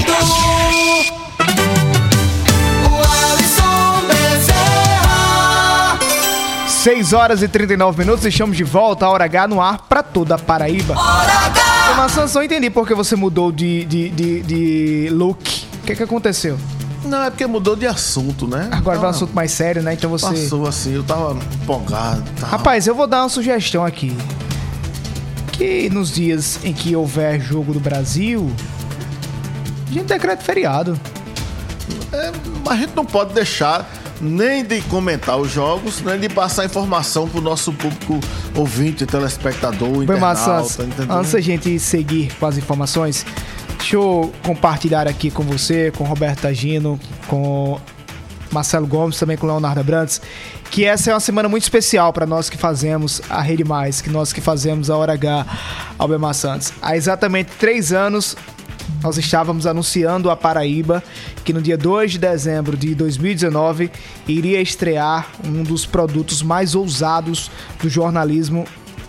6 6.88 7.12
horas 7.12 7.42
e 7.42 7.48
39 7.48 7.98
minutos, 7.98 8.24
estamos 8.24 8.56
de 8.56 8.64
volta, 8.64 9.04
a 9.04 9.10
Hora 9.10 9.24
H 9.24 9.46
no 9.46 9.60
ar 9.60 9.82
pra 9.86 10.02
toda 10.02 10.36
a 10.36 10.38
Paraíba. 10.38 10.98
Hora 10.98 11.32
H. 11.32 11.94
Mas 11.98 12.12
Sansão, 12.12 12.40
eu 12.40 12.46
entendi 12.46 12.70
por 12.70 12.88
que 12.88 12.94
você 12.94 13.14
mudou 13.14 13.52
de, 13.52 13.84
de, 13.84 14.08
de, 14.08 14.40
de 14.40 15.08
look. 15.10 15.66
O 15.82 15.86
que 15.86 15.94
que 15.94 16.02
aconteceu? 16.02 16.58
Não, 17.04 17.24
é 17.24 17.28
porque 17.28 17.46
mudou 17.46 17.76
de 17.76 17.86
assunto, 17.86 18.48
né? 18.48 18.70
Agora 18.72 18.82
vai 18.82 18.94
um 18.96 18.98
Então, 19.00 19.10
assunto 19.10 19.34
mais 19.34 19.50
sério, 19.50 19.82
né? 19.82 19.92
Então 19.92 20.08
você... 20.08 20.28
Passou 20.28 20.66
assim, 20.66 20.94
eu 20.94 21.04
tava 21.04 21.36
empolgado. 21.62 22.24
Tava... 22.40 22.52
Rapaz, 22.52 22.86
eu 22.86 22.94
vou 22.94 23.06
dar 23.06 23.20
uma 23.20 23.28
sugestão 23.28 23.84
aqui. 23.84 24.16
Que 25.52 25.90
nos 25.90 26.14
dias 26.14 26.58
em 26.64 26.72
que 26.72 26.96
houver 26.96 27.38
jogo 27.38 27.74
do 27.74 27.80
Brasil, 27.80 28.50
a 29.90 29.92
gente 29.92 30.06
decreta 30.06 30.42
feriado. 30.42 30.98
É, 32.14 32.32
mas 32.64 32.78
a 32.78 32.80
gente 32.80 32.96
não 32.96 33.04
pode 33.04 33.34
deixar 33.34 33.86
nem 34.20 34.64
de 34.64 34.80
comentar 34.82 35.36
os 35.38 35.50
jogos, 35.50 36.02
nem 36.02 36.18
de 36.18 36.28
passar 36.28 36.64
informação 36.64 37.28
pro 37.28 37.40
nosso 37.40 37.72
público 37.72 38.20
ouvinte, 38.54 39.06
telespectador, 39.06 39.88
Bem, 39.88 40.02
internauta, 40.02 40.20
Maçãs, 40.20 40.78
entendeu? 40.78 41.16
antes 41.16 41.32
da 41.32 41.40
gente 41.40 41.78
seguir 41.78 42.32
com 42.38 42.46
as 42.46 42.56
informações, 42.56 43.24
deixa 43.78 43.96
eu 43.96 44.32
compartilhar 44.42 45.06
aqui 45.06 45.30
com 45.30 45.42
você, 45.42 45.92
com 45.96 46.04
Roberto 46.04 46.42
Tagino, 46.42 46.98
com 47.26 47.80
Marcelo 48.50 48.86
Gomes, 48.86 49.18
também 49.18 49.36
com 49.36 49.46
Leonardo 49.46 49.80
Abrantes, 49.80 50.20
que 50.70 50.84
essa 50.84 51.10
é 51.10 51.14
uma 51.14 51.20
semana 51.20 51.48
muito 51.48 51.62
especial 51.62 52.12
para 52.12 52.26
nós 52.26 52.50
que 52.50 52.56
fazemos 52.56 53.20
a 53.28 53.40
Rede 53.40 53.64
Mais, 53.64 54.00
que 54.00 54.10
nós 54.10 54.32
que 54.32 54.40
fazemos 54.40 54.90
a 54.90 54.96
Hora 54.96 55.12
H 55.12 55.46
ao 55.98 56.08
Bem 56.08 56.32
Santos. 56.32 56.72
Há 56.80 56.96
exatamente 56.96 57.50
três 57.58 57.92
anos, 57.92 58.36
nós 59.02 59.16
estávamos 59.16 59.66
anunciando 59.66 60.30
a 60.30 60.36
Paraíba 60.36 61.02
que 61.44 61.52
no 61.52 61.62
dia 61.62 61.76
2 61.76 62.12
de 62.12 62.18
dezembro 62.18 62.76
de 62.76 62.94
2019 62.94 63.90
iria 64.26 64.60
estrear 64.60 65.28
um 65.44 65.62
dos 65.62 65.86
produtos 65.86 66.42
mais 66.42 66.74
ousados 66.74 67.50
do 67.80 67.88
jornalismo 67.88 68.66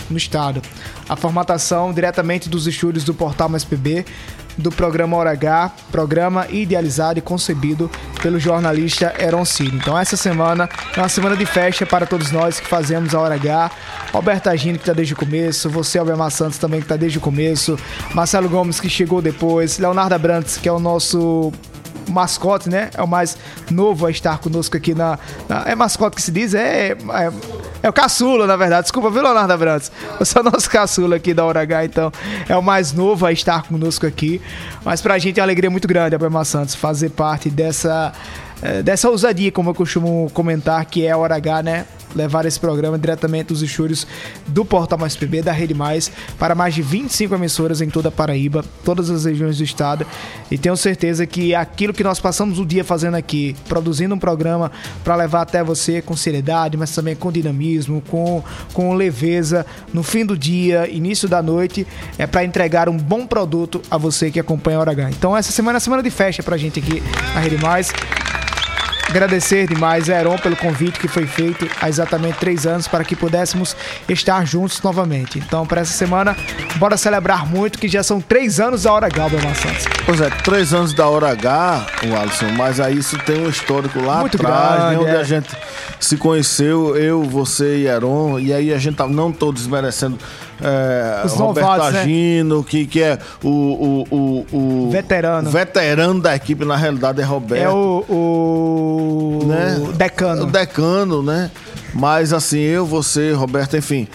no 0.09 0.17
estado. 0.17 0.61
A 1.07 1.15
formatação 1.15 1.93
diretamente 1.93 2.49
dos 2.49 2.67
estúdios 2.67 3.03
do 3.03 3.13
Portal 3.13 3.49
Mais 3.49 3.63
PB 3.63 4.05
do 4.57 4.71
programa 4.71 5.17
Hora 5.17 5.31
H, 5.31 5.71
programa 5.91 6.47
idealizado 6.49 7.19
e 7.19 7.21
concebido 7.21 7.89
pelo 8.21 8.39
jornalista 8.39 9.13
Eron 9.19 9.45
Ciro. 9.45 9.75
Então 9.75 9.97
essa 9.97 10.17
semana 10.17 10.69
é 10.95 10.99
uma 10.99 11.09
semana 11.09 11.35
de 11.35 11.45
festa 11.45 11.85
para 11.85 12.05
todos 12.05 12.31
nós 12.31 12.59
que 12.59 12.67
fazemos 12.67 13.15
a 13.15 13.19
Hora 13.19 13.35
H. 13.35 13.71
Roberto 14.11 14.47
Agino 14.47 14.77
que 14.77 14.83
está 14.83 14.93
desde 14.93 15.13
o 15.13 15.17
começo, 15.17 15.69
você 15.69 15.97
Albemar 15.97 16.31
Santos 16.31 16.57
também 16.57 16.79
que 16.79 16.85
está 16.85 16.95
desde 16.95 17.17
o 17.17 17.21
começo, 17.21 17.77
Marcelo 18.13 18.49
Gomes 18.49 18.79
que 18.79 18.89
chegou 18.89 19.21
depois, 19.21 19.77
Leonardo 19.77 20.15
Abrantes 20.15 20.57
que 20.57 20.67
é 20.67 20.71
o 20.71 20.79
nosso 20.79 21.51
mascote, 22.11 22.69
né? 22.69 22.89
É 22.95 23.01
o 23.03 23.07
mais 23.07 23.37
novo 23.71 24.05
a 24.05 24.11
estar 24.11 24.37
conosco 24.39 24.75
aqui 24.77 24.93
na. 24.93 25.17
na- 25.47 25.63
é 25.65 25.75
mascote 25.75 26.15
que 26.15 26.21
se 26.21 26.31
diz? 26.31 26.53
É, 26.53 26.91
é, 26.91 27.31
é 27.83 27.89
o 27.89 27.93
caçula, 27.93 28.45
na 28.47 28.55
verdade. 28.55 28.83
Desculpa, 28.83 29.09
viu, 29.09 29.21
Leonardo 29.21 29.51
Abrantes? 29.53 29.91
Você 30.19 30.37
é 30.37 30.41
o 30.41 30.43
nosso 30.43 30.69
caçula 30.69 31.15
aqui 31.15 31.33
da 31.33 31.45
Hora 31.45 31.61
H, 31.61 31.85
então 31.85 32.11
é 32.47 32.55
o 32.57 32.61
mais 32.63 32.93
novo 32.93 33.25
a 33.25 33.31
estar 33.31 33.63
conosco 33.63 34.05
aqui. 34.05 34.41
Mas 34.83 35.01
pra 35.01 35.17
gente 35.17 35.39
é 35.39 35.43
uma 35.43 35.45
alegria 35.45 35.69
muito 35.69 35.87
grande, 35.87 36.15
Albemar 36.15 36.45
Santos, 36.45 36.75
fazer 36.75 37.09
parte 37.09 37.49
dessa. 37.49 38.11
eh, 38.61 38.81
Dessa 38.83 39.09
ousadia, 39.09 39.51
como 39.51 39.69
eu 39.69 39.73
costumo 39.75 40.29
comentar, 40.33 40.83
que 40.85 41.05
é 41.05 41.11
a 41.11 41.17
Hora 41.17 41.35
H, 41.35 41.63
né? 41.63 41.85
Levar 42.15 42.45
esse 42.45 42.59
programa 42.59 42.97
diretamente 42.97 43.47
dos 43.47 43.61
estúdios 43.61 44.05
do 44.47 44.65
Portal 44.65 44.97
Mais 44.97 45.15
PB, 45.15 45.41
da 45.41 45.51
Rede 45.51 45.73
Mais, 45.73 46.11
para 46.37 46.55
mais 46.55 46.73
de 46.73 46.81
25 46.81 47.35
emissoras 47.35 47.81
em 47.81 47.89
toda 47.89 48.09
a 48.09 48.11
Paraíba, 48.11 48.63
todas 48.83 49.09
as 49.09 49.25
regiões 49.25 49.57
do 49.57 49.63
estado. 49.63 50.05
E 50.49 50.57
tenho 50.57 50.75
certeza 50.75 51.25
que 51.25 51.53
aquilo 51.53 51.93
que 51.93 52.03
nós 52.03 52.19
passamos 52.19 52.59
o 52.59 52.65
dia 52.65 52.83
fazendo 52.83 53.15
aqui, 53.15 53.55
produzindo 53.67 54.13
um 54.15 54.19
programa 54.19 54.71
para 55.03 55.15
levar 55.15 55.41
até 55.41 55.63
você 55.63 56.01
com 56.01 56.15
seriedade, 56.15 56.77
mas 56.77 56.93
também 56.93 57.15
com 57.15 57.31
dinamismo, 57.31 58.01
com, 58.07 58.43
com 58.73 58.93
leveza, 58.93 59.65
no 59.93 60.03
fim 60.03 60.25
do 60.25 60.37
dia, 60.37 60.89
início 60.89 61.27
da 61.27 61.41
noite, 61.41 61.85
é 62.17 62.25
para 62.25 62.43
entregar 62.43 62.89
um 62.89 62.97
bom 62.97 63.25
produto 63.25 63.81
a 63.89 63.97
você 63.97 64.31
que 64.31 64.39
acompanha 64.39 64.77
a 64.77 64.81
Hora 64.81 64.91
H. 64.91 65.09
Então 65.11 65.35
essa 65.35 65.51
semana 65.51 65.77
é 65.77 65.79
semana 65.79 66.03
de 66.03 66.09
festa 66.09 66.43
pra 66.43 66.57
gente 66.57 66.79
aqui 66.79 67.01
na 67.33 67.39
Rede 67.39 67.57
Mais. 67.57 67.91
Agradecer 69.09 69.67
demais 69.67 70.07
a 70.07 70.19
Heron 70.19 70.37
pelo 70.37 70.55
convite 70.55 70.99
que 70.99 71.07
foi 71.07 71.25
feito 71.25 71.67
há 71.81 71.89
exatamente 71.89 72.37
três 72.37 72.67
anos 72.67 72.87
para 72.87 73.03
que 73.03 73.15
pudéssemos 73.15 73.75
estar 74.07 74.45
juntos 74.45 74.81
novamente. 74.83 75.39
Então, 75.39 75.65
para 75.65 75.81
essa 75.81 75.93
semana, 75.93 76.37
bora 76.75 76.95
celebrar 76.95 77.47
muito 77.47 77.79
que 77.79 77.87
já 77.87 78.03
são 78.03 78.21
três 78.21 78.59
anos 78.59 78.83
da 78.83 78.93
Hora 78.93 79.07
H, 79.07 79.29
Belmar 79.29 79.55
Santos. 79.55 79.85
Pois 80.05 80.21
é, 80.21 80.29
três 80.29 80.75
anos 80.75 80.93
da 80.93 81.07
Hora 81.07 81.31
H, 81.31 81.87
o 82.07 82.15
Alisson, 82.15 82.51
mas 82.55 82.79
aí 82.79 82.99
isso 82.99 83.17
tem 83.25 83.45
um 83.45 83.49
histórico 83.49 83.99
lá 83.99 84.19
Muito 84.19 84.37
atrás, 84.37 84.83
né, 84.83 84.89
grande, 84.89 85.03
onde 85.03 85.15
é. 85.15 85.19
a 85.19 85.23
gente 85.23 85.49
se 85.99 86.15
conheceu, 86.15 86.95
eu, 86.95 87.23
você 87.23 87.77
e 87.77 87.87
Heron, 87.87 88.39
e 88.39 88.53
aí 88.53 88.71
a 88.71 88.77
gente 88.77 88.95
tá, 88.95 89.07
não 89.07 89.31
tô 89.31 89.51
desmerecendo 89.51 90.19
é, 90.61 91.21
Os 91.25 91.33
Roberto 91.33 91.65
novatos, 91.67 91.93
né? 91.93 92.01
Agino, 92.01 92.63
que, 92.63 92.85
que 92.85 93.01
é 93.01 93.17
o, 93.43 93.47
o, 93.49 94.07
o, 94.11 94.45
o 94.87 94.89
Veterano. 94.91 95.49
veterano 95.49 96.21
da 96.21 96.35
equipe, 96.35 96.65
na 96.65 96.75
realidade 96.75 97.21
é 97.21 97.23
Roberto. 97.23 97.63
É 97.63 97.69
o, 97.69 98.05
o... 98.09 99.45
né? 99.47 99.93
decano. 99.95 100.43
O 100.43 100.45
decano, 100.45 101.23
né? 101.23 101.49
Mas 101.93 102.33
assim, 102.33 102.59
eu, 102.59 102.85
você, 102.85 103.31
Roberto, 103.31 103.77
enfim, 103.77 104.07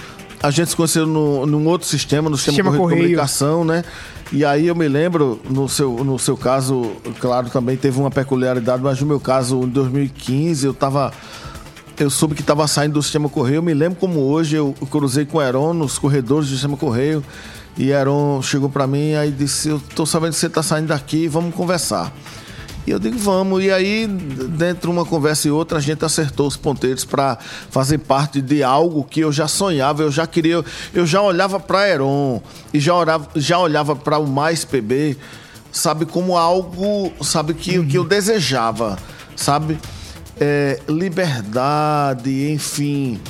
a 0.42 0.50
gente 0.50 0.70
se 0.70 0.76
conheceu 0.76 1.06
no, 1.06 1.46
num 1.46 1.66
outro 1.66 1.88
sistema, 1.88 2.28
no 2.28 2.36
sistema, 2.36 2.56
Sistema 2.56 2.70
Correio 2.70 2.88
de 2.88 2.94
Correio. 2.94 3.18
comunicação, 3.18 3.64
né? 3.64 3.82
E 4.32 4.44
aí 4.44 4.66
eu 4.66 4.74
me 4.74 4.88
lembro, 4.88 5.40
no 5.48 5.68
seu, 5.68 6.04
no 6.04 6.18
seu 6.18 6.36
caso, 6.36 6.92
claro, 7.20 7.48
também 7.50 7.76
teve 7.76 7.98
uma 7.98 8.10
peculiaridade, 8.10 8.82
mas 8.82 9.00
no 9.00 9.06
meu 9.06 9.20
caso, 9.20 9.62
em 9.62 9.68
2015, 9.68 10.66
eu 10.66 10.74
tava. 10.74 11.12
Eu 11.98 12.10
soube 12.10 12.34
que 12.34 12.40
estava 12.40 12.66
saindo 12.66 12.94
do 12.94 13.02
sistema 13.02 13.28
Correio. 13.28 13.58
Eu 13.58 13.62
me 13.62 13.72
lembro 13.72 13.98
como 14.00 14.18
hoje 14.20 14.56
eu 14.56 14.74
cruzei 14.90 15.24
com 15.24 15.38
o 15.38 15.42
Heron 15.42 15.72
nos 15.72 15.96
corredores 15.96 16.48
do 16.48 16.52
sistema 16.52 16.76
Correio. 16.76 17.24
E 17.76 17.90
Heron 17.90 18.42
chegou 18.42 18.68
para 18.68 18.84
mim 18.86 19.10
e 19.10 19.16
aí 19.16 19.30
disse: 19.30 19.68
Eu 19.68 19.80
tô 19.94 20.04
sabendo 20.04 20.32
que 20.32 20.38
você 20.38 20.48
tá 20.48 20.62
saindo 20.62 20.88
daqui, 20.88 21.28
vamos 21.28 21.54
conversar. 21.54 22.12
E 22.86 22.90
eu 22.90 22.98
digo, 22.98 23.16
vamos. 23.16 23.62
E 23.62 23.70
aí, 23.70 24.06
dentro 24.06 24.90
de 24.90 24.96
uma 24.96 25.04
conversa 25.04 25.48
e 25.48 25.50
outra, 25.52 25.78
a 25.78 25.80
gente 25.80 26.04
acertou 26.04 26.46
os 26.48 26.56
ponteiros 26.56 27.04
para 27.04 27.38
fazer 27.70 27.98
parte 27.98 28.42
de 28.42 28.62
algo 28.62 29.04
que 29.04 29.20
eu 29.20 29.32
já 29.32 29.46
sonhava, 29.46 30.02
eu 30.02 30.10
já 30.10 30.26
queria. 30.26 30.64
Eu 30.92 31.06
já 31.06 31.22
olhava 31.22 31.60
para 31.60 31.88
Heron 31.88 32.42
e 32.72 32.80
já 32.80 32.94
olhava, 32.94 33.28
já 33.36 33.58
olhava 33.58 33.94
para 33.94 34.18
o 34.18 34.26
Mais 34.26 34.64
PB, 34.64 35.16
sabe, 35.70 36.04
como 36.04 36.36
algo, 36.36 37.12
sabe, 37.22 37.54
que, 37.54 37.84
que 37.86 37.96
eu 37.96 38.04
desejava, 38.04 38.98
sabe? 39.36 39.78
É, 40.40 40.80
liberdade, 40.88 42.50
enfim. 42.50 43.20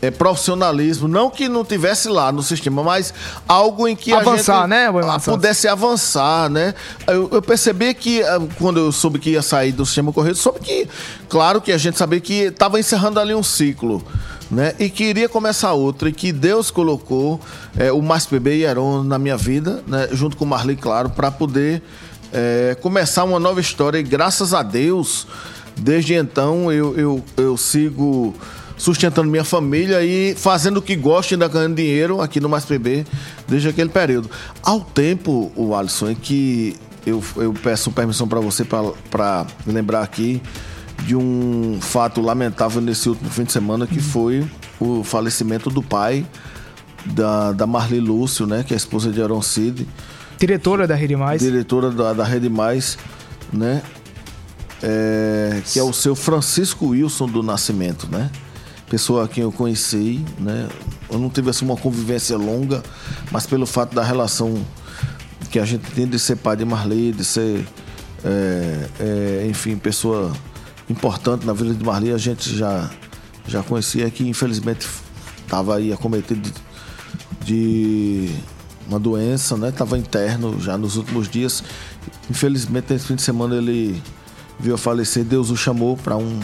É, 0.00 0.12
profissionalismo, 0.12 1.08
não 1.08 1.28
que 1.28 1.48
não 1.48 1.64
tivesse 1.64 2.08
lá 2.08 2.30
no 2.30 2.40
sistema, 2.40 2.84
mas 2.84 3.12
algo 3.48 3.88
em 3.88 3.96
que 3.96 4.12
Avançar, 4.12 4.58
a 4.58 4.60
gente 4.60 4.70
né, 4.70 4.90
Marcelo? 4.90 5.36
pudesse 5.36 5.66
avançar, 5.66 6.48
né? 6.48 6.72
Eu, 7.08 7.28
eu 7.32 7.42
percebi 7.42 7.92
que 7.94 8.22
ah, 8.22 8.40
quando 8.58 8.78
eu 8.78 8.92
soube 8.92 9.18
que 9.18 9.30
ia 9.30 9.42
sair 9.42 9.72
do 9.72 9.84
sistema 9.84 10.12
correio, 10.12 10.36
soube 10.36 10.60
que, 10.60 10.88
claro 11.28 11.60
que 11.60 11.72
a 11.72 11.78
gente 11.78 11.98
sabia 11.98 12.20
que 12.20 12.42
estava 12.44 12.78
encerrando 12.78 13.18
ali 13.18 13.34
um 13.34 13.42
ciclo, 13.42 14.00
né? 14.48 14.72
E 14.78 14.88
que 14.88 15.02
iria 15.02 15.28
começar 15.28 15.72
outro, 15.72 16.08
e 16.08 16.12
que 16.12 16.30
Deus 16.30 16.70
colocou 16.70 17.40
eh, 17.76 17.90
o 17.90 18.00
Mais 18.00 18.24
PB 18.24 18.58
e 18.58 18.62
Heron 18.62 19.02
na 19.02 19.18
minha 19.18 19.36
vida, 19.36 19.82
né? 19.84 20.08
Junto 20.12 20.36
com 20.36 20.44
o 20.44 20.48
Marley, 20.48 20.76
claro, 20.76 21.10
para 21.10 21.28
poder 21.32 21.82
eh, 22.32 22.76
começar 22.80 23.24
uma 23.24 23.40
nova 23.40 23.60
história. 23.60 23.98
E 23.98 24.02
graças 24.04 24.54
a 24.54 24.62
Deus, 24.62 25.26
desde 25.78 26.14
então 26.14 26.70
eu, 26.72 26.96
eu, 26.98 27.24
eu 27.36 27.56
sigo 27.56 28.34
sustentando 28.76 29.28
minha 29.28 29.44
família 29.44 30.02
e 30.04 30.34
fazendo 30.36 30.76
o 30.78 30.82
que 30.82 30.94
gosto 30.94 31.34
ainda 31.34 31.48
ganhando 31.48 31.74
dinheiro 31.74 32.20
aqui 32.20 32.40
no 32.40 32.48
Mais 32.48 32.64
PB 32.64 33.04
desde 33.46 33.68
aquele 33.68 33.90
período. 33.90 34.30
Ao 34.62 34.80
tempo, 34.80 35.52
o 35.56 35.74
Alisson, 35.74 36.10
é 36.10 36.14
que 36.14 36.76
eu, 37.04 37.22
eu 37.36 37.52
peço 37.52 37.90
permissão 37.90 38.28
para 38.28 38.40
você 38.40 38.64
para 38.64 39.46
lembrar 39.66 40.02
aqui 40.02 40.40
de 41.04 41.16
um 41.16 41.78
fato 41.80 42.20
lamentável 42.20 42.80
nesse 42.80 43.08
último 43.08 43.30
fim 43.30 43.44
de 43.44 43.52
semana 43.52 43.86
que 43.86 44.00
foi 44.00 44.46
o 44.80 45.02
falecimento 45.02 45.70
do 45.70 45.82
pai 45.82 46.24
da, 47.04 47.52
da 47.52 47.66
Marli 47.66 48.00
Lúcio, 48.00 48.46
né, 48.46 48.64
que 48.66 48.72
é 48.72 48.76
a 48.76 48.76
esposa 48.76 49.10
de 49.10 49.20
Aaron 49.20 49.42
Cid, 49.42 49.86
Diretora 50.38 50.86
da 50.86 50.94
Rede 50.94 51.16
Mais. 51.16 51.42
diretora 51.42 51.90
da, 51.90 52.12
da 52.12 52.24
Rede 52.24 52.48
Mais, 52.48 52.96
né? 53.52 53.82
É, 54.82 55.62
que 55.72 55.78
é 55.78 55.82
o 55.82 55.92
seu 55.92 56.14
Francisco 56.14 56.88
Wilson 56.88 57.26
do 57.26 57.42
Nascimento, 57.42 58.08
né? 58.10 58.30
Pessoa 58.88 59.24
a 59.24 59.28
quem 59.28 59.42
eu 59.42 59.52
conheci, 59.52 60.24
né? 60.38 60.68
Eu 61.10 61.18
não 61.18 61.28
tive 61.28 61.50
assim 61.50 61.64
uma 61.64 61.76
convivência 61.76 62.36
longa, 62.36 62.82
mas 63.30 63.46
pelo 63.46 63.66
fato 63.66 63.94
da 63.94 64.02
relação 64.02 64.64
que 65.50 65.58
a 65.58 65.64
gente 65.64 65.90
tem 65.92 66.06
de 66.06 66.18
ser 66.18 66.36
pai 66.36 66.56
de 66.56 66.64
Marley, 66.64 67.12
de 67.12 67.24
ser, 67.24 67.66
é, 68.24 68.88
é, 69.00 69.46
enfim, 69.50 69.76
pessoa 69.76 70.32
importante 70.88 71.44
na 71.44 71.52
vida 71.52 71.74
de 71.74 71.84
Marley, 71.84 72.12
a 72.12 72.18
gente 72.18 72.56
já, 72.56 72.90
já 73.46 73.62
conhecia 73.62 74.10
que 74.10 74.26
infelizmente 74.26 74.86
estava 75.44 75.76
aí 75.76 75.92
acometido 75.92 76.50
de, 77.44 78.30
uma 78.88 78.98
doença, 78.98 79.56
né? 79.56 79.70
Tava 79.70 79.98
interno 79.98 80.58
já 80.58 80.76
nos 80.78 80.96
últimos 80.96 81.28
dias. 81.28 81.62
Infelizmente, 82.30 82.92
nesse 82.92 83.06
fim 83.06 83.14
de 83.14 83.22
semana 83.22 83.54
ele 83.54 84.02
veio 84.58 84.74
a 84.74 84.78
falecer. 84.78 85.24
Deus 85.24 85.50
o 85.50 85.56
chamou 85.56 85.96
para 85.96 86.16
um 86.16 86.40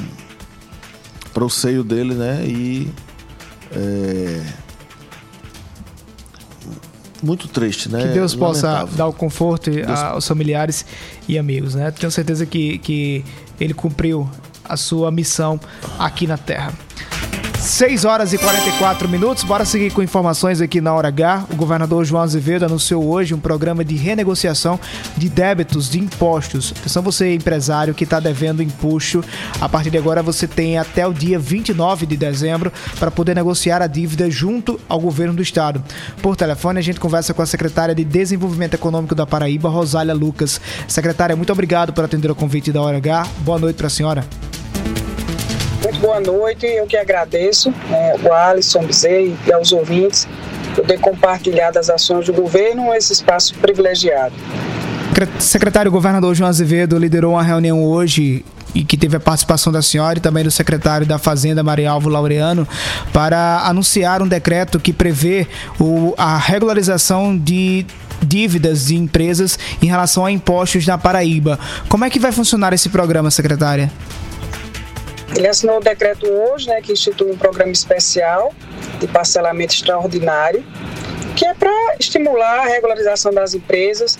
para 1.33 1.45
o 1.45 1.51
seio 1.51 1.83
dele, 1.83 2.15
né? 2.15 2.45
E 2.47 2.89
é, 3.73 4.43
muito 7.23 7.49
triste, 7.49 7.89
né? 7.89 8.03
Que 8.03 8.09
Deus 8.15 8.35
possa 8.35 8.67
Lamentável. 8.69 8.97
dar 8.97 9.07
o 9.09 9.13
conforto 9.13 9.71
Deus- 9.71 9.89
aos 9.89 10.27
familiares 10.29 10.85
e 11.27 11.39
amigos, 11.39 11.75
né? 11.75 11.91
Tenho 11.91 12.11
certeza 12.13 12.45
que, 12.45 12.79
que 12.79 13.25
ele 13.59 13.73
cumpriu 13.75 14.29
a 14.65 14.77
sua 14.77 15.11
missão 15.11 15.59
aqui 15.99 16.27
na 16.27 16.37
Terra. 16.37 16.73
6 17.65 18.05
horas 18.05 18.35
e 18.35 18.39
44 18.39 19.09
minutos. 19.09 19.43
Bora 19.43 19.65
seguir 19.65 19.91
com 19.91 20.03
informações 20.03 20.61
aqui 20.61 20.83
na 20.83 20.93
hora 20.93 21.09
H. 21.09 21.47
O 21.51 21.57
governador 21.57 22.05
João 22.05 22.23
Azevedo 22.23 22.67
anunciou 22.67 23.09
hoje 23.09 23.33
um 23.33 23.41
programa 23.41 23.83
de 23.83 23.95
renegociação 23.95 24.79
de 25.17 25.31
débitos 25.31 25.89
de 25.89 25.99
impostos. 25.99 26.75
Atenção 26.79 27.03
você 27.03 27.35
empresário 27.35 27.95
que 27.95 28.05
está 28.05 28.21
devendo 28.21 28.63
imposto. 28.63 29.25
A 29.63 29.67
partir 29.67 29.89
de 29.89 29.97
agora 29.97 30.23
você 30.23 30.47
tem 30.47 30.77
até 30.77 31.07
o 31.07 31.15
dia 31.15 31.39
29 31.39 32.05
de 32.05 32.19
dezembro 32.19 32.71
para 32.99 33.11
poder 33.11 33.35
negociar 33.35 33.81
a 33.81 33.87
dívida 33.87 34.31
junto 34.31 34.79
ao 34.87 35.01
governo 35.01 35.35
do 35.35 35.43
estado. 35.43 35.83
Por 36.21 36.37
telefone 36.37 36.79
a 36.79 36.83
gente 36.83 37.01
conversa 37.01 37.33
com 37.33 37.41
a 37.41 37.47
secretária 37.47 37.95
de 37.95 38.05
Desenvolvimento 38.05 38.75
Econômico 38.75 39.15
da 39.15 39.27
Paraíba, 39.27 39.71
Rosália 39.71 40.13
Lucas. 40.13 40.61
Secretária, 40.87 41.35
muito 41.35 41.51
obrigado 41.51 41.95
por 41.95 42.05
atender 42.05 42.31
o 42.31 42.35
convite 42.35 42.71
da 42.71 42.83
hora 42.83 42.99
H. 42.99 43.27
Boa 43.39 43.59
noite 43.59 43.77
para 43.77 43.87
a 43.87 43.91
senhora. 43.91 44.54
Boa 46.05 46.21
noite, 46.21 46.67
eu 46.67 46.87
que 46.87 46.99
agradeço 46.99 47.73
é, 47.91 48.17
o 48.23 48.31
Alisson 48.31 48.85
Bezerra 48.85 49.35
e 49.47 49.53
aos 49.55 49.73
ouvintes 49.73 50.29
poder 50.77 51.01
compartilhar 51.01 51.71
das 51.71 51.89
ações 51.89 52.27
do 52.27 52.33
governo 52.35 52.93
esse 52.93 53.15
espaço 53.15 53.55
privilegiado. 53.55 54.35
Secretário, 55.39 55.91
governador 55.91 56.35
João 56.35 56.51
Azevedo 56.51 56.99
liderou 56.99 57.33
uma 57.33 57.43
reunião 57.43 57.83
hoje 57.83 58.45
e 58.75 58.85
que 58.85 58.99
teve 58.99 59.17
a 59.17 59.21
participação 59.21 59.73
da 59.73 59.81
senhora 59.81 60.19
e 60.19 60.21
também 60.21 60.45
do 60.45 60.51
secretário 60.51 61.07
da 61.07 61.17
Fazenda, 61.17 61.63
Marialvo 61.63 62.11
Laureano, 62.11 62.69
para 63.11 63.63
anunciar 63.65 64.21
um 64.21 64.29
decreto 64.29 64.79
que 64.79 64.93
prevê 64.93 65.47
o, 65.81 66.13
a 66.19 66.37
regularização 66.37 67.35
de 67.35 67.87
dívidas 68.23 68.89
de 68.89 68.97
empresas 68.97 69.59
em 69.81 69.87
relação 69.87 70.27
a 70.27 70.31
impostos 70.31 70.87
na 70.87 70.99
Paraíba. 70.99 71.59
Como 71.89 72.05
é 72.05 72.11
que 72.11 72.19
vai 72.19 72.31
funcionar 72.31 72.75
esse 72.75 72.91
programa, 72.91 73.31
secretária? 73.31 73.91
Ele 75.37 75.49
assinou 75.49 75.79
o 75.79 75.81
decreto 75.81 76.27
hoje, 76.31 76.69
né, 76.69 76.81
que 76.81 76.93
institui 76.93 77.33
um 77.33 77.37
programa 77.37 77.73
especial 77.73 78.53
de 79.01 79.09
parcelamento 79.09 79.75
extraordinário, 79.75 80.65
que 81.37 81.45
é 81.45 81.55
para 81.55 81.97
estimular 81.99 82.61
a 82.61 82.67
regularização 82.67 83.33
das 83.33 83.55
empresas 83.55 84.19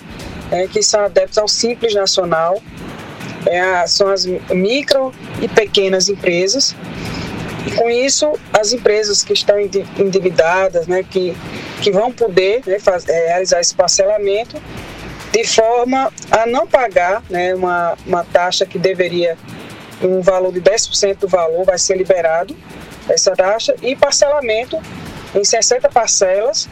é, 0.51 0.67
que 0.67 0.83
são 0.83 1.05
adeptos 1.05 1.37
ao 1.37 1.47
Simples 1.47 1.93
Nacional, 1.93 2.61
é, 3.45 3.87
são 3.87 4.09
as 4.09 4.25
micro 4.25 5.13
e 5.41 5.47
pequenas 5.47 6.09
empresas. 6.09 6.75
E 7.65 7.71
com 7.71 7.89
isso, 7.89 8.33
as 8.53 8.73
empresas 8.73 9.23
que 9.23 9.33
estão 9.33 9.55
endividadas, 9.59 10.87
né, 10.87 11.03
que, 11.03 11.35
que 11.81 11.91
vão 11.91 12.11
poder 12.11 12.61
né, 12.65 12.77
é, 13.07 13.27
realizar 13.27 13.59
esse 13.59 13.73
parcelamento 13.73 14.61
de 15.31 15.43
forma 15.43 16.11
a 16.31 16.45
não 16.45 16.67
pagar 16.67 17.23
né, 17.29 17.55
uma, 17.55 17.97
uma 18.05 18.23
taxa 18.23 18.65
que 18.65 18.77
deveria 18.77 19.37
um 20.01 20.21
valor 20.21 20.51
de 20.51 20.61
10% 20.61 21.19
do 21.19 21.27
valor 21.27 21.65
vai 21.65 21.77
ser 21.77 21.97
liberado 21.97 22.55
essa 23.07 23.35
taxa 23.35 23.75
e 23.81 23.95
parcelamento 23.95 24.81
em 25.33 25.43
60 25.43 25.89
parcelas 25.89 26.67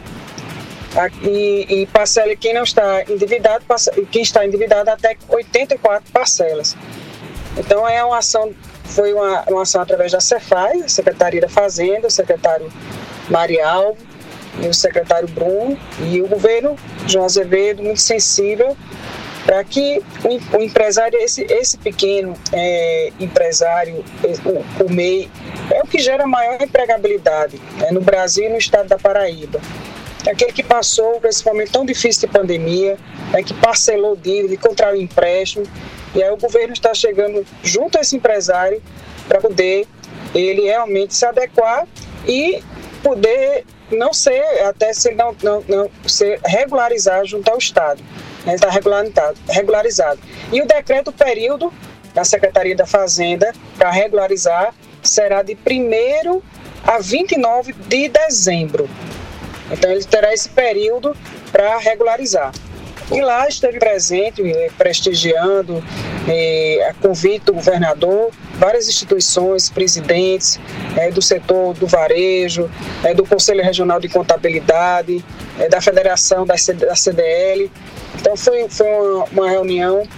e, 1.22 1.82
e 1.82 1.86
parcela 1.86 2.34
quem 2.36 2.54
não 2.54 2.62
está 2.62 3.02
endividado, 3.08 3.64
quem 4.10 4.22
está 4.22 4.46
endividado 4.46 4.90
até 4.90 5.16
84 5.28 6.10
parcelas. 6.12 6.76
Então 7.56 7.88
é 7.88 8.04
uma 8.04 8.18
ação, 8.18 8.52
foi 8.84 9.12
uma, 9.12 9.42
uma 9.48 9.62
ação 9.62 9.80
através 9.80 10.12
da 10.12 10.20
Cefaz, 10.20 10.92
Secretaria 10.92 11.40
da 11.40 11.48
Fazenda, 11.48 12.06
o 12.06 12.10
secretário 12.10 12.72
Marialvo 13.28 13.98
e 14.62 14.68
o 14.68 14.74
secretário 14.74 15.28
Bruno 15.28 15.78
e 16.00 16.20
o 16.22 16.28
governo 16.28 16.76
João 17.06 17.24
Azevedo 17.24 17.82
muito 17.82 18.00
sensível 18.00 18.76
para 19.44 19.62
que 19.62 20.02
o, 20.24 20.56
o, 20.56 20.62
empresário, 20.62 21.18
esse, 21.20 21.42
esse 21.44 21.76
pequeno 21.76 22.34
é, 22.52 23.12
empresário, 23.20 24.04
o, 24.44 24.84
o 24.84 24.90
MEI, 24.90 25.30
é 25.70 25.80
o 25.82 25.86
que 25.86 25.98
gera 25.98 26.26
maior 26.26 26.60
empregabilidade 26.60 27.60
né, 27.78 27.90
no 27.90 28.00
Brasil 28.00 28.46
e 28.46 28.48
no 28.48 28.56
estado 28.56 28.88
da 28.88 28.98
Paraíba. 28.98 29.60
É 30.26 30.30
aquele 30.30 30.52
que 30.52 30.62
passou 30.62 31.20
por 31.20 31.28
esse 31.28 31.44
momento 31.44 31.72
tão 31.72 31.84
difícil 31.84 32.26
de 32.26 32.34
pandemia, 32.34 32.96
né, 33.30 33.42
que 33.42 33.52
parcelou 33.54 34.16
dívida, 34.16 34.56
contraiu 34.56 35.00
empréstimo, 35.00 35.66
e 36.14 36.22
aí 36.22 36.30
o 36.30 36.36
governo 36.36 36.72
está 36.72 36.94
chegando 36.94 37.44
junto 37.62 37.98
a 37.98 38.00
esse 38.00 38.16
empresário 38.16 38.82
para 39.28 39.40
poder 39.40 39.86
ele 40.34 40.62
realmente 40.62 41.14
se 41.14 41.26
adequar 41.26 41.86
e 42.26 42.62
poder 43.02 43.64
não 43.90 44.14
ser, 44.14 44.42
até 44.62 44.92
se 44.94 45.12
não, 45.12 45.36
não, 45.42 45.62
não 45.68 45.90
ser 46.06 46.40
regularizado 46.44 47.26
junto 47.26 47.50
ao 47.50 47.58
Estado 47.58 48.02
está 48.52 48.68
regularizado. 49.48 50.18
E 50.52 50.60
o 50.60 50.66
decreto 50.66 51.12
período 51.12 51.72
da 52.12 52.24
Secretaria 52.24 52.76
da 52.76 52.86
Fazenda 52.86 53.52
para 53.76 53.90
regularizar 53.90 54.74
será 55.02 55.42
de 55.42 55.54
1 55.54 56.42
a 56.86 56.98
29 56.98 57.72
de 57.72 58.08
dezembro. 58.08 58.88
Então 59.70 59.90
ele 59.90 60.04
terá 60.04 60.32
esse 60.32 60.48
período 60.48 61.16
para 61.50 61.78
regularizar. 61.78 62.52
E 63.10 63.20
lá 63.20 63.48
esteve 63.48 63.78
presente, 63.78 64.42
eh, 64.42 64.70
prestigiando, 64.78 65.82
eh, 66.28 66.86
a 66.88 66.94
convite 66.94 67.44
do 67.46 67.54
governador, 67.54 68.30
várias 68.64 68.88
instituições, 68.88 69.68
presidentes 69.68 70.58
eh, 70.96 71.10
do 71.10 71.20
setor 71.20 71.74
do 71.74 71.86
varejo, 71.86 72.70
eh, 73.04 73.12
do 73.12 73.22
Conselho 73.26 73.62
Regional 73.62 74.00
de 74.00 74.08
Contabilidade, 74.08 75.22
eh, 75.60 75.68
da 75.68 75.82
Federação 75.82 76.46
da, 76.46 76.56
CDL, 76.56 77.70
então 78.18 78.34
foi, 78.34 78.66
foi 78.70 78.86
uma, 78.86 79.24
uma 79.32 79.50
reunião 79.50 80.08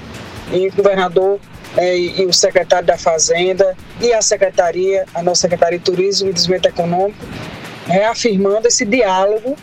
e 0.53 0.69
o 0.69 0.73
governador 0.73 1.41
é, 1.77 1.99
e, 1.99 2.23
e, 2.23 2.25
o 2.25 2.33
secretário 2.33 2.87
da 2.87 2.97
Fazenda 2.97 3.77
e 4.01 4.13
a 4.13 4.23
secretaria, 4.23 5.05
a 5.13 5.25
nossa 5.25 5.41
Secretaria 5.41 5.79
de 5.79 5.85
Turismo 5.85 6.31
e 6.31 6.33
Desenvolvimento 6.33 6.73
Econômico, 6.73 7.27
reafirmando 7.89 8.69
esse 8.69 8.85
diálogo 8.85 9.57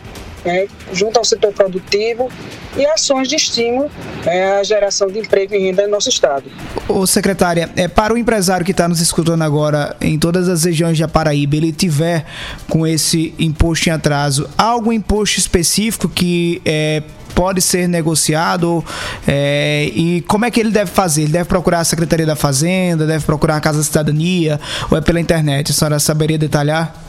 né, 0.43 0.67
junto 0.91 1.17
ao 1.17 1.25
setor 1.25 1.53
produtivo 1.53 2.29
e 2.75 2.85
ações 2.85 3.27
de 3.27 3.35
estímulo 3.35 3.89
é, 4.25 4.59
à 4.59 4.63
geração 4.63 5.07
de 5.07 5.19
emprego 5.19 5.53
e 5.53 5.59
renda 5.59 5.83
no 5.83 5.91
nosso 5.91 6.09
estado. 6.09 6.43
Ô 6.87 7.05
secretária, 7.05 7.69
é, 7.75 7.87
para 7.87 8.13
o 8.13 8.17
empresário 8.17 8.65
que 8.65 8.71
está 8.71 8.87
nos 8.87 8.99
escutando 8.99 9.43
agora 9.43 9.95
em 10.01 10.17
todas 10.17 10.49
as 10.49 10.63
regiões 10.63 10.97
da 10.97 11.07
Paraíba, 11.07 11.55
ele 11.55 11.71
tiver 11.71 12.25
com 12.69 12.85
esse 12.85 13.33
imposto 13.37 13.89
em 13.89 13.91
atraso, 13.91 14.49
há 14.57 14.63
algum 14.63 14.91
imposto 14.91 15.39
específico 15.39 16.09
que 16.09 16.61
é, 16.65 17.03
pode 17.33 17.61
ser 17.61 17.87
negociado 17.87 18.83
é, 19.27 19.89
e 19.93 20.21
como 20.21 20.45
é 20.45 20.51
que 20.51 20.59
ele 20.59 20.71
deve 20.71 20.91
fazer? 20.91 21.23
Ele 21.23 21.31
deve 21.31 21.45
procurar 21.45 21.79
a 21.79 21.83
Secretaria 21.83 22.25
da 22.25 22.35
Fazenda, 22.35 23.05
deve 23.05 23.25
procurar 23.25 23.57
a 23.57 23.61
Casa 23.61 23.79
da 23.79 23.83
Cidadania 23.83 24.59
ou 24.89 24.97
é 24.97 25.01
pela 25.01 25.19
internet? 25.19 25.71
A 25.71 25.73
senhora 25.73 25.99
saberia 25.99 26.37
detalhar? 26.37 27.02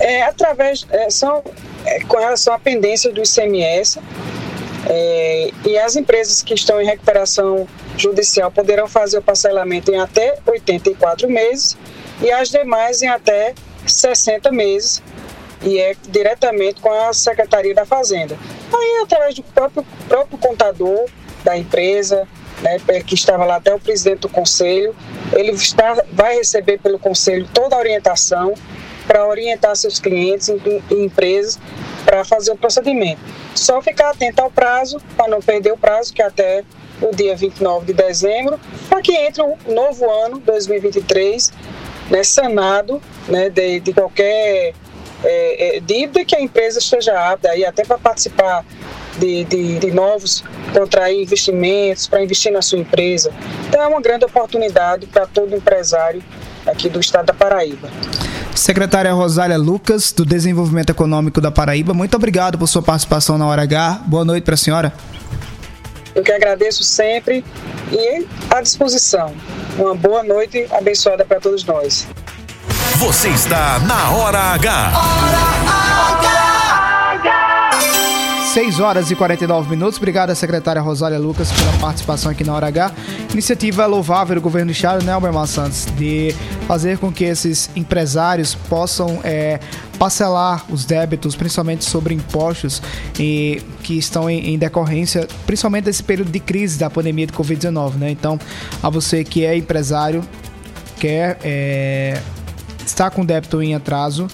É, 0.00 0.22
através, 0.22 0.86
é, 0.90 1.10
são 1.10 1.42
é, 1.84 2.00
com 2.04 2.16
relação 2.16 2.54
à 2.54 2.58
pendência 2.58 3.12
do 3.12 3.22
ICMS 3.22 4.00
é, 4.88 5.50
e 5.66 5.78
as 5.78 5.94
empresas 5.94 6.42
que 6.42 6.54
estão 6.54 6.80
em 6.80 6.86
recuperação 6.86 7.68
judicial 7.98 8.50
poderão 8.50 8.88
fazer 8.88 9.18
o 9.18 9.22
parcelamento 9.22 9.92
em 9.92 10.00
até 10.00 10.38
84 10.46 11.28
meses 11.28 11.76
e 12.22 12.32
as 12.32 12.48
demais 12.48 13.02
em 13.02 13.08
até 13.08 13.54
60 13.86 14.50
meses 14.50 15.02
e 15.62 15.78
é 15.78 15.94
diretamente 16.08 16.80
com 16.80 16.90
a 16.90 17.12
Secretaria 17.12 17.74
da 17.74 17.84
Fazenda. 17.84 18.38
Aí, 18.72 19.02
através 19.02 19.34
do 19.34 19.42
próprio, 19.42 19.86
próprio 20.08 20.38
contador 20.38 21.06
da 21.44 21.58
empresa, 21.58 22.26
né, 22.62 22.78
que 23.06 23.14
estava 23.14 23.44
lá 23.44 23.56
até 23.56 23.74
o 23.74 23.78
presidente 23.78 24.20
do 24.20 24.28
conselho, 24.30 24.94
ele 25.32 25.52
está, 25.52 26.02
vai 26.12 26.36
receber 26.36 26.78
pelo 26.78 26.98
conselho 26.98 27.46
toda 27.52 27.76
a 27.76 27.78
orientação 27.78 28.54
para 29.10 29.26
orientar 29.26 29.74
seus 29.74 29.98
clientes 29.98 30.48
e, 30.48 30.82
empresas 30.94 31.58
para 32.04 32.24
fazer 32.24 32.52
o 32.52 32.56
procedimento. 32.56 33.20
Só 33.56 33.82
ficar 33.82 34.10
atento 34.10 34.40
ao 34.40 34.48
prazo, 34.52 35.02
para 35.16 35.26
não 35.26 35.40
perder 35.40 35.72
o 35.72 35.76
prazo, 35.76 36.14
que 36.14 36.22
é 36.22 36.26
até 36.26 36.64
o 37.02 37.12
dia 37.12 37.34
29 37.34 37.86
de 37.86 37.92
dezembro, 37.92 38.60
para 38.88 39.02
que 39.02 39.12
entre 39.12 39.42
um 39.42 39.56
novo 39.66 40.08
ano, 40.08 40.38
2023, 40.38 41.52
né, 42.08 42.22
sanado 42.22 43.02
né, 43.26 43.50
de, 43.50 43.80
de 43.80 43.92
qualquer 43.92 44.74
é, 45.24 45.76
é, 45.76 45.80
dívida 45.80 46.24
que 46.24 46.36
a 46.36 46.40
empresa 46.40 46.78
esteja 46.78 47.32
apta 47.32 47.50
aí 47.50 47.64
até 47.64 47.84
para 47.84 47.98
participar 47.98 48.64
de, 49.18 49.42
de, 49.44 49.80
de, 49.80 49.90
novos, 49.90 50.44
contrair 50.72 51.20
investimentos, 51.20 52.06
para 52.06 52.22
investir 52.22 52.52
na 52.52 52.62
sua 52.62 52.78
empresa. 52.78 53.32
Então 53.68 53.82
é 53.82 53.88
uma 53.88 54.00
grande 54.00 54.24
oportunidade 54.24 55.08
para 55.08 55.26
todo 55.26 55.56
empresário 55.56 56.22
aqui 56.64 56.88
do 56.88 57.00
estado 57.00 57.26
da 57.26 57.34
Paraíba. 57.34 57.90
Secretária 58.54 59.12
Rosália 59.12 59.56
Lucas, 59.56 60.12
do 60.12 60.24
Desenvolvimento 60.24 60.90
Econômico 60.90 61.40
da 61.40 61.50
Paraíba, 61.50 61.94
muito 61.94 62.14
obrigado 62.14 62.58
por 62.58 62.66
sua 62.66 62.82
participação 62.82 63.38
na 63.38 63.46
Hora 63.46 63.62
H. 63.62 64.02
Boa 64.06 64.24
noite 64.24 64.44
para 64.44 64.54
a 64.54 64.58
senhora. 64.58 64.92
Eu 66.14 66.22
que 66.22 66.32
agradeço 66.32 66.82
sempre 66.82 67.44
e 67.92 68.26
à 68.50 68.60
disposição. 68.60 69.32
Uma 69.78 69.94
boa 69.94 70.22
noite 70.22 70.66
abençoada 70.70 71.24
para 71.24 71.40
todos 71.40 71.64
nós. 71.64 72.06
Você 72.96 73.28
está 73.28 73.78
na 73.80 74.10
Hora 74.10 74.38
H. 74.38 74.92
Hora 74.94 76.18
H. 76.18 76.39
6 78.52 78.80
horas 78.80 79.12
e 79.12 79.14
49 79.14 79.70
minutos. 79.70 79.96
Obrigado 79.96 80.30
à 80.30 80.34
secretária 80.34 80.82
Rosália 80.82 81.20
Lucas 81.20 81.52
pela 81.52 81.72
participação 81.74 82.32
aqui 82.32 82.42
na 82.42 82.52
Hora 82.52 82.66
H. 82.66 82.92
Iniciativa 83.32 83.86
louvável 83.86 84.34
do 84.34 84.40
governo 84.40 84.72
do 84.72 84.74
Estado, 84.74 85.04
né, 85.04 85.12
Alberman 85.12 85.46
Santos, 85.46 85.86
de 85.96 86.34
fazer 86.66 86.98
com 86.98 87.12
que 87.12 87.22
esses 87.22 87.70
empresários 87.76 88.56
possam 88.56 89.20
é, 89.22 89.60
parcelar 90.00 90.64
os 90.68 90.84
débitos, 90.84 91.36
principalmente 91.36 91.84
sobre 91.84 92.12
impostos 92.12 92.82
e, 93.20 93.62
que 93.84 93.96
estão 93.96 94.28
em, 94.28 94.54
em 94.54 94.58
decorrência, 94.58 95.28
principalmente 95.46 95.84
desse 95.84 96.02
período 96.02 96.32
de 96.32 96.40
crise 96.40 96.76
da 96.76 96.90
pandemia 96.90 97.28
de 97.28 97.32
Covid-19, 97.32 97.94
né? 97.98 98.10
Então, 98.10 98.36
a 98.82 98.90
você 98.90 99.22
que 99.22 99.44
é 99.44 99.56
empresário, 99.56 100.24
quer 100.98 101.38
é, 101.44 102.20
está 102.84 103.08
com 103.10 103.24
débito 103.24 103.62
em 103.62 103.76
atraso, 103.76 104.26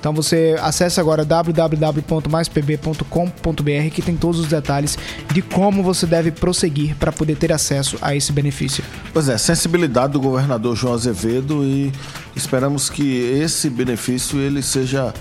então 0.00 0.12
você 0.12 0.56
acessa 0.60 1.00
agora 1.00 1.24
www.maispb.com.br 1.24 3.90
que 3.92 4.02
tem 4.02 4.16
todos 4.16 4.40
os 4.40 4.46
detalhes 4.46 4.98
de 5.32 5.42
como 5.42 5.82
você 5.82 6.06
deve 6.06 6.30
prosseguir 6.30 6.96
para 6.96 7.12
poder 7.12 7.36
ter 7.36 7.52
acesso 7.52 7.96
a 8.00 8.14
esse 8.16 8.32
benefício. 8.32 8.82
Pois 9.12 9.28
é, 9.28 9.36
sensibilidade 9.38 10.14
do 10.14 10.20
governador 10.20 10.74
João 10.74 10.94
Azevedo 10.94 11.62
e 11.64 11.92
esperamos 12.34 12.88
que 12.88 13.18
esse 13.42 13.68
benefício 13.68 14.38
ele 14.40 14.62
seja 14.62 15.12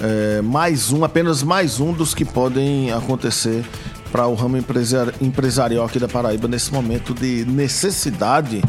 é, 0.00 0.40
mais 0.40 0.92
um, 0.92 1.04
apenas 1.04 1.42
mais 1.42 1.80
um 1.80 1.92
dos 1.92 2.14
que 2.14 2.24
podem 2.24 2.92
acontecer 2.92 3.64
para 4.12 4.26
o 4.26 4.34
ramo 4.34 4.56
empresari- 4.56 5.12
empresarial 5.20 5.84
aqui 5.84 5.98
da 5.98 6.08
Paraíba 6.08 6.48
nesse 6.48 6.72
momento 6.72 7.12
de 7.14 7.44
necessidade, 7.44 8.62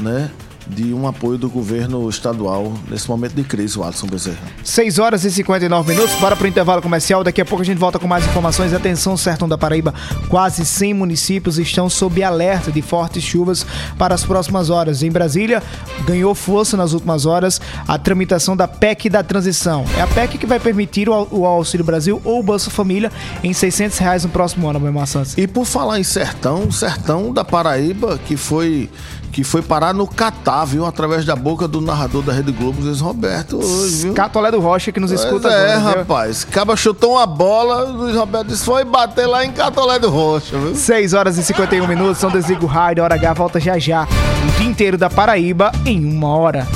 né? 0.00 0.30
De 0.68 0.92
um 0.92 1.06
apoio 1.06 1.38
do 1.38 1.48
governo 1.48 2.08
estadual 2.10 2.72
nesse 2.90 3.08
momento 3.08 3.34
de 3.34 3.44
crise, 3.44 3.78
o 3.78 3.84
Alisson 3.84 4.06
Bezerra. 4.08 4.36
6 4.64 4.98
horas 4.98 5.24
e 5.24 5.30
59 5.30 5.94
minutos, 5.94 6.14
bora 6.16 6.34
pro 6.34 6.46
intervalo 6.48 6.82
comercial. 6.82 7.22
Daqui 7.22 7.40
a 7.40 7.44
pouco 7.44 7.62
a 7.62 7.64
gente 7.64 7.78
volta 7.78 7.98
com 8.00 8.08
mais 8.08 8.24
informações. 8.26 8.74
Atenção, 8.74 9.16
Sertão 9.16 9.48
da 9.48 9.56
Paraíba. 9.56 9.94
Quase 10.28 10.66
100 10.66 10.92
municípios 10.94 11.58
estão 11.58 11.88
sob 11.88 12.22
alerta 12.22 12.72
de 12.72 12.82
fortes 12.82 13.22
chuvas 13.22 13.64
para 13.96 14.14
as 14.14 14.24
próximas 14.24 14.68
horas. 14.68 15.02
Em 15.02 15.10
Brasília, 15.10 15.62
ganhou 16.04 16.34
força 16.34 16.76
nas 16.76 16.92
últimas 16.92 17.26
horas 17.26 17.60
a 17.86 17.96
tramitação 17.96 18.56
da 18.56 18.66
PEC 18.66 19.08
da 19.08 19.22
transição. 19.22 19.84
É 19.96 20.02
a 20.02 20.06
PEC 20.08 20.36
que 20.36 20.46
vai 20.46 20.58
permitir 20.58 21.08
o, 21.08 21.12
au- 21.12 21.28
o 21.30 21.46
Auxílio 21.46 21.86
Brasil 21.86 22.20
ou 22.24 22.40
o 22.40 22.42
Bolsa 22.42 22.70
Família 22.70 23.12
em 23.42 23.52
600 23.52 23.98
reais 23.98 24.24
no 24.24 24.30
próximo 24.30 24.68
ano, 24.68 24.78
Abel 24.84 25.06
Santos. 25.06 25.38
E 25.38 25.46
por 25.46 25.64
falar 25.64 26.00
em 26.00 26.04
sertão, 26.04 26.70
sertão 26.72 27.32
da 27.32 27.44
Paraíba 27.44 28.18
que 28.26 28.36
foi 28.36 28.90
que 29.36 29.44
foi 29.44 29.60
parar 29.60 29.92
no 29.92 30.06
Catar, 30.06 30.64
viu? 30.64 30.86
Através 30.86 31.22
da 31.26 31.36
boca 31.36 31.68
do 31.68 31.78
narrador 31.78 32.22
da 32.22 32.32
Rede 32.32 32.50
Globo, 32.52 32.80
Luiz 32.80 33.00
Roberto, 33.02 33.58
hoje, 33.62 34.04
viu? 34.04 34.14
Catolé 34.14 34.50
do 34.50 34.60
Rocha 34.60 34.90
que 34.90 34.98
nos 34.98 35.10
Pois 35.10 35.22
escuta 35.22 35.48
é, 35.48 35.74
agora. 35.74 35.90
viu? 35.90 35.98
rapaz. 35.98 36.42
Caba 36.44 36.74
chutou 36.74 37.12
uma 37.16 37.26
bola, 37.26 37.84
o 37.84 37.92
Luiz 37.92 38.16
Roberto 38.16 38.46
disse, 38.46 38.64
foi 38.64 38.82
bater 38.82 39.26
lá 39.26 39.44
em 39.44 39.52
Catolé 39.52 39.98
do 39.98 40.08
Rocha, 40.08 40.56
viu? 40.56 40.74
6 40.74 41.12
horas 41.12 41.36
e 41.36 41.44
51 41.44 41.86
minutos, 41.86 42.16
são 42.16 42.30
desliga 42.30 42.64
o 42.64 42.66
rádio, 42.66 43.04
hora 43.04 43.14
H 43.14 43.34
volta 43.34 43.60
já 43.60 43.78
já. 43.78 44.04
O 44.04 44.58
dia 44.58 44.66
inteiro 44.70 44.96
da 44.96 45.10
Paraíba 45.10 45.70
em 45.84 46.02
uma 46.02 46.28
hora. 46.34 46.66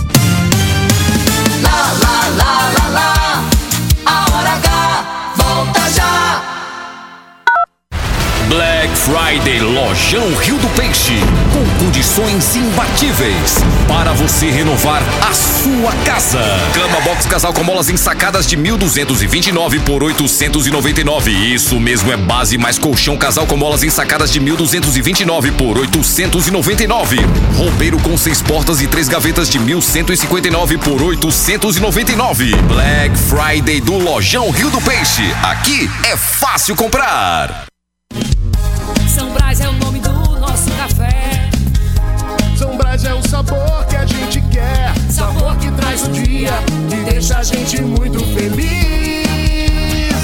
Black 8.51 8.91
Friday 8.99 9.61
Lojão 9.61 10.35
Rio 10.35 10.57
do 10.59 10.69
Peixe. 10.71 11.15
Com 11.53 11.85
condições 11.85 12.57
imbatíveis. 12.57 13.59
Para 13.87 14.13
você 14.13 14.51
renovar 14.51 15.01
a 15.23 15.33
sua 15.33 15.93
casa. 16.05 16.41
Cama 16.75 17.01
box 17.03 17.27
casal 17.27 17.53
com 17.53 17.63
molas 17.63 17.89
ensacadas 17.89 18.49
de 18.49 18.57
1.229 18.57 19.81
por 19.85 20.03
899. 20.03 21.31
Isso 21.31 21.79
mesmo 21.79 22.13
é 22.13 22.17
base 22.17 22.59
mais 22.59 22.77
colchão 22.77 23.17
casal 23.17 23.47
com 23.47 23.57
molas 23.57 23.85
ensacadas 23.85 24.33
de 24.33 24.41
1.229 24.41 25.53
por 25.53 25.79
899. 25.79 27.19
Roupeiro 27.57 28.01
com 28.01 28.19
seis 28.19 28.43
portas 28.43 28.83
e 28.83 28.89
três 28.89 29.09
gavetas 29.09 29.49
de 29.49 29.61
1.159 29.61 30.77
por 30.79 31.01
899. 31.01 32.57
Black 32.67 33.17
Friday 33.17 33.81
do 33.81 33.97
Lojão 33.97 34.51
Rio 34.51 34.71
do 34.71 34.81
Peixe. 34.81 35.33
Aqui 35.41 35.89
é 36.05 36.17
fácil 36.17 36.75
comprar. 36.75 37.70
São 39.51 39.57
Brás 39.57 39.61
é 39.61 39.69
o 39.69 39.73
nome 39.85 39.99
do 39.99 40.39
nosso 40.39 40.71
café. 40.77 41.51
São 42.57 42.77
Brás 42.77 43.05
é 43.05 43.13
o 43.13 43.29
sabor 43.29 43.85
que 43.89 43.97
a 43.97 44.07
gente 44.07 44.41
quer. 44.43 44.95
Sabor 45.11 45.57
que 45.57 45.69
traz 45.73 46.07
o 46.07 46.13
dia, 46.13 46.53
que 46.89 47.11
deixa 47.11 47.39
a 47.39 47.43
gente 47.43 47.83
muito 47.83 48.21
feliz. 48.27 50.15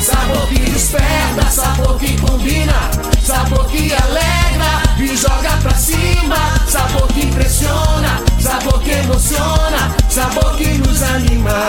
Sabor 0.00 0.48
que 0.48 0.58
desperta, 0.58 1.50
sabor 1.50 1.98
que 1.98 2.18
combina. 2.18 2.90
Sabor 3.22 3.66
que 3.66 3.92
alegra 3.92 4.82
e 4.98 5.14
joga 5.14 5.58
pra 5.60 5.74
cima. 5.74 6.36
Sabor 6.66 7.06
que 7.08 7.26
impressiona, 7.26 8.22
sabor 8.40 8.80
que 8.80 8.90
emociona. 8.90 9.94
Sabor 10.08 10.56
que 10.56 10.68
nos 10.78 11.02
anima. 11.02 11.68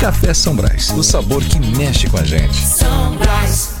Café 0.00 0.32
São 0.32 0.56
Brás, 0.56 0.88
o 0.96 1.02
sabor 1.02 1.44
que 1.44 1.58
mexe 1.76 2.08
com 2.08 2.16
a 2.16 2.24
gente. 2.24 2.56
São 2.56 3.14
Brás. 3.16 3.71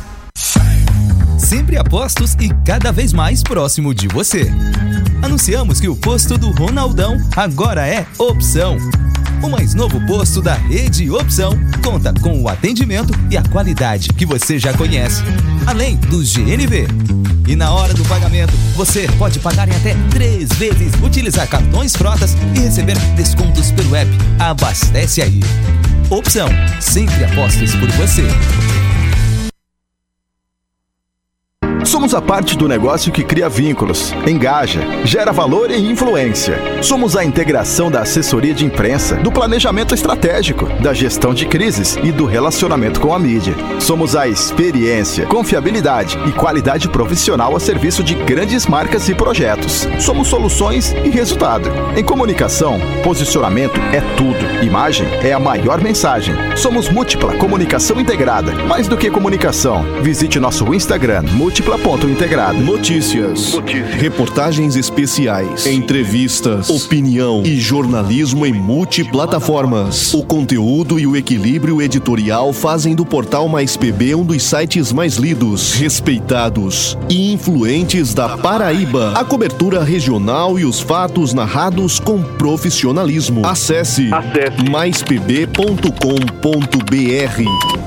Sempre 1.42 1.76
a 1.76 1.82
postos 1.82 2.34
e 2.40 2.48
cada 2.64 2.92
vez 2.92 3.12
mais 3.12 3.42
próximo 3.42 3.92
de 3.92 4.06
você. 4.06 4.50
Anunciamos 5.22 5.80
que 5.80 5.88
o 5.88 5.96
posto 5.96 6.38
do 6.38 6.50
Ronaldão 6.52 7.18
agora 7.36 7.86
é 7.86 8.06
opção. 8.16 8.78
O 9.42 9.48
mais 9.50 9.74
novo 9.74 10.00
posto 10.06 10.40
da 10.40 10.54
rede 10.54 11.10
Opção 11.10 11.58
conta 11.82 12.14
com 12.20 12.40
o 12.40 12.48
atendimento 12.48 13.12
e 13.28 13.36
a 13.36 13.42
qualidade 13.42 14.08
que 14.10 14.24
você 14.24 14.56
já 14.56 14.72
conhece, 14.72 15.20
além 15.66 15.96
do 15.96 16.18
GNV. 16.18 16.86
E 17.48 17.56
na 17.56 17.72
hora 17.72 17.92
do 17.92 18.04
pagamento, 18.04 18.52
você 18.76 19.08
pode 19.18 19.40
pagar 19.40 19.68
em 19.68 19.74
até 19.74 19.96
três 20.10 20.48
vezes, 20.52 20.94
utilizar 21.02 21.48
cartões 21.48 21.96
frotas 21.96 22.36
e 22.54 22.60
receber 22.60 22.96
descontos 23.16 23.72
pelo 23.72 23.96
app. 23.96 24.10
Abastece 24.38 25.20
aí. 25.20 25.40
Opção, 26.08 26.48
sempre 26.80 27.24
apostos 27.24 27.74
por 27.74 27.90
você. 27.92 28.26
Somos 31.84 32.14
a 32.14 32.22
parte 32.22 32.56
do 32.56 32.68
negócio 32.68 33.10
que 33.10 33.24
cria 33.24 33.48
vínculos, 33.48 34.14
engaja, 34.26 34.80
gera 35.04 35.32
valor 35.32 35.70
e 35.70 35.76
influência. 35.76 36.56
Somos 36.80 37.16
a 37.16 37.24
integração 37.24 37.90
da 37.90 38.02
assessoria 38.02 38.54
de 38.54 38.64
imprensa, 38.64 39.16
do 39.16 39.32
planejamento 39.32 39.92
estratégico, 39.92 40.66
da 40.80 40.94
gestão 40.94 41.34
de 41.34 41.44
crises 41.44 41.98
e 42.02 42.12
do 42.12 42.24
relacionamento 42.24 43.00
com 43.00 43.12
a 43.12 43.18
mídia. 43.18 43.54
Somos 43.80 44.14
a 44.14 44.28
experiência, 44.28 45.26
confiabilidade 45.26 46.18
e 46.26 46.32
qualidade 46.32 46.88
profissional 46.88 47.56
a 47.56 47.60
serviço 47.60 48.02
de 48.04 48.14
grandes 48.14 48.66
marcas 48.66 49.08
e 49.08 49.14
projetos. 49.14 49.86
Somos 49.98 50.28
soluções 50.28 50.92
e 51.04 51.10
resultado. 51.10 51.68
Em 51.96 52.04
comunicação, 52.04 52.78
posicionamento 53.02 53.78
é 53.92 54.00
tudo. 54.16 54.64
Imagem 54.64 55.06
é 55.22 55.32
a 55.32 55.40
maior 55.40 55.80
mensagem. 55.80 56.34
Somos 56.56 56.88
múltipla 56.88 57.36
comunicação 57.36 58.00
integrada. 58.00 58.52
Mais 58.66 58.86
do 58.86 58.96
que 58.96 59.10
comunicação, 59.10 59.84
visite 60.00 60.38
nosso 60.38 60.72
Instagram 60.72 61.22
múltipla.integrada. 61.72 62.58
Notícias, 62.58 63.54
reportagens 63.98 64.76
especiais, 64.76 65.66
entrevistas, 65.66 66.68
opinião 66.68 67.42
e 67.44 67.58
jornalismo 67.58 68.44
em 68.44 68.52
multiplataformas. 68.52 70.12
O 70.12 70.22
conteúdo 70.22 70.98
e 70.98 71.06
o 71.06 71.16
equilíbrio 71.16 71.80
editorial 71.80 72.52
fazem 72.52 72.94
do 72.94 73.06
portal 73.06 73.48
Mais 73.48 73.76
PB 73.76 74.14
um 74.14 74.24
dos 74.24 74.42
sites 74.42 74.92
mais 74.92 75.16
lidos, 75.16 75.72
respeitados 75.74 76.98
e 77.08 77.32
influentes 77.32 78.12
da 78.12 78.36
Paraíba. 78.36 79.12
A 79.14 79.24
cobertura 79.24 79.82
regional 79.82 80.58
e 80.58 80.64
os 80.64 80.80
fatos 80.80 81.32
narrados 81.32 81.98
com 81.98 82.22
profissionalismo. 82.22 83.46
Acesse, 83.46 84.10
maispb.com.br. 84.68 85.54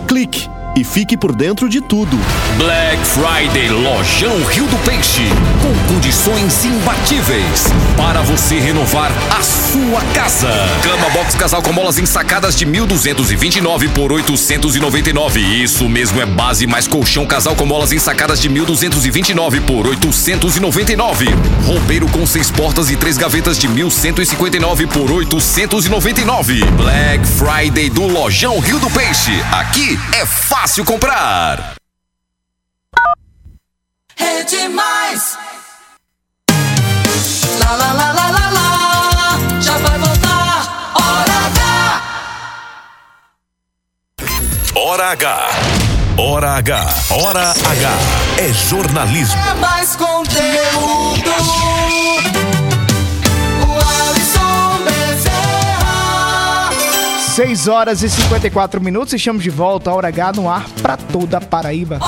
Clique 0.07 0.54
e 0.75 0.83
fique 0.83 1.15
por 1.15 1.33
dentro 1.33 1.69
de 1.69 1.79
tudo. 1.79 2.19
Black 2.57 2.97
Friday 3.05 3.69
Lojão 3.69 4.43
Rio 4.49 4.65
do 4.67 4.77
Peixe. 4.79 5.23
Com 5.61 5.93
condições 5.93 6.65
imbatíveis. 6.65 7.67
Para 7.95 8.21
você 8.21 8.59
renovar 8.59 9.11
a 9.31 9.41
sua 9.41 10.01
casa. 10.13 10.49
Cama 10.83 11.09
box 11.11 11.35
casal 11.35 11.61
com 11.61 11.71
molas 11.71 11.97
ensacadas 11.97 12.55
de 12.57 12.65
1.229 12.65 13.89
por 13.93 14.11
899. 14.11 15.39
Isso 15.63 15.87
mesmo 15.87 16.21
é 16.21 16.25
base 16.25 16.67
mais 16.67 16.87
colchão 16.87 17.25
casal 17.25 17.55
com 17.55 17.65
molas 17.65 17.93
ensacadas 17.93 18.41
de 18.41 18.49
1.229 18.49 19.61
por 19.61 19.87
899. 19.87 21.27
Roupeiro 21.65 22.07
com 22.09 22.25
seis 22.25 22.51
portas 22.51 22.91
e 22.91 22.97
três 22.97 23.17
gavetas 23.17 23.57
de 23.57 23.69
1.159 23.69 24.87
por 24.87 25.09
899. 25.09 26.65
Black 26.71 27.25
Friday 27.25 27.89
do 27.89 28.05
Lojão 28.05 28.59
Rio 28.59 28.79
do 28.79 28.89
Peixe. 28.89 29.31
Aqui 29.51 29.97
é 30.13 30.25
fácil 30.25 30.64
comprar. 30.83 31.75
Rede 34.17 34.67
Mais. 34.69 35.37
Lá, 37.59 37.75
lá, 37.75 37.93
lá, 37.93 38.11
lá, 38.13 38.29
lá, 38.29 38.49
lá. 38.49 39.61
Já 39.61 39.77
vai 39.77 39.99
voltar. 39.99 40.25
Hora 40.95 41.37
H. 41.45 42.05
Hora 44.75 45.11
H. 45.11 45.49
Hora 46.17 46.51
H. 46.57 46.93
Hora 47.11 47.51
H. 47.51 47.91
É 48.37 48.53
jornalismo. 48.53 49.41
É 49.41 49.53
mais 49.55 49.95
conteúdo. 49.95 51.31
6 57.35 57.67
horas 57.67 58.01
e 58.01 58.09
54 58.09 58.79
minutos, 58.79 59.11
estamos 59.11 59.43
de 59.43 59.49
volta, 59.49 59.91
Hora 59.91 60.07
H 60.07 60.31
no 60.37 60.49
ar 60.49 60.63
para 60.81 60.95
toda 60.95 61.37
a 61.37 61.41
Paraíba. 61.41 61.99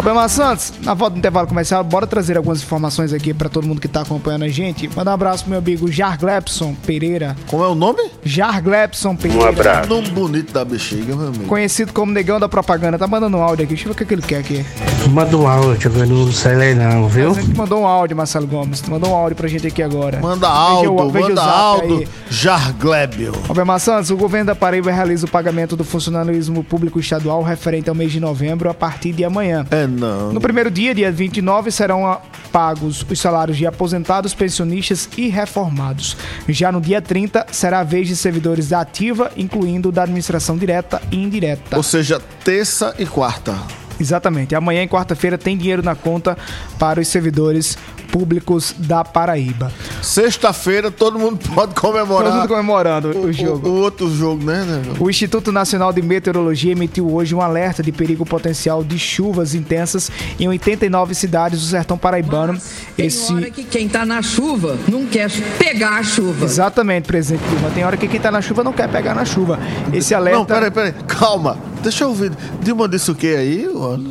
Albemar 0.00 0.30
Santos, 0.30 0.72
na 0.82 0.94
volta 0.94 1.12
do 1.12 1.18
intervalo 1.18 1.46
comercial, 1.46 1.84
bora 1.84 2.06
trazer 2.06 2.34
algumas 2.38 2.62
informações 2.62 3.12
aqui 3.12 3.34
para 3.34 3.50
todo 3.50 3.66
mundo 3.66 3.82
que 3.82 3.86
tá 3.86 4.00
acompanhando 4.00 4.44
a 4.44 4.48
gente. 4.48 4.88
Manda 4.96 5.10
um 5.10 5.12
abraço 5.14 5.42
pro 5.44 5.50
meu 5.50 5.58
amigo 5.58 5.92
Jar 5.92 6.18
Glebson 6.18 6.74
Pereira. 6.86 7.36
Como 7.48 7.62
é 7.62 7.66
o 7.68 7.74
nome? 7.74 8.10
Jar 8.24 8.62
Glebson 8.62 9.14
Pereira. 9.14 9.84
Nome 9.86 10.08
bonito 10.08 10.54
da 10.54 10.64
bexiga, 10.64 11.14
meu 11.14 11.28
amigo. 11.28 11.44
Conhecido 11.44 11.92
como 11.92 12.12
Negão 12.12 12.40
da 12.40 12.48
Propaganda. 12.48 12.98
Tá 12.98 13.06
mandando 13.06 13.36
um 13.36 13.42
áudio 13.42 13.64
aqui. 13.64 13.74
Deixa 13.74 13.90
eu 13.90 13.92
ver 13.92 13.94
o 13.94 13.98
que, 13.98 14.06
que 14.06 14.14
ele 14.14 14.22
quer 14.22 14.38
aqui. 14.38 14.64
Manda 15.10 15.36
um 15.36 15.46
áudio, 15.46 15.92
eu 15.94 16.06
não 16.06 16.32
sei 16.32 16.74
não, 16.74 17.06
viu? 17.06 17.34
Você 17.34 17.42
que 17.42 17.54
mandou 17.54 17.82
um 17.82 17.86
áudio, 17.86 18.16
Marcelo 18.16 18.46
Gomes. 18.46 18.80
Mandou 18.88 19.10
um 19.10 19.14
áudio 19.14 19.36
pra 19.36 19.48
gente 19.48 19.66
aqui 19.66 19.82
agora. 19.82 20.18
Manda 20.18 20.48
Veja 20.48 20.58
Aldo, 20.58 20.92
o- 20.94 21.10
veja 21.10 21.26
o 21.26 21.28
manda 21.28 21.42
zap 21.42 21.54
Aldo, 21.58 21.98
aí. 21.98 22.08
Jarglébio. 22.30 23.32
Albemar 23.46 23.78
Santos, 23.78 24.10
o 24.10 24.16
governo 24.16 24.46
da 24.46 24.54
Paraíba 24.54 24.90
realiza 24.90 25.26
o 25.26 25.30
pagamento 25.30 25.76
do 25.76 25.84
funcionalismo 25.84 26.64
público 26.64 26.98
estadual 26.98 27.42
referente 27.42 27.90
ao 27.90 27.94
mês 27.94 28.10
de 28.10 28.18
novembro 28.18 28.70
a 28.70 28.74
partir 28.74 29.12
de 29.12 29.26
amanhã. 29.26 29.66
É 29.70 29.89
não. 29.90 30.32
No 30.32 30.40
primeiro 30.40 30.70
dia, 30.70 30.94
dia 30.94 31.10
29, 31.10 31.70
serão 31.70 32.20
pagos 32.50 33.04
os 33.08 33.20
salários 33.20 33.56
de 33.56 33.66
aposentados, 33.66 34.34
pensionistas 34.34 35.08
e 35.16 35.28
reformados. 35.28 36.16
Já 36.48 36.72
no 36.72 36.80
dia 36.80 37.00
30, 37.02 37.46
será 37.50 37.80
a 37.80 37.84
vez 37.84 38.08
de 38.08 38.16
servidores 38.16 38.68
da 38.68 38.80
ativa, 38.80 39.30
incluindo 39.36 39.92
da 39.92 40.02
administração 40.02 40.56
direta 40.56 41.00
e 41.10 41.16
indireta. 41.16 41.76
Ou 41.76 41.82
seja, 41.82 42.20
terça 42.44 42.94
e 42.98 43.06
quarta. 43.06 43.56
Exatamente. 44.00 44.54
Amanhã, 44.54 44.82
em 44.82 44.88
quarta-feira, 44.88 45.36
tem 45.36 45.56
dinheiro 45.56 45.82
na 45.82 45.94
conta 45.94 46.36
para 46.78 47.00
os 47.00 47.08
servidores 47.08 47.76
públicos 48.10 48.74
da 48.78 49.04
Paraíba. 49.04 49.72
Sexta-feira 50.02 50.90
todo 50.90 51.18
mundo 51.18 51.38
pode 51.54 51.74
comemorar. 51.74 52.30
Todo 52.30 52.40
mundo 52.40 52.48
comemorando 52.48 53.18
o, 53.18 53.32
jogo. 53.32 53.68
O, 53.68 53.72
outro 53.80 54.14
jogo, 54.14 54.44
né? 54.44 54.64
né? 54.64 54.82
O 54.98 55.08
Instituto 55.08 55.52
Nacional 55.52 55.92
de 55.92 56.02
Meteorologia 56.02 56.72
emitiu 56.72 57.12
hoje 57.12 57.34
um 57.34 57.40
alerta 57.40 57.82
de 57.82 57.92
perigo 57.92 58.24
potencial 58.24 58.82
de 58.82 58.98
chuvas 58.98 59.54
intensas 59.54 60.10
em 60.38 60.48
89 60.48 61.14
cidades 61.14 61.60
do 61.60 61.66
sertão 61.66 61.96
paraibano. 61.96 62.58
Esse 62.96 63.32
hora 63.32 63.50
que 63.50 63.64
quem 63.64 63.88
tá 63.88 64.04
na 64.04 64.22
chuva 64.22 64.76
não 64.88 65.06
quer 65.06 65.30
pegar 65.58 65.98
a 65.98 66.02
chuva. 66.02 66.44
Exatamente, 66.44 67.04
presidente 67.04 67.42
Dilma. 67.48 67.70
Tem 67.70 67.84
hora 67.84 67.96
que 67.96 68.08
quem 68.08 68.20
tá 68.20 68.30
na 68.30 68.42
chuva 68.42 68.62
não 68.62 68.72
quer 68.72 68.88
pegar 68.88 69.14
na 69.14 69.24
chuva. 69.24 69.58
Esse 69.92 70.14
alerta. 70.14 70.38
Não, 70.38 70.44
peraí, 70.44 70.70
peraí. 70.70 70.92
Calma. 71.06 71.58
Deixa 71.82 72.04
eu 72.04 72.08
ouvir. 72.08 72.32
Dilma 72.62 72.88
disse 72.88 73.10
o 73.10 73.14
que 73.14 73.34
aí? 73.34 73.68
Olha, 73.68 74.04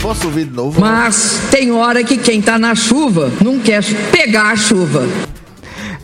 Posso 0.00 0.26
ouvir 0.26 0.46
de 0.46 0.54
novo? 0.54 0.80
Mas 0.80 1.40
tem 1.50 1.70
hora 1.72 2.02
que 2.02 2.16
quem 2.16 2.40
tá 2.40 2.58
na 2.58 2.74
chuva 2.74 3.30
não 3.42 3.58
quer 3.58 3.82
pegar 4.10 4.50
a 4.50 4.56
chuva. 4.56 5.06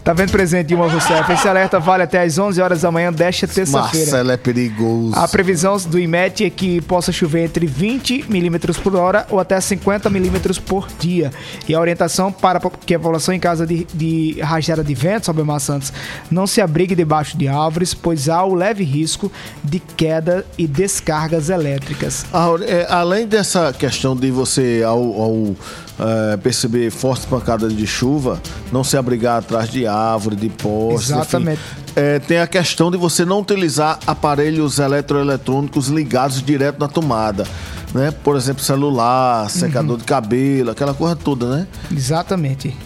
Tá 0.09 0.15
vendo, 0.15 0.31
presidente 0.31 0.69
Dilma 0.69 0.91
Rousseff? 0.91 1.31
Esse 1.31 1.47
alerta 1.47 1.79
vale 1.79 2.03
até 2.03 2.23
às 2.23 2.39
11 2.39 2.63
horas 2.63 2.81
da 2.81 2.91
manhã 2.91 3.13
desta 3.13 3.47
terça-feira. 3.47 4.07
Marcelo 4.07 4.31
é 4.31 4.39
perigoso. 4.39 5.13
A 5.15 5.29
previsão 5.29 5.77
do 5.77 5.99
IMET 5.99 6.47
é 6.47 6.49
que 6.49 6.81
possa 6.81 7.13
chover 7.13 7.45
entre 7.45 7.67
20 7.67 8.25
milímetros 8.27 8.79
por 8.79 8.97
hora 8.97 9.27
ou 9.29 9.39
até 9.39 9.61
50 9.61 10.09
milímetros 10.09 10.59
por 10.59 10.89
dia. 10.99 11.31
E 11.69 11.75
a 11.75 11.79
orientação 11.79 12.33
para 12.33 12.59
que 12.87 12.95
a 12.95 12.99
população 12.99 13.35
em 13.35 13.39
casa 13.39 13.67
de, 13.67 13.87
de 13.93 14.41
rajada 14.41 14.83
de 14.83 14.95
vento, 14.95 15.29
Albemar 15.29 15.61
Santos, 15.61 15.93
não 16.31 16.47
se 16.47 16.63
abrigue 16.63 16.95
debaixo 16.95 17.37
de 17.37 17.47
árvores, 17.47 17.93
pois 17.93 18.31
há 18.31 18.43
o 18.43 18.55
leve 18.55 18.85
risco 18.85 19.31
de 19.63 19.79
queda 19.79 20.43
e 20.57 20.67
descargas 20.67 21.51
elétricas. 21.51 22.25
Ah, 22.33 22.49
é, 22.63 22.87
além 22.89 23.27
dessa 23.27 23.75
questão 23.75 24.17
de 24.17 24.31
você, 24.31 24.83
ao, 24.87 25.21
ao, 25.21 25.57
é, 25.99 26.37
perceber 26.37 26.91
fortes 26.91 27.25
pancadas 27.27 27.77
de 27.77 27.87
chuva, 27.87 28.41
não 28.73 28.85
se 28.85 28.97
abrigar 28.97 29.39
atrás 29.39 29.69
de 29.71 29.87
árvore, 29.87 30.37
de 30.37 30.49
postes. 30.49 31.11
Exatamente. 31.11 31.61
enfim, 31.61 31.93
é, 31.97 32.19
tem 32.21 32.39
a 32.39 32.47
questão 32.47 32.91
de 32.91 32.97
você 32.97 33.25
não 33.25 33.41
utilizar 33.41 33.99
aparelhos 34.07 34.79
eletroeletrônicos 34.79 35.89
ligados 35.89 36.43
direto 36.43 36.79
na 36.79 36.89
tomada. 36.89 37.47
Né? 37.95 38.11
Por 38.23 38.37
exemplo, 38.37 38.63
celular, 38.63 39.49
secador 39.51 39.93
Uhum. 39.93 39.97
de 39.99 40.05
cabelo, 40.05 40.71
aquela 40.71 40.93
coisa 40.95 41.17
toda, 41.17 41.57
né? 41.57 41.67
Exatamente. 41.91 42.77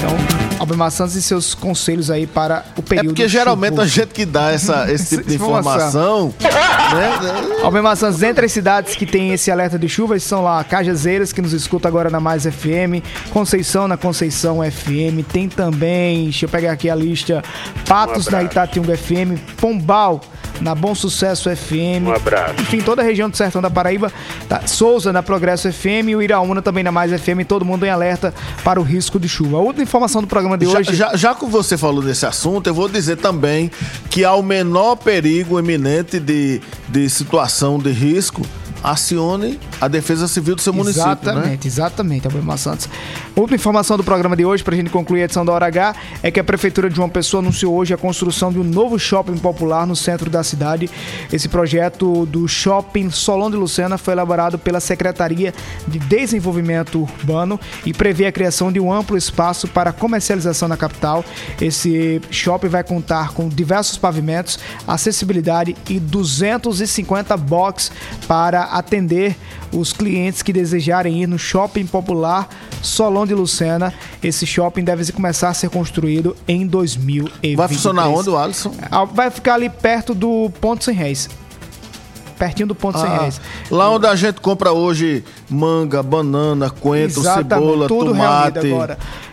Então, 0.00 0.16
Albemar 0.58 0.90
Santos 0.90 1.14
e 1.14 1.22
seus 1.22 1.54
conselhos 1.54 2.10
aí 2.10 2.26
para 2.26 2.64
o 2.74 2.80
É 2.80 2.82
período 2.82 3.08
porque 3.08 3.28
geralmente 3.28 3.78
a 3.78 3.86
gente 3.86 4.08
que 4.08 4.24
dá 4.24 4.50
essa, 4.50 4.88
esse 4.92 5.18
tipo 5.18 5.28
de 5.28 5.34
informação, 5.34 6.34
né? 6.40 7.62
Albemar 7.62 7.96
Santos, 7.98 8.22
entre 8.22 8.46
as 8.46 8.52
cidades 8.52 8.96
que 8.96 9.04
tem 9.04 9.30
esse 9.32 9.50
alerta 9.50 9.78
de 9.78 9.88
chuvas 9.90 10.22
são 10.22 10.42
lá 10.42 10.64
Cajazeiras, 10.64 11.34
que 11.34 11.42
nos 11.42 11.52
escuta 11.52 11.86
agora 11.86 12.08
na 12.08 12.18
Mais 12.18 12.44
FM, 12.44 13.04
Conceição 13.30 13.86
na 13.86 13.98
Conceição 13.98 14.60
FM, 14.62 15.22
tem 15.30 15.50
também, 15.50 16.24
deixa 16.24 16.46
eu 16.46 16.48
pegar 16.48 16.72
aqui 16.72 16.88
a 16.88 16.94
lista, 16.94 17.44
Patos 17.86 18.28
na 18.28 18.42
Itatiunga 18.42 18.96
FM, 18.96 19.38
Pombal 19.58 20.22
na 20.60 20.74
Bom 20.74 20.94
Sucesso 20.94 21.54
FM. 21.54 22.06
Um 22.06 22.12
abraço. 22.12 22.60
Enfim, 22.60 22.80
toda 22.80 23.02
a 23.02 23.04
região 23.04 23.28
do 23.28 23.36
Sertão 23.36 23.62
da 23.62 23.70
Paraíba, 23.70 24.12
tá, 24.48 24.66
Souza 24.66 25.12
na 25.12 25.22
Progresso 25.22 25.72
FM 25.72 26.08
e 26.08 26.16
o 26.16 26.22
Iraúna 26.22 26.62
também 26.62 26.84
na 26.84 26.92
Mais 26.92 27.10
FM, 27.10 27.46
todo 27.46 27.64
mundo 27.64 27.84
em 27.84 27.90
alerta 27.90 28.34
para 28.62 28.80
o 28.80 28.82
risco 28.82 29.18
de 29.18 29.28
chuva. 29.28 29.58
A 29.58 29.60
última 29.60 29.82
informação 29.82 30.20
do 30.20 30.26
programa 30.26 30.56
de 30.58 30.66
Já, 30.66 30.78
hoje... 30.78 30.94
já, 30.94 31.16
já 31.16 31.34
que 31.34 31.46
você 31.46 31.76
falou 31.76 32.02
nesse 32.02 32.26
assunto, 32.26 32.66
eu 32.66 32.74
vou 32.74 32.88
dizer 32.88 33.16
também 33.16 33.70
que 34.08 34.24
há 34.24 34.34
o 34.34 34.42
menor 34.42 34.96
perigo 34.96 35.58
iminente 35.58 36.20
de, 36.20 36.60
de 36.88 37.08
situação 37.08 37.78
de 37.78 37.90
risco, 37.90 38.42
acione 38.82 39.58
a 39.80 39.88
Defesa 39.88 40.26
Civil 40.28 40.56
do 40.56 40.60
seu 40.60 40.72
município, 40.72 41.06
né? 41.06 41.12
Exatamente, 41.22 41.68
exatamente, 41.68 42.26
Albemar 42.26 42.58
Santos. 42.58 42.88
Outra 43.34 43.54
informação 43.54 43.96
do 43.96 44.04
programa 44.04 44.36
de 44.36 44.44
hoje, 44.44 44.62
para 44.62 44.74
a 44.74 44.76
gente 44.76 44.90
concluir 44.90 45.22
a 45.22 45.24
edição 45.24 45.44
da 45.44 45.52
Hora 45.52 45.66
H, 45.66 45.94
é 46.22 46.30
que 46.30 46.40
a 46.40 46.44
Prefeitura 46.44 46.88
de 46.88 46.96
João 46.96 47.08
Pessoa 47.08 47.42
anunciou 47.42 47.74
hoje 47.74 47.94
a 47.94 47.96
construção 47.96 48.52
de 48.52 48.58
um 48.58 48.64
novo 48.64 48.98
shopping 48.98 49.38
popular 49.38 49.86
no 49.86 49.96
centro 49.96 50.30
da 50.30 50.42
cidade. 50.42 50.90
Esse 51.32 51.48
projeto 51.48 52.26
do 52.26 52.46
Shopping 52.48 53.10
Solon 53.10 53.50
de 53.50 53.56
Lucena 53.56 53.98
foi 53.98 54.12
elaborado 54.12 54.58
pela 54.58 54.80
Secretaria 54.80 55.54
de 55.86 55.98
Desenvolvimento 55.98 57.00
Urbano 57.00 57.58
e 57.84 57.92
prevê 57.92 58.26
a 58.26 58.32
criação 58.32 58.72
de 58.72 58.80
um 58.80 58.92
amplo 58.92 59.16
espaço 59.16 59.68
para 59.68 59.92
comercialização 59.92 60.68
na 60.68 60.76
capital. 60.76 61.24
Esse 61.60 62.20
shopping 62.30 62.68
vai 62.68 62.84
contar 62.84 63.32
com 63.32 63.48
diversos 63.48 63.96
pavimentos, 63.96 64.58
acessibilidade 64.86 65.76
e 65.88 65.98
250 65.98 67.36
box 67.36 67.90
para 68.26 68.69
atender 68.70 69.36
os 69.72 69.92
clientes 69.92 70.42
que 70.42 70.52
desejarem 70.52 71.22
ir 71.22 71.26
no 71.26 71.38
shopping 71.38 71.86
popular 71.86 72.48
Solon 72.82 73.26
de 73.26 73.34
Lucena. 73.34 73.92
Esse 74.22 74.46
shopping 74.46 74.82
deve 74.84 75.10
começar 75.12 75.48
a 75.48 75.54
ser 75.54 75.70
construído 75.70 76.36
em 76.48 76.66
2023. 76.66 77.56
Vai 77.56 77.68
funcionar 77.68 78.08
onde, 78.08 78.34
Alisson? 78.34 78.74
Ah, 78.90 79.04
Vai 79.04 79.30
ficar 79.30 79.54
ali 79.54 79.68
perto 79.68 80.14
do 80.14 80.50
Ponto 80.60 80.84
Sem 80.84 80.94
Réis. 80.94 81.28
Pertinho 82.38 82.68
do 82.68 82.74
Ponto 82.74 82.98
Sem 82.98 83.08
Ah, 83.08 83.18
Réis. 83.22 83.40
lá 83.70 83.90
onde 83.90 84.06
a 84.06 84.16
gente 84.16 84.40
compra 84.40 84.72
hoje 84.72 85.22
manga, 85.48 86.02
banana, 86.02 86.70
coentro, 86.70 87.20
Exatamente, 87.20 87.48
cebola, 87.66 87.86
tudo 87.88 88.06
tomate, 88.12 88.60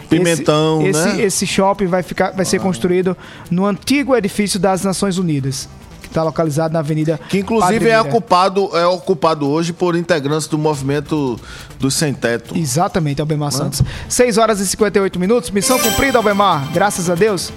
pimentão, 0.10 0.82
esse, 0.86 1.00
né? 1.00 1.10
Esse, 1.14 1.22
esse 1.22 1.48
shopping 1.48 1.86
vai, 1.86 2.04
ficar, 2.04 2.32
vai 2.32 2.44
ser 2.46 2.60
construído 2.60 3.16
no 3.50 3.66
antigo 3.66 4.16
edifício 4.16 4.60
das 4.60 4.84
Nações 4.84 5.18
Unidas, 5.18 5.70
está 6.18 6.24
localizado 6.24 6.74
na 6.74 6.80
Avenida 6.80 7.20
Que 7.30 7.40
inclusive 7.40 7.80
Padre 7.80 7.90
é 7.90 8.02
ocupado, 8.02 8.78
é 8.78 8.86
ocupado 8.88 9.48
hoje 9.48 9.72
por 9.72 9.96
integrantes 9.96 10.48
do 10.48 10.58
movimento 10.58 11.40
dos 11.80 11.94
sem 11.94 12.14
teto. 12.14 12.58
Exatamente, 12.58 13.22
Albemar 13.22 13.52
Santos. 13.52 13.84
6 14.10 14.38
horas 14.38 14.60
e 14.60 14.68
58 14.68 15.20
minutos, 15.20 15.52
missão 15.52 15.78
cumprida, 15.78 16.18
Albemar. 16.18 16.72
Graças 16.74 17.10
a 17.10 17.16
Deus. 17.16 17.52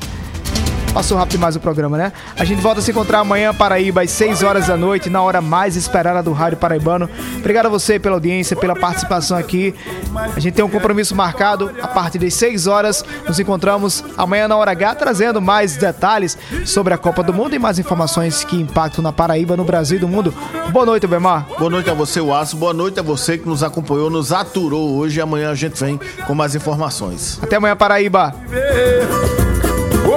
Passou 0.92 1.16
rápido 1.16 1.32
demais 1.32 1.54
o 1.54 1.60
programa, 1.60 1.96
né? 1.96 2.12
A 2.36 2.44
gente 2.44 2.60
volta 2.60 2.80
a 2.80 2.82
se 2.82 2.90
encontrar 2.90 3.20
amanhã, 3.20 3.54
Paraíba, 3.54 4.02
às 4.02 4.10
6 4.10 4.42
horas 4.42 4.66
da 4.66 4.76
noite, 4.76 5.08
na 5.08 5.22
hora 5.22 5.40
mais 5.40 5.76
esperada 5.76 6.20
do 6.22 6.32
Rádio 6.32 6.58
Paraibano. 6.58 7.08
Obrigado 7.36 7.66
a 7.66 7.68
você 7.68 7.98
pela 7.98 8.16
audiência, 8.16 8.56
pela 8.56 8.74
participação 8.74 9.36
aqui. 9.36 9.74
A 10.14 10.40
gente 10.40 10.54
tem 10.54 10.64
um 10.64 10.68
compromisso 10.68 11.14
marcado 11.14 11.70
a 11.80 11.86
partir 11.86 12.18
das 12.18 12.34
6 12.34 12.66
horas. 12.66 13.04
Nos 13.26 13.38
encontramos 13.38 14.04
amanhã 14.16 14.48
na 14.48 14.56
hora 14.56 14.72
H, 14.72 14.96
trazendo 14.96 15.40
mais 15.40 15.76
detalhes 15.76 16.36
sobre 16.66 16.92
a 16.92 16.98
Copa 16.98 17.22
do 17.22 17.32
Mundo 17.32 17.54
e 17.54 17.58
mais 17.58 17.78
informações 17.78 18.42
que 18.42 18.60
impactam 18.60 19.02
na 19.02 19.12
Paraíba, 19.12 19.56
no 19.56 19.64
Brasil 19.64 19.98
e 19.98 20.00
no 20.00 20.08
mundo. 20.08 20.34
Boa 20.72 20.84
noite, 20.84 21.06
Albemar. 21.06 21.46
Boa 21.56 21.70
noite 21.70 21.88
a 21.88 21.94
você, 21.94 22.20
Wasso. 22.20 22.56
Boa 22.56 22.74
noite 22.74 22.98
a 22.98 23.02
você 23.02 23.38
que 23.38 23.48
nos 23.48 23.62
acompanhou, 23.62 24.10
nos 24.10 24.32
aturou 24.32 24.96
hoje. 24.96 25.20
Amanhã 25.20 25.50
a 25.50 25.54
gente 25.54 25.78
vem 25.80 26.00
com 26.26 26.34
mais 26.34 26.54
informações. 26.54 27.38
Até 27.40 27.56
amanhã, 27.56 27.76
Paraíba. 27.76 28.34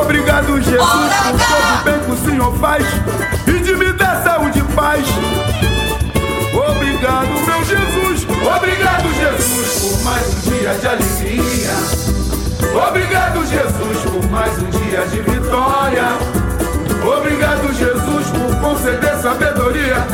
Obrigado, 0.03 0.61
Jesus, 0.61 0.81
por 0.81 1.39
todo 1.39 1.79
o 1.79 1.83
bem 1.85 1.99
que 2.01 2.11
o 2.11 2.17
Senhor 2.25 2.57
faz 2.57 2.85
e 3.47 3.59
de 3.59 3.73
me 3.73 3.93
dar 3.93 4.21
saúde 4.21 4.59
e 4.59 4.63
paz. 4.73 5.05
Obrigado, 6.53 7.29
meu 7.29 7.63
Jesus. 7.63 8.27
Obrigado, 8.53 9.13
Jesus, 9.13 9.79
por 9.79 10.03
mais 10.03 10.27
um 10.27 10.41
dia 10.41 10.73
de 10.73 10.87
alegria. 10.87 11.71
Obrigado, 12.85 13.45
Jesus, 13.45 14.11
por 14.11 14.29
mais 14.29 14.51
um 14.59 14.69
dia 14.71 15.05
de 15.07 15.21
vitória. 15.21 16.03
Obrigado, 17.17 17.73
Jesus, 17.73 18.27
por 18.27 18.59
conceder 18.59 19.15
sabedoria 19.21 20.05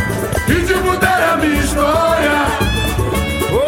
e 0.47 0.65
de 0.65 0.73
mudar 0.75 1.33
a 1.33 1.37
minha 1.37 1.63
história. 1.63 2.45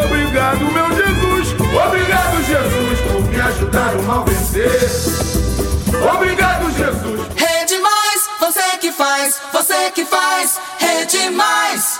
Obrigado, 0.05 0.59
meu 0.59 0.87
Jesus. 0.95 1.55
Obrigado, 1.59 2.43
Jesus, 2.43 2.99
por 3.11 3.23
me 3.27 3.41
ajudar 3.41 3.95
o 3.95 4.03
mal 4.03 4.23
vencer. 4.23 5.50
Obrigado, 6.01 6.71
Jesus. 6.71 7.27
Rede 7.35 7.77
Mais, 7.77 8.29
você 8.39 8.77
que 8.79 8.91
faz, 8.91 9.39
você 9.53 9.91
que 9.91 10.03
faz, 10.03 10.59
Rede 10.79 11.29
Mais. 11.29 11.99